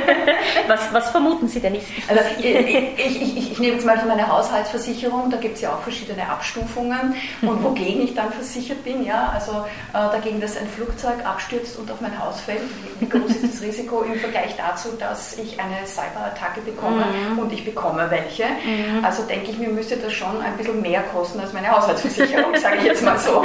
was, 0.68 0.92
was, 0.92 1.10
vermuten 1.10 1.48
Sie 1.48 1.60
denn? 1.60 1.74
Ich, 1.74 1.84
also, 2.08 2.20
ich, 2.38 2.46
ich, 2.46 3.52
ich, 3.52 3.58
nehme 3.58 3.74
jetzt 3.74 3.86
mal 3.86 3.98
von 3.98 4.08
meiner 4.08 4.28
Haushaltsversicherung, 4.28 5.30
da 5.30 5.36
gibt 5.36 5.56
es 5.56 5.62
ja 5.62 5.70
auch 5.70 5.80
verschiedene 5.80 6.28
Abstufungen 6.28 7.14
und 7.42 7.60
mhm. 7.60 7.64
wogegen 7.64 8.02
ich 8.02 8.14
dann 8.14 8.32
versichert 8.32 8.82
bin. 8.84 9.04
Ja? 9.04 9.30
Also 9.34 9.52
äh, 9.92 9.92
dagegen, 9.92 10.40
dass 10.40 10.56
ein 10.56 10.68
Flugzeug 10.68 11.24
abstürzt 11.24 11.78
und 11.78 11.90
auf 11.90 12.00
mein 12.00 12.18
Haus 12.18 12.40
fällt. 12.40 12.62
Wie 13.00 13.08
groß 13.08 13.30
ist 13.30 13.54
das 13.54 13.62
Risiko 13.62 14.02
im 14.02 14.18
Vergleich 14.18 14.54
dazu, 14.56 14.90
dass 14.98 15.38
ich 15.38 15.58
eine 15.60 15.86
Cyberattacke 15.86 16.60
bekomme 16.60 17.04
mhm. 17.06 17.38
und 17.38 17.52
ich 17.52 17.64
bekomme 17.64 18.10
welche? 18.10 18.44
Mhm. 18.44 19.04
Also 19.04 19.22
denke 19.22 19.50
ich 19.50 19.58
mir, 19.58 19.68
müsste 19.68 19.96
das 19.96 20.12
schon 20.12 20.40
ein 20.40 20.56
bisschen 20.56 20.82
mehr 20.84 21.02
kosten 21.02 21.40
als 21.40 21.52
meine 21.52 21.70
Haushaltsversicherung, 21.70 22.54
sage 22.60 22.76
ich 22.78 22.84
jetzt 22.84 23.02
mal 23.02 23.18
so. 23.18 23.42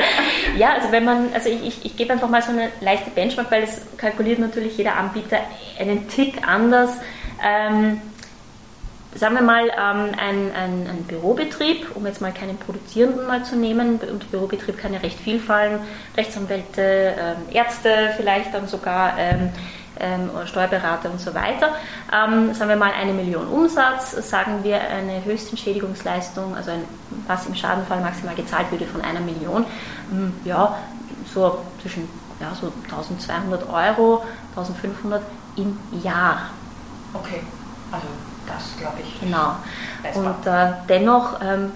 Ja, 0.58 0.74
also 0.74 0.92
wenn 0.92 1.06
man, 1.06 1.34
also 1.34 1.50
ich, 1.50 1.66
ich, 1.66 1.86
ich 1.86 1.98
gebe 1.98 2.14
einfach 2.14 2.30
mal 2.30 2.42
so 2.42 2.52
eine 2.52 2.70
leichte 2.82 3.10
Benchmark, 3.10 3.50
weil 3.50 3.64
es 3.64 3.82
kalkuliert 3.98 4.40
natürlich 4.40 4.78
jeder 4.78 4.96
Anbieter 4.96 5.40
einen 5.80 6.08
Tick 6.10 6.48
anders. 6.48 6.92
Ähm, 7.44 8.02
sagen 9.16 9.36
wir 9.36 9.42
mal, 9.42 9.70
ähm, 9.70 10.12
ein, 10.18 10.52
ein, 10.54 10.88
ein, 10.88 11.04
Bürobetrieb, 11.08 11.96
um 11.96 12.06
jetzt 12.06 12.22
mal 12.22 12.32
keinen 12.32 12.58
produzierenden 12.58 13.26
mal 13.26 13.44
zu 13.44 13.56
nehmen, 13.56 14.00
und 14.00 14.30
Bürobetrieb 14.30 14.78
kann 14.78 14.94
ja 14.94 15.00
recht 15.00 15.20
viel 15.20 15.40
fallen, 15.40 15.80
Rechtsanwälte, 16.16 17.16
ähm, 17.18 17.38
Ärzte 17.52 18.14
vielleicht 18.18 18.54
dann 18.54 18.68
sogar, 18.68 19.18
ähm, 19.18 19.50
ähm, 20.00 20.30
Steuerberater 20.46 21.12
und 21.12 21.20
so 21.20 21.34
weiter. 21.34 21.70
Ähm, 22.12 22.54
sagen 22.54 22.70
wir 22.70 22.78
mal 22.78 22.92
eine 22.92 23.14
Million 23.14 23.48
Umsatz, 23.48 24.12
sagen 24.30 24.64
wir 24.64 24.80
eine 24.82 25.24
Höchstentschädigungsleistung, 25.24 26.56
also 26.56 26.72
ein, 26.72 26.84
was 27.28 27.46
im 27.46 27.56
Schadenfall 27.56 28.02
maximal 28.02 28.36
gezahlt 28.36 28.72
würde 28.72 28.86
von 28.86 29.02
einer 29.02 29.20
Million, 29.20 29.66
hm, 30.10 30.34
ja, 30.46 30.78
so 31.34 31.60
zwischen 31.82 32.08
ja, 32.40 32.54
so 32.60 32.72
1200 32.86 33.70
Euro, 33.70 34.24
1500 34.56 35.22
im 35.58 35.78
Jahr. 36.02 36.50
Okay, 37.14 37.42
also 37.92 38.08
das 38.48 38.78
glaube 38.80 38.98
ich. 39.02 39.20
Genau. 39.20 39.56
Und 40.16 40.48
äh, 40.48 40.72
dennoch 40.88 41.40
ähm, 41.42 41.72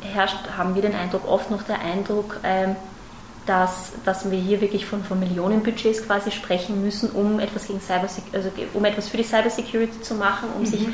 herrscht, 0.00 0.36
haben 0.56 0.74
wir 0.74 0.82
den 0.82 0.94
Eindruck, 0.94 1.26
oft 1.26 1.50
noch 1.50 1.62
der 1.62 1.80
Eindruck, 1.80 2.40
ähm, 2.42 2.76
dass, 3.46 3.92
dass 4.04 4.30
wir 4.30 4.38
hier 4.38 4.60
wirklich 4.60 4.86
von, 4.86 5.02
von 5.02 5.18
Millionenbudgets 5.18 6.06
quasi 6.06 6.30
sprechen 6.30 6.82
müssen, 6.82 7.10
um 7.10 7.40
etwas, 7.40 7.66
gegen 7.66 7.80
Cyber, 7.80 8.08
also 8.32 8.50
um 8.74 8.84
etwas 8.84 9.08
für 9.08 9.16
die 9.16 9.24
Cybersecurity 9.24 10.00
zu 10.00 10.14
machen, 10.14 10.48
um 10.54 10.62
mhm. 10.62 10.66
sich 10.66 10.88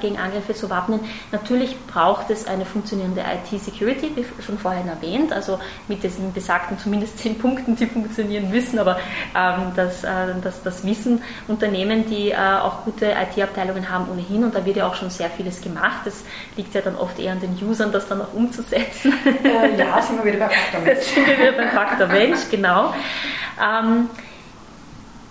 gegen 0.00 0.18
Angriffe 0.18 0.54
zu 0.54 0.70
wappnen. 0.70 1.00
Natürlich 1.32 1.76
braucht 1.86 2.30
es 2.30 2.46
eine 2.46 2.64
funktionierende 2.64 3.22
IT-Security, 3.22 4.12
wie 4.14 4.24
schon 4.42 4.58
vorhin 4.58 4.88
erwähnt, 4.88 5.32
also 5.32 5.58
mit 5.88 6.02
diesen 6.02 6.32
besagten 6.32 6.78
zumindest 6.78 7.18
zehn 7.18 7.38
Punkten, 7.38 7.76
die 7.76 7.86
funktionieren 7.86 8.50
müssen, 8.50 8.78
aber 8.78 8.98
ähm, 9.36 9.72
das, 9.76 10.04
äh, 10.04 10.08
das, 10.42 10.62
das 10.62 10.84
wissen 10.84 11.22
Unternehmen, 11.48 12.08
die 12.08 12.30
äh, 12.30 12.36
auch 12.36 12.84
gute 12.84 13.06
IT-Abteilungen 13.06 13.88
haben 13.88 14.08
ohnehin 14.10 14.44
und 14.44 14.54
da 14.54 14.64
wird 14.64 14.76
ja 14.76 14.86
auch 14.86 14.94
schon 14.94 15.10
sehr 15.10 15.30
vieles 15.30 15.60
gemacht. 15.60 16.00
Das 16.04 16.24
liegt 16.56 16.74
ja 16.74 16.80
dann 16.80 16.96
oft 16.96 17.18
eher 17.18 17.32
an 17.32 17.40
den 17.40 17.56
Usern, 17.62 17.92
das 17.92 18.08
dann 18.08 18.20
auch 18.22 18.32
umzusetzen. 18.32 19.12
Äh, 19.44 19.78
ja, 19.78 20.00
sind 20.02 20.22
wir 20.22 20.32
wieder 20.32 20.46
beim 20.46 20.50
Faktor 20.50 20.80
Mensch. 20.80 21.04
sind 21.14 21.26
wir 21.26 21.38
wieder 21.38 21.52
beim 21.52 21.70
Faktor 21.70 22.06
Mensch, 22.08 22.40
genau. 22.50 22.94
Ähm, 23.60 24.08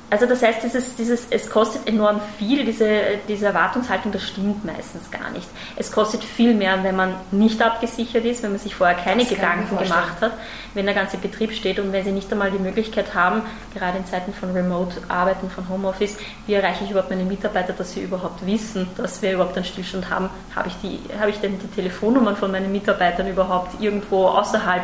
also 0.09 0.25
das 0.25 0.41
heißt, 0.41 0.63
dieses, 0.63 0.95
dieses, 0.95 1.27
es 1.29 1.49
kostet 1.49 1.87
enorm 1.87 2.19
viel, 2.37 2.65
diese, 2.65 2.89
diese 3.27 3.47
Erwartungshaltung, 3.47 4.11
das 4.11 4.23
stimmt 4.23 4.65
meistens 4.65 5.11
gar 5.11 5.29
nicht. 5.31 5.47
Es 5.75 5.91
kostet 5.91 6.23
viel 6.23 6.55
mehr, 6.55 6.83
wenn 6.83 6.95
man 6.95 7.13
nicht 7.31 7.61
abgesichert 7.61 8.25
ist, 8.25 8.41
wenn 8.41 8.51
man 8.51 8.59
sich 8.59 8.73
vorher 8.73 8.95
keine 8.95 9.21
das 9.21 9.29
Gedanken 9.29 9.77
gemacht 9.77 10.21
hat, 10.21 10.31
wenn 10.73 10.85
der 10.85 10.95
ganze 10.95 11.17
Betrieb 11.17 11.53
steht 11.53 11.79
und 11.79 11.91
wenn 11.91 12.03
sie 12.03 12.11
nicht 12.11 12.31
einmal 12.31 12.49
die 12.49 12.57
Möglichkeit 12.57 13.13
haben, 13.13 13.43
gerade 13.73 13.99
in 13.99 14.05
Zeiten 14.05 14.33
von 14.33 14.51
Remote-Arbeiten, 14.51 15.49
von 15.51 15.69
Homeoffice, 15.69 16.17
wie 16.47 16.53
erreiche 16.53 16.85
ich 16.85 16.91
überhaupt 16.91 17.11
meine 17.11 17.23
Mitarbeiter, 17.23 17.73
dass 17.73 17.93
sie 17.93 18.01
überhaupt 18.01 18.45
wissen, 18.45 18.87
dass 18.97 19.21
wir 19.21 19.33
überhaupt 19.33 19.55
einen 19.55 19.65
Stillstand 19.65 20.09
haben. 20.09 20.29
Habe 20.55 20.69
ich, 20.69 20.75
die, 20.81 20.99
habe 21.19 21.29
ich 21.29 21.37
denn 21.37 21.59
die 21.59 21.67
Telefonnummern 21.67 22.35
von 22.35 22.51
meinen 22.51 22.71
Mitarbeitern 22.71 23.27
überhaupt 23.27 23.79
irgendwo 23.79 24.27
außerhalb 24.27 24.83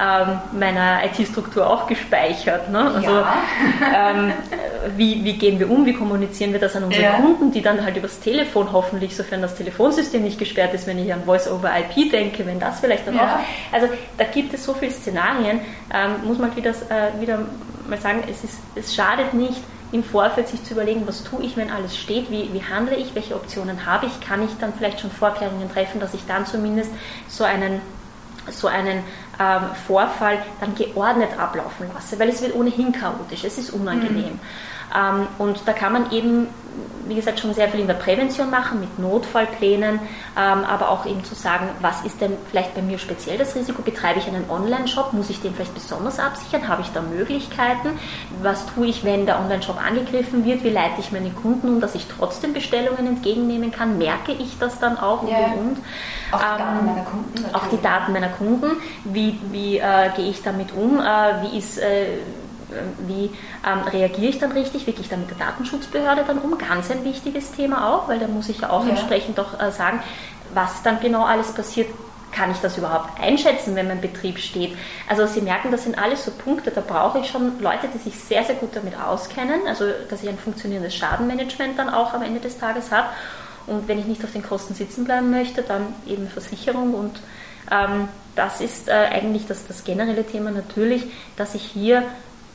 ähm, 0.00 0.40
meiner 0.58 1.04
IT-Struktur 1.04 1.64
auch 1.64 1.86
gespeichert? 1.86 2.70
Ne? 2.70 2.90
Also, 2.92 3.10
ja. 3.10 3.34
ähm, 4.10 4.32
wie, 4.96 5.24
wie 5.24 5.34
gehen 5.34 5.58
wir 5.58 5.70
um, 5.70 5.86
wie 5.86 5.92
kommunizieren 5.92 6.52
wir 6.52 6.60
das 6.60 6.76
an 6.76 6.84
unsere 6.84 7.02
ja. 7.02 7.12
Kunden, 7.14 7.52
die 7.52 7.62
dann 7.62 7.84
halt 7.84 7.96
übers 7.96 8.20
Telefon 8.20 8.72
hoffentlich, 8.72 9.16
sofern 9.16 9.42
das 9.42 9.54
Telefonsystem 9.54 10.22
nicht 10.22 10.38
gesperrt 10.38 10.74
ist, 10.74 10.86
wenn 10.86 10.98
ich 10.98 11.12
an 11.12 11.24
Voice-over-IP 11.24 12.10
denke, 12.10 12.46
wenn 12.46 12.60
das 12.60 12.80
vielleicht 12.80 13.06
dann 13.06 13.16
ja. 13.16 13.36
auch. 13.36 13.74
Also 13.74 13.88
da 14.18 14.24
gibt 14.24 14.54
es 14.54 14.64
so 14.64 14.74
viele 14.74 14.92
Szenarien, 14.92 15.60
ähm, 15.92 16.26
muss 16.26 16.38
man 16.38 16.54
wieder, 16.56 16.70
äh, 16.70 17.20
wieder 17.20 17.40
mal 17.88 17.98
sagen, 17.98 18.22
es, 18.30 18.44
ist, 18.44 18.58
es 18.74 18.94
schadet 18.94 19.34
nicht, 19.34 19.60
im 19.92 20.02
Vorfeld 20.02 20.48
sich 20.48 20.62
zu 20.64 20.74
überlegen, 20.74 21.02
was 21.06 21.22
tue 21.22 21.44
ich, 21.44 21.56
wenn 21.56 21.70
alles 21.70 21.96
steht, 21.96 22.30
wie, 22.30 22.50
wie 22.52 22.62
handle 22.62 22.96
ich, 22.96 23.14
welche 23.14 23.36
Optionen 23.36 23.86
habe 23.86 24.06
ich, 24.06 24.20
kann 24.26 24.42
ich 24.42 24.50
dann 24.60 24.72
vielleicht 24.72 25.00
schon 25.00 25.10
Vorkehrungen 25.10 25.70
treffen, 25.72 26.00
dass 26.00 26.14
ich 26.14 26.26
dann 26.26 26.46
zumindest 26.46 26.90
so 27.28 27.44
einen 27.44 27.80
so 28.50 28.68
einen 28.68 29.02
ähm, 29.40 29.62
Vorfall 29.86 30.38
dann 30.60 30.74
geordnet 30.74 31.30
ablaufen 31.38 31.86
lasse, 31.94 32.18
weil 32.18 32.28
es 32.28 32.42
wird 32.42 32.54
ohnehin 32.54 32.92
chaotisch, 32.92 33.44
es 33.44 33.58
ist 33.58 33.70
unangenehm. 33.70 34.32
Mhm. 34.32 34.40
Ähm, 34.94 35.26
und 35.38 35.60
da 35.66 35.72
kann 35.72 35.92
man 35.92 36.10
eben 36.12 36.48
wie 37.06 37.14
gesagt, 37.14 37.38
schon 37.40 37.52
sehr 37.54 37.68
viel 37.68 37.80
in 37.80 37.86
der 37.86 37.94
Prävention 37.94 38.50
machen, 38.50 38.80
mit 38.80 38.98
Notfallplänen, 38.98 39.98
ähm, 40.36 40.64
aber 40.64 40.88
auch 40.88 41.04
eben 41.06 41.22
zu 41.24 41.34
sagen, 41.34 41.68
was 41.80 42.02
ist 42.02 42.20
denn 42.20 42.32
vielleicht 42.50 42.74
bei 42.74 42.82
mir 42.82 42.98
speziell 42.98 43.36
das 43.38 43.54
Risiko? 43.54 43.82
Betreibe 43.82 44.18
ich 44.20 44.26
einen 44.26 44.48
Online-Shop? 44.48 45.12
Muss 45.12 45.28
ich 45.30 45.40
den 45.40 45.54
vielleicht 45.54 45.74
besonders 45.74 46.18
absichern? 46.18 46.66
Habe 46.66 46.82
ich 46.82 46.88
da 46.92 47.02
Möglichkeiten? 47.02 47.90
Was 48.42 48.64
tue 48.74 48.86
ich, 48.86 49.04
wenn 49.04 49.26
der 49.26 49.38
Online-Shop 49.38 49.78
angegriffen 49.86 50.44
wird? 50.44 50.64
Wie 50.64 50.70
leite 50.70 51.00
ich 51.00 51.12
meine 51.12 51.30
Kunden 51.30 51.68
um, 51.68 51.80
dass 51.80 51.94
ich 51.94 52.06
trotzdem 52.06 52.54
Bestellungen 52.54 53.06
entgegennehmen 53.06 53.70
kann? 53.70 53.98
Merke 53.98 54.32
ich 54.32 54.58
das 54.58 54.78
dann 54.78 54.98
auch 54.98 55.22
und 55.22 55.28
Ja. 55.28 55.38
und 55.56 55.76
und? 55.76 55.78
Auch 56.32 56.40
die 56.40 56.56
Daten 56.58 56.78
Ähm, 56.78 56.86
meiner 56.86 57.04
Kunden. 57.04 57.54
auch 57.54 57.66
die 57.70 57.82
Daten 57.82 58.12
meiner 58.12 58.28
Kunden, 58.28 58.70
wie, 59.04 59.38
wie 59.50 59.78
äh, 59.78 60.10
gehe 60.16 60.30
ich 60.30 60.42
damit 60.42 60.72
um, 60.74 61.00
äh, 61.00 61.02
wie, 61.42 61.58
ist, 61.58 61.78
äh, 61.78 62.06
wie 63.06 63.30
ähm, 63.66 63.80
reagiere 63.90 64.30
ich 64.30 64.38
dann 64.38 64.52
richtig, 64.52 64.86
wie 64.86 64.92
gehe 64.92 65.00
ich 65.02 65.08
dann 65.08 65.20
mit 65.20 65.30
der 65.30 65.38
Datenschutzbehörde 65.38 66.24
dann 66.26 66.38
um, 66.38 66.56
ganz 66.58 66.90
ein 66.90 67.04
wichtiges 67.04 67.52
Thema 67.52 67.94
auch, 67.94 68.08
weil 68.08 68.18
da 68.18 68.26
muss 68.26 68.48
ich 68.48 68.60
ja 68.60 68.70
auch 68.70 68.84
Ja. 68.84 68.90
entsprechend 68.90 69.38
doch 69.38 69.60
äh, 69.60 69.70
sagen, 69.70 70.00
was 70.52 70.82
dann 70.82 71.00
genau 71.00 71.24
alles 71.24 71.52
passiert, 71.52 71.88
kann 72.32 72.50
ich 72.50 72.58
das 72.58 72.76
überhaupt 72.76 73.20
einschätzen, 73.20 73.76
wenn 73.76 73.86
mein 73.86 74.00
Betrieb 74.00 74.38
steht? 74.38 74.76
Also 75.08 75.26
Sie 75.26 75.40
merken, 75.40 75.70
das 75.70 75.84
sind 75.84 75.96
alles 75.96 76.24
so 76.24 76.32
Punkte, 76.32 76.70
da 76.70 76.80
brauche 76.80 77.20
ich 77.20 77.28
schon 77.30 77.60
Leute, 77.60 77.88
die 77.94 77.98
sich 77.98 78.18
sehr, 78.18 78.42
sehr 78.44 78.56
gut 78.56 78.70
damit 78.74 78.94
auskennen, 79.00 79.60
also 79.68 79.84
dass 80.10 80.22
ich 80.22 80.28
ein 80.28 80.38
funktionierendes 80.38 80.94
Schadenmanagement 80.96 81.78
dann 81.78 81.88
auch 81.88 82.12
am 82.12 82.22
Ende 82.22 82.40
des 82.40 82.58
Tages 82.58 82.90
habe. 82.90 83.08
Und 83.66 83.88
wenn 83.88 83.98
ich 83.98 84.06
nicht 84.06 84.22
auf 84.24 84.32
den 84.32 84.42
Kosten 84.42 84.74
sitzen 84.74 85.04
bleiben 85.04 85.30
möchte, 85.30 85.62
dann 85.62 85.94
eben 86.06 86.28
Versicherung. 86.28 86.92
Und 86.94 87.20
ähm, 87.70 88.08
das 88.34 88.60
ist 88.60 88.88
äh, 88.88 88.92
eigentlich 88.92 89.46
das, 89.46 89.66
das 89.66 89.84
generelle 89.84 90.24
Thema 90.26 90.50
natürlich, 90.50 91.04
dass 91.36 91.54
ich 91.54 91.62
hier 91.62 92.02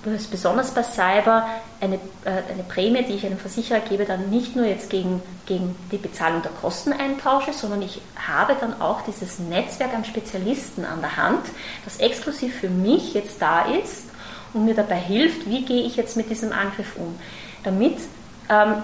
das 0.04 0.14
ist 0.14 0.32
besonders 0.32 0.72
bei 0.72 0.84
Cyber 0.84 1.47
eine, 1.82 1.95
äh, 2.24 2.41
eine 2.52 2.64
Prämie, 2.68 3.04
die 3.04 3.14
ich 3.14 3.26
einem 3.26 3.38
Versicherer 3.38 3.82
gebe, 3.82 4.06
dann 4.06 4.30
nicht 4.30 4.56
nur 4.56 4.66
jetzt 4.66 4.89
gegen, 4.89 5.22
gegen 5.45 5.76
die 5.91 5.97
Bezahlung 5.97 6.41
der 6.41 6.52
Kosten 6.52 6.93
eintausche, 6.93 7.52
sondern 7.52 7.82
ich 7.82 8.02
habe 8.16 8.56
dann 8.60 8.82
auch 8.82 9.02
dieses 9.02 9.39
Netzwerk 9.39 9.93
an 9.93 10.06
Spezialisten 10.06 10.86
an 10.86 11.02
der 11.02 11.18
Hand, 11.18 11.45
das 11.84 11.97
exklusiv 11.97 12.56
für 12.60 12.70
mich 12.70 13.14
jetzt 13.14 13.41
da 13.41 13.66
ist 13.66 14.06
und 14.54 14.66
mir 14.66 14.74
dabei 14.74 14.97
hilft, 14.97 15.50
wie 15.50 15.66
gehe 15.66 15.84
ich 15.84 15.97
jetzt 15.97 16.16
mit 16.16 16.30
diesem 16.30 16.54
Angriff 16.54 16.95
um. 16.95 17.20
Damit 17.64 17.97
ähm, 18.50 18.84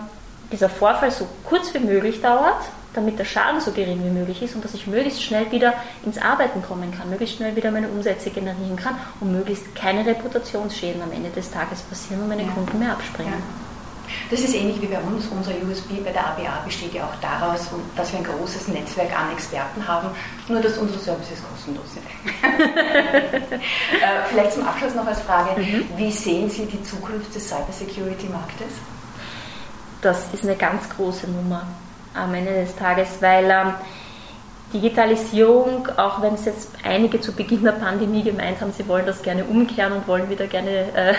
dieser 0.51 0.69
Vorfall 0.69 1.11
so 1.11 1.27
kurz 1.45 1.73
wie 1.73 1.79
möglich 1.79 2.21
dauert, 2.21 2.61
damit 2.95 3.19
der 3.19 3.25
Schaden 3.25 3.59
so 3.61 3.71
gering 3.71 4.03
wie 4.03 4.09
möglich 4.09 4.41
ist 4.41 4.55
und 4.55 4.63
dass 4.63 4.73
ich 4.73 4.87
möglichst 4.87 5.21
schnell 5.23 5.51
wieder 5.51 5.73
ins 6.05 6.17
Arbeiten 6.17 6.61
kommen 6.61 6.91
kann, 6.97 7.09
möglichst 7.09 7.37
schnell 7.37 7.55
wieder 7.55 7.71
meine 7.71 7.87
Umsätze 7.89 8.29
generieren 8.29 8.75
kann 8.75 8.95
und 9.19 9.31
möglichst 9.31 9.75
keine 9.75 10.05
Reputationsschäden 10.05 11.01
am 11.01 11.11
Ende 11.11 11.29
des 11.29 11.51
Tages 11.51 11.81
passieren 11.81 12.23
und 12.23 12.29
meine 12.29 12.43
Ja. 12.43 12.49
Kunden 12.51 12.79
mehr 12.79 12.91
abspringen. 12.91 13.33
Ja. 13.33 13.39
Das 14.29 14.39
ist 14.39 14.53
ähnlich 14.55 14.79
wie 14.81 14.85
bei 14.85 14.99
uns. 14.99 15.25
Unser 15.27 15.51
USB 15.67 16.03
bei 16.03 16.11
der 16.11 16.25
ABA 16.27 16.61
besteht 16.63 16.93
ja 16.93 17.03
auch 17.05 17.15
daraus, 17.21 17.61
dass 17.95 18.11
wir 18.11 18.19
ein 18.19 18.25
großes 18.25 18.67
Netzwerk 18.67 19.09
an 19.19 19.31
Experten 19.33 19.85
haben, 19.87 20.09
nur 20.47 20.61
dass 20.61 20.77
unsere 20.77 20.99
Services 20.99 21.39
kostenlos 21.49 21.85
sind. 21.93 22.05
Äh, 23.51 23.59
Vielleicht 24.29 24.53
zum 24.53 24.67
Abschluss 24.67 24.93
noch 24.95 25.07
als 25.07 25.21
Frage, 25.21 25.59
Mhm. 25.59 25.85
wie 25.97 26.11
sehen 26.11 26.49
Sie 26.49 26.65
die 26.65 26.83
Zukunft 26.83 27.33
des 27.33 27.49
Cybersecurity-Marktes? 27.49 28.73
das 30.01 30.25
ist 30.33 30.43
eine 30.43 30.55
ganz 30.55 30.87
große 30.89 31.27
Nummer 31.31 31.65
am 32.15 32.33
Ende 32.33 32.53
des 32.53 32.75
Tages, 32.75 33.21
weil 33.21 33.45
ähm, 33.45 33.73
Digitalisierung, 34.75 35.87
auch 35.95 36.21
wenn 36.21 36.33
es 36.33 36.45
jetzt 36.45 36.71
einige 36.83 37.21
zu 37.21 37.31
Beginn 37.31 37.63
der 37.63 37.71
Pandemie 37.71 38.23
gemeint 38.23 38.59
haben, 38.59 38.73
sie 38.73 38.85
wollen 38.87 39.05
das 39.05 39.21
gerne 39.21 39.45
umkehren 39.45 39.93
und 39.93 40.07
wollen 40.07 40.29
wieder 40.29 40.47
gerne, 40.47 40.91
äh, 40.93 41.13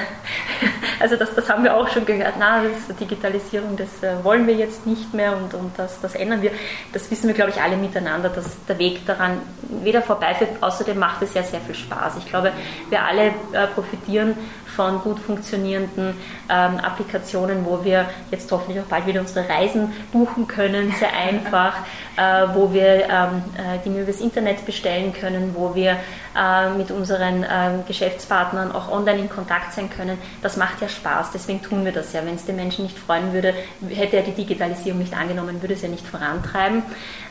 also 1.01 1.17
das, 1.17 1.35
das 1.35 1.49
haben 1.49 1.65
wir 1.65 1.75
auch 1.75 1.89
schon 1.89 2.05
gehört, 2.05 2.35
na, 2.39 2.63
das, 2.63 2.97
Digitalisierung, 2.97 3.77
das 3.77 4.03
äh, 4.03 4.23
wollen 4.25 4.47
wir 4.47 4.55
jetzt 4.55 4.87
nicht 4.87 5.15
mehr 5.15 5.37
und, 5.37 5.55
und 5.55 5.79
das, 5.79 6.01
das 6.01 6.15
ändern 6.15 6.43
wir. 6.43 6.51
Das 6.93 7.11
wissen 7.11 7.29
wir, 7.29 7.35
glaube 7.35 7.51
ich, 7.51 7.61
alle 7.63 7.77
miteinander, 7.77 8.29
dass 8.29 8.47
der 8.67 8.79
Weg 8.79 9.07
daran 9.07 9.39
weder 9.83 10.03
vorbeiführt, 10.03 10.51
außerdem 10.61 10.99
macht 10.99 11.23
es 11.23 11.33
ja 11.33 11.43
sehr 11.43 11.61
viel 11.61 11.75
Spaß. 11.75 12.15
Ich 12.19 12.27
glaube, 12.29 12.53
wir 12.91 13.03
alle 13.03 13.29
äh, 13.53 13.67
profitieren 13.75 14.37
von 14.77 15.01
gut 15.01 15.19
funktionierenden 15.19 16.15
ähm, 16.51 16.77
Applikationen, 16.79 17.65
wo 17.65 17.83
wir 17.83 18.07
jetzt 18.31 18.53
hoffentlich 18.53 18.81
auch 18.81 18.89
bald 18.89 19.07
wieder 19.07 19.21
unsere 19.21 19.49
Reisen 19.49 19.93
buchen 20.13 20.47
können, 20.47 20.93
sehr 20.99 21.13
einfach, 21.17 21.75
äh, 22.17 22.47
wo 22.55 22.73
wir 22.73 23.09
ähm, 23.09 23.43
äh, 23.57 23.83
Dinge 23.85 24.03
übers 24.03 24.21
Internet 24.21 24.65
bestellen 24.67 25.13
können, 25.15 25.55
wo 25.57 25.75
wir 25.75 25.97
äh, 26.37 26.71
mit 26.77 26.91
unseren 26.91 27.45
ähm, 27.51 27.85
Geschäftspartnern 27.89 28.73
auch 28.73 28.91
online 28.91 29.21
in 29.21 29.31
Kontakt 29.31 29.73
sein 29.73 29.89
können. 29.89 30.19
Das 30.43 30.57
macht 30.57 30.83
ja 30.83 30.89
Spaß, 30.89 31.31
deswegen 31.33 31.63
tun 31.63 31.85
wir 31.85 31.93
das 31.93 32.13
ja. 32.13 32.25
Wenn 32.27 32.35
es 32.35 32.45
den 32.45 32.57
Menschen 32.57 32.85
nicht 32.85 32.99
freuen 32.99 33.33
würde, 33.33 33.55
hätte 33.89 34.17
er 34.17 34.23
die 34.23 34.33
Digitalisierung 34.33 35.01
nicht 35.01 35.17
angenommen, 35.17 35.63
würde 35.63 35.75
es 35.75 35.83
ja 35.83 35.89
nicht 35.89 36.07
vorantreiben. 36.07 36.83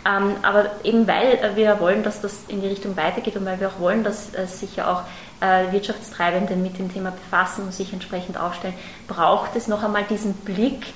Ähm, 0.08 0.36
aber 0.42 0.72
eben 0.84 1.08
weil 1.08 1.56
wir 1.56 1.80
wollen, 1.80 2.04
dass 2.04 2.22
das 2.22 2.46
in 2.48 2.62
die 2.62 2.68
Richtung 2.68 2.98
weitergeht 2.98 3.36
und 3.36 3.46
weil 3.46 3.60
wir 3.60 3.68
auch 3.68 3.80
wollen, 3.80 4.04
dass 4.04 4.34
äh, 4.34 4.48
sich 4.48 4.76
ja 4.76 4.92
auch 4.92 5.04
äh, 5.46 5.72
Wirtschaftstreibende 5.72 6.56
mit 6.56 6.80
dem 6.80 6.92
Thema 6.92 7.12
befassen 7.12 7.66
und 7.66 7.74
sich 7.74 7.94
entsprechend 7.94 8.40
aufstellen, 8.40 8.74
braucht 9.08 9.56
es 9.56 9.68
noch 9.68 9.84
einmal 9.84 10.04
diesen 10.04 10.34
Blick 10.34 10.88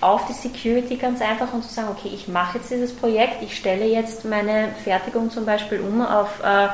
auf 0.00 0.26
die 0.26 0.34
Security 0.34 0.96
ganz 0.96 1.20
einfach 1.22 1.52
und 1.52 1.64
zu 1.64 1.72
sagen, 1.72 1.88
okay, 1.90 2.10
ich 2.12 2.28
mache 2.28 2.58
jetzt 2.58 2.70
dieses 2.70 2.94
Projekt, 2.94 3.42
ich 3.42 3.56
stelle 3.56 3.86
jetzt 3.86 4.24
meine 4.24 4.68
Fertigung 4.84 5.30
zum 5.30 5.46
Beispiel 5.46 5.80
um 5.80 6.04
auf 6.04 6.42
äh, 6.44 6.68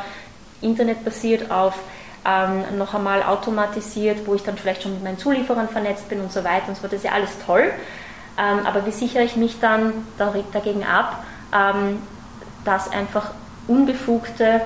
internetbasiert, 0.61 1.51
auf 1.51 1.75
ähm, 2.25 2.79
noch 2.79 2.95
einmal 2.95 3.23
automatisiert, 3.23 4.27
wo 4.27 4.35
ich 4.35 4.43
dann 4.43 4.57
vielleicht 4.57 4.83
schon 4.83 4.95
mit 4.95 5.03
meinen 5.03 5.19
Zulieferern 5.19 5.69
vernetzt 5.69 6.09
bin 6.09 6.21
und 6.21 6.33
so 6.33 6.45
weiter 6.45 6.69
und 6.69 6.75
so 6.75 6.83
fort. 6.83 6.93
Das 6.93 6.99
ist 6.99 7.05
ja 7.05 7.13
alles 7.13 7.31
toll. 7.47 7.73
Ähm, 8.39 8.67
aber 8.67 8.87
wie 8.87 8.93
sichere 8.93 9.25
ich 9.25 9.37
mich 9.37 9.59
dann 9.61 9.93
dagegen 10.19 10.85
ab, 10.85 11.25
ähm, 11.55 12.01
dass 12.65 12.91
einfach 12.91 13.33
Unbefugte 13.67 14.63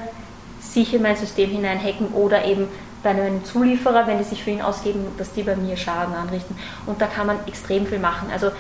sich 0.77 0.93
in 0.93 1.01
mein 1.01 1.17
System 1.17 1.49
hineinhacken 1.51 2.09
oder 2.09 2.45
eben 2.45 2.69
bei 3.03 3.11
einem 3.11 3.43
Zulieferer, 3.47 4.07
wenn 4.07 4.19
die 4.19 4.25
sich 4.25 4.45
für 4.45 4.51
ihn 4.51 4.61
ausgeben, 4.61 5.07
dass 5.17 5.33
die 5.33 5.43
bei 5.43 5.57
mir 5.57 5.77
Schaden 5.77 6.15
anrichten. 6.15 6.55
Und 6.85 7.01
da 7.01 7.07
kann 7.07 7.27
man 7.27 7.39
extrem 7.47 7.87
viel 7.87 7.99
machen. 7.99 8.29
Also 8.31 8.51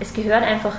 es 0.00 0.12
gehört 0.12 0.42
einfach, 0.42 0.74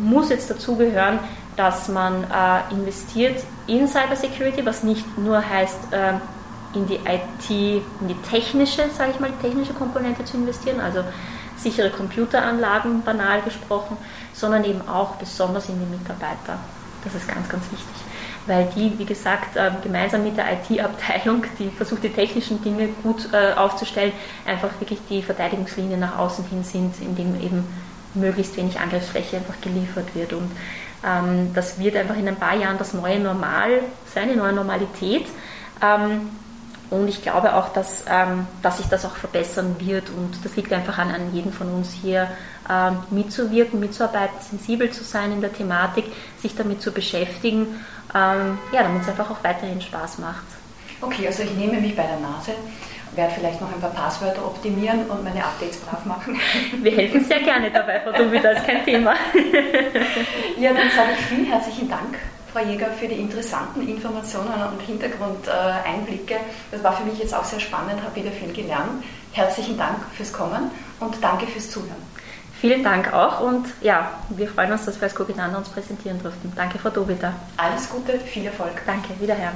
muss 0.00 0.30
jetzt 0.30 0.50
dazugehören, 0.50 1.20
dass 1.56 1.86
man 1.86 2.24
äh, 2.24 2.74
investiert 2.74 3.44
in 3.68 3.86
Cybersecurity, 3.86 4.66
was 4.66 4.82
nicht 4.82 5.06
nur 5.18 5.38
heißt, 5.48 5.92
äh, 5.92 6.14
in 6.76 6.88
die 6.88 6.96
IT, 6.96 7.50
in 8.00 8.08
die 8.08 8.20
technische, 8.28 8.90
sage 8.90 9.12
ich 9.12 9.20
mal, 9.20 9.30
die 9.30 9.46
technische 9.46 9.72
Komponente 9.72 10.24
zu 10.24 10.36
investieren, 10.36 10.80
also 10.80 11.04
sichere 11.56 11.90
Computeranlagen, 11.90 13.02
banal 13.02 13.40
gesprochen, 13.42 13.96
sondern 14.32 14.64
eben 14.64 14.80
auch 14.88 15.14
besonders 15.14 15.68
in 15.68 15.78
die 15.78 15.96
Mitarbeiter. 15.96 16.58
Das 17.04 17.14
ist 17.14 17.28
ganz, 17.28 17.48
ganz 17.48 17.62
wichtig 17.70 18.13
weil 18.46 18.68
die, 18.76 18.98
wie 18.98 19.04
gesagt, 19.04 19.56
ähm, 19.56 19.74
gemeinsam 19.82 20.22
mit 20.22 20.36
der 20.36 20.46
IT-Abteilung, 20.52 21.44
die 21.58 21.70
versucht, 21.70 22.02
die 22.04 22.10
technischen 22.10 22.62
Dinge 22.62 22.88
gut 23.02 23.28
äh, 23.32 23.54
aufzustellen, 23.54 24.12
einfach 24.46 24.68
wirklich 24.80 24.98
die 25.08 25.22
Verteidigungslinie 25.22 25.96
nach 25.96 26.18
außen 26.18 26.44
hin 26.46 26.62
sind, 26.62 26.94
indem 27.00 27.40
eben 27.40 27.66
möglichst 28.14 28.56
wenig 28.56 28.78
Angriffsfläche 28.78 29.38
einfach 29.38 29.60
geliefert 29.60 30.14
wird. 30.14 30.32
Und 30.34 30.50
ähm, 31.04 31.52
das 31.54 31.78
wird 31.78 31.96
einfach 31.96 32.16
in 32.16 32.28
ein 32.28 32.36
paar 32.36 32.56
Jahren 32.56 32.78
das 32.78 32.92
neue 32.92 33.18
Normal 33.18 33.80
sein, 34.12 34.28
die 34.28 34.36
neue 34.36 34.52
Normalität. 34.52 35.26
Ähm, 35.82 36.28
und 36.90 37.08
ich 37.08 37.22
glaube 37.22 37.56
auch, 37.56 37.70
dass, 37.72 38.04
dass 38.62 38.76
sich 38.76 38.86
das 38.86 39.04
auch 39.04 39.16
verbessern 39.16 39.74
wird. 39.80 40.10
Und 40.10 40.44
das 40.44 40.54
liegt 40.54 40.72
einfach 40.72 40.98
an, 40.98 41.10
an 41.10 41.34
jedem 41.34 41.50
von 41.50 41.66
uns 41.68 41.90
hier 41.90 42.28
mitzuwirken, 43.10 43.80
mitzuarbeiten, 43.80 44.36
sensibel 44.48 44.90
zu 44.90 45.02
sein 45.02 45.32
in 45.32 45.40
der 45.40 45.52
Thematik, 45.52 46.04
sich 46.40 46.54
damit 46.54 46.82
zu 46.82 46.92
beschäftigen, 46.92 47.80
ähm, 48.14 48.58
ja, 48.72 48.82
damit 48.82 49.02
es 49.02 49.08
einfach 49.08 49.30
auch 49.30 49.42
weiterhin 49.42 49.80
Spaß 49.80 50.18
macht. 50.18 50.44
Okay, 51.00 51.26
also 51.26 51.42
ich 51.42 51.52
nehme 51.52 51.80
mich 51.80 51.96
bei 51.96 52.04
der 52.04 52.18
Nase, 52.18 52.52
werde 53.14 53.34
vielleicht 53.34 53.60
noch 53.60 53.72
ein 53.72 53.80
paar 53.80 53.90
Passwörter 53.90 54.44
optimieren 54.44 55.06
und 55.08 55.22
meine 55.22 55.44
Updates 55.44 55.78
brav 55.78 56.04
machen. 56.04 56.38
Wir 56.82 56.92
helfen 56.92 57.24
sehr 57.24 57.40
gerne 57.40 57.70
dabei, 57.70 58.00
Frau 58.00 58.12
Dubi, 58.12 58.40
das 58.40 58.58
ist 58.58 58.66
kein 58.66 58.84
Thema. 58.84 59.14
ja, 60.58 60.72
dann 60.72 60.90
sage 60.90 61.10
ich 61.18 61.26
vielen 61.26 61.46
herzlichen 61.46 61.88
Dank. 61.88 62.18
Frau 62.52 62.60
Jäger, 62.60 62.86
für 62.86 63.08
die 63.08 63.16
interessanten 63.16 63.86
Informationen 63.88 64.52
und 64.72 64.80
Hintergrundeinblicke. 64.80 66.36
Das 66.70 66.84
war 66.84 66.92
für 66.96 67.04
mich 67.04 67.18
jetzt 67.18 67.34
auch 67.34 67.44
sehr 67.44 67.58
spannend, 67.58 68.00
habe 68.00 68.14
wieder 68.14 68.30
viel 68.30 68.52
gelernt. 68.52 69.02
Herzlichen 69.32 69.76
Dank 69.76 69.96
fürs 70.16 70.32
Kommen 70.32 70.70
und 71.00 71.16
danke 71.20 71.48
fürs 71.48 71.68
Zuhören. 71.70 72.14
Vielen 72.64 72.82
Dank 72.82 73.12
auch 73.12 73.40
und 73.40 73.66
ja, 73.82 74.10
wir 74.30 74.48
freuen 74.48 74.72
uns, 74.72 74.86
dass 74.86 74.98
wir 74.98 75.02
als 75.02 75.14
Koginanda 75.14 75.58
uns 75.58 75.68
präsentieren 75.68 76.18
durften. 76.22 76.50
Danke, 76.56 76.78
Frau 76.78 76.88
Dobita. 76.88 77.34
Alles 77.58 77.90
Gute, 77.90 78.18
viel 78.18 78.46
Erfolg. 78.46 78.80
Danke, 78.86 79.08
wiederhören. 79.20 79.54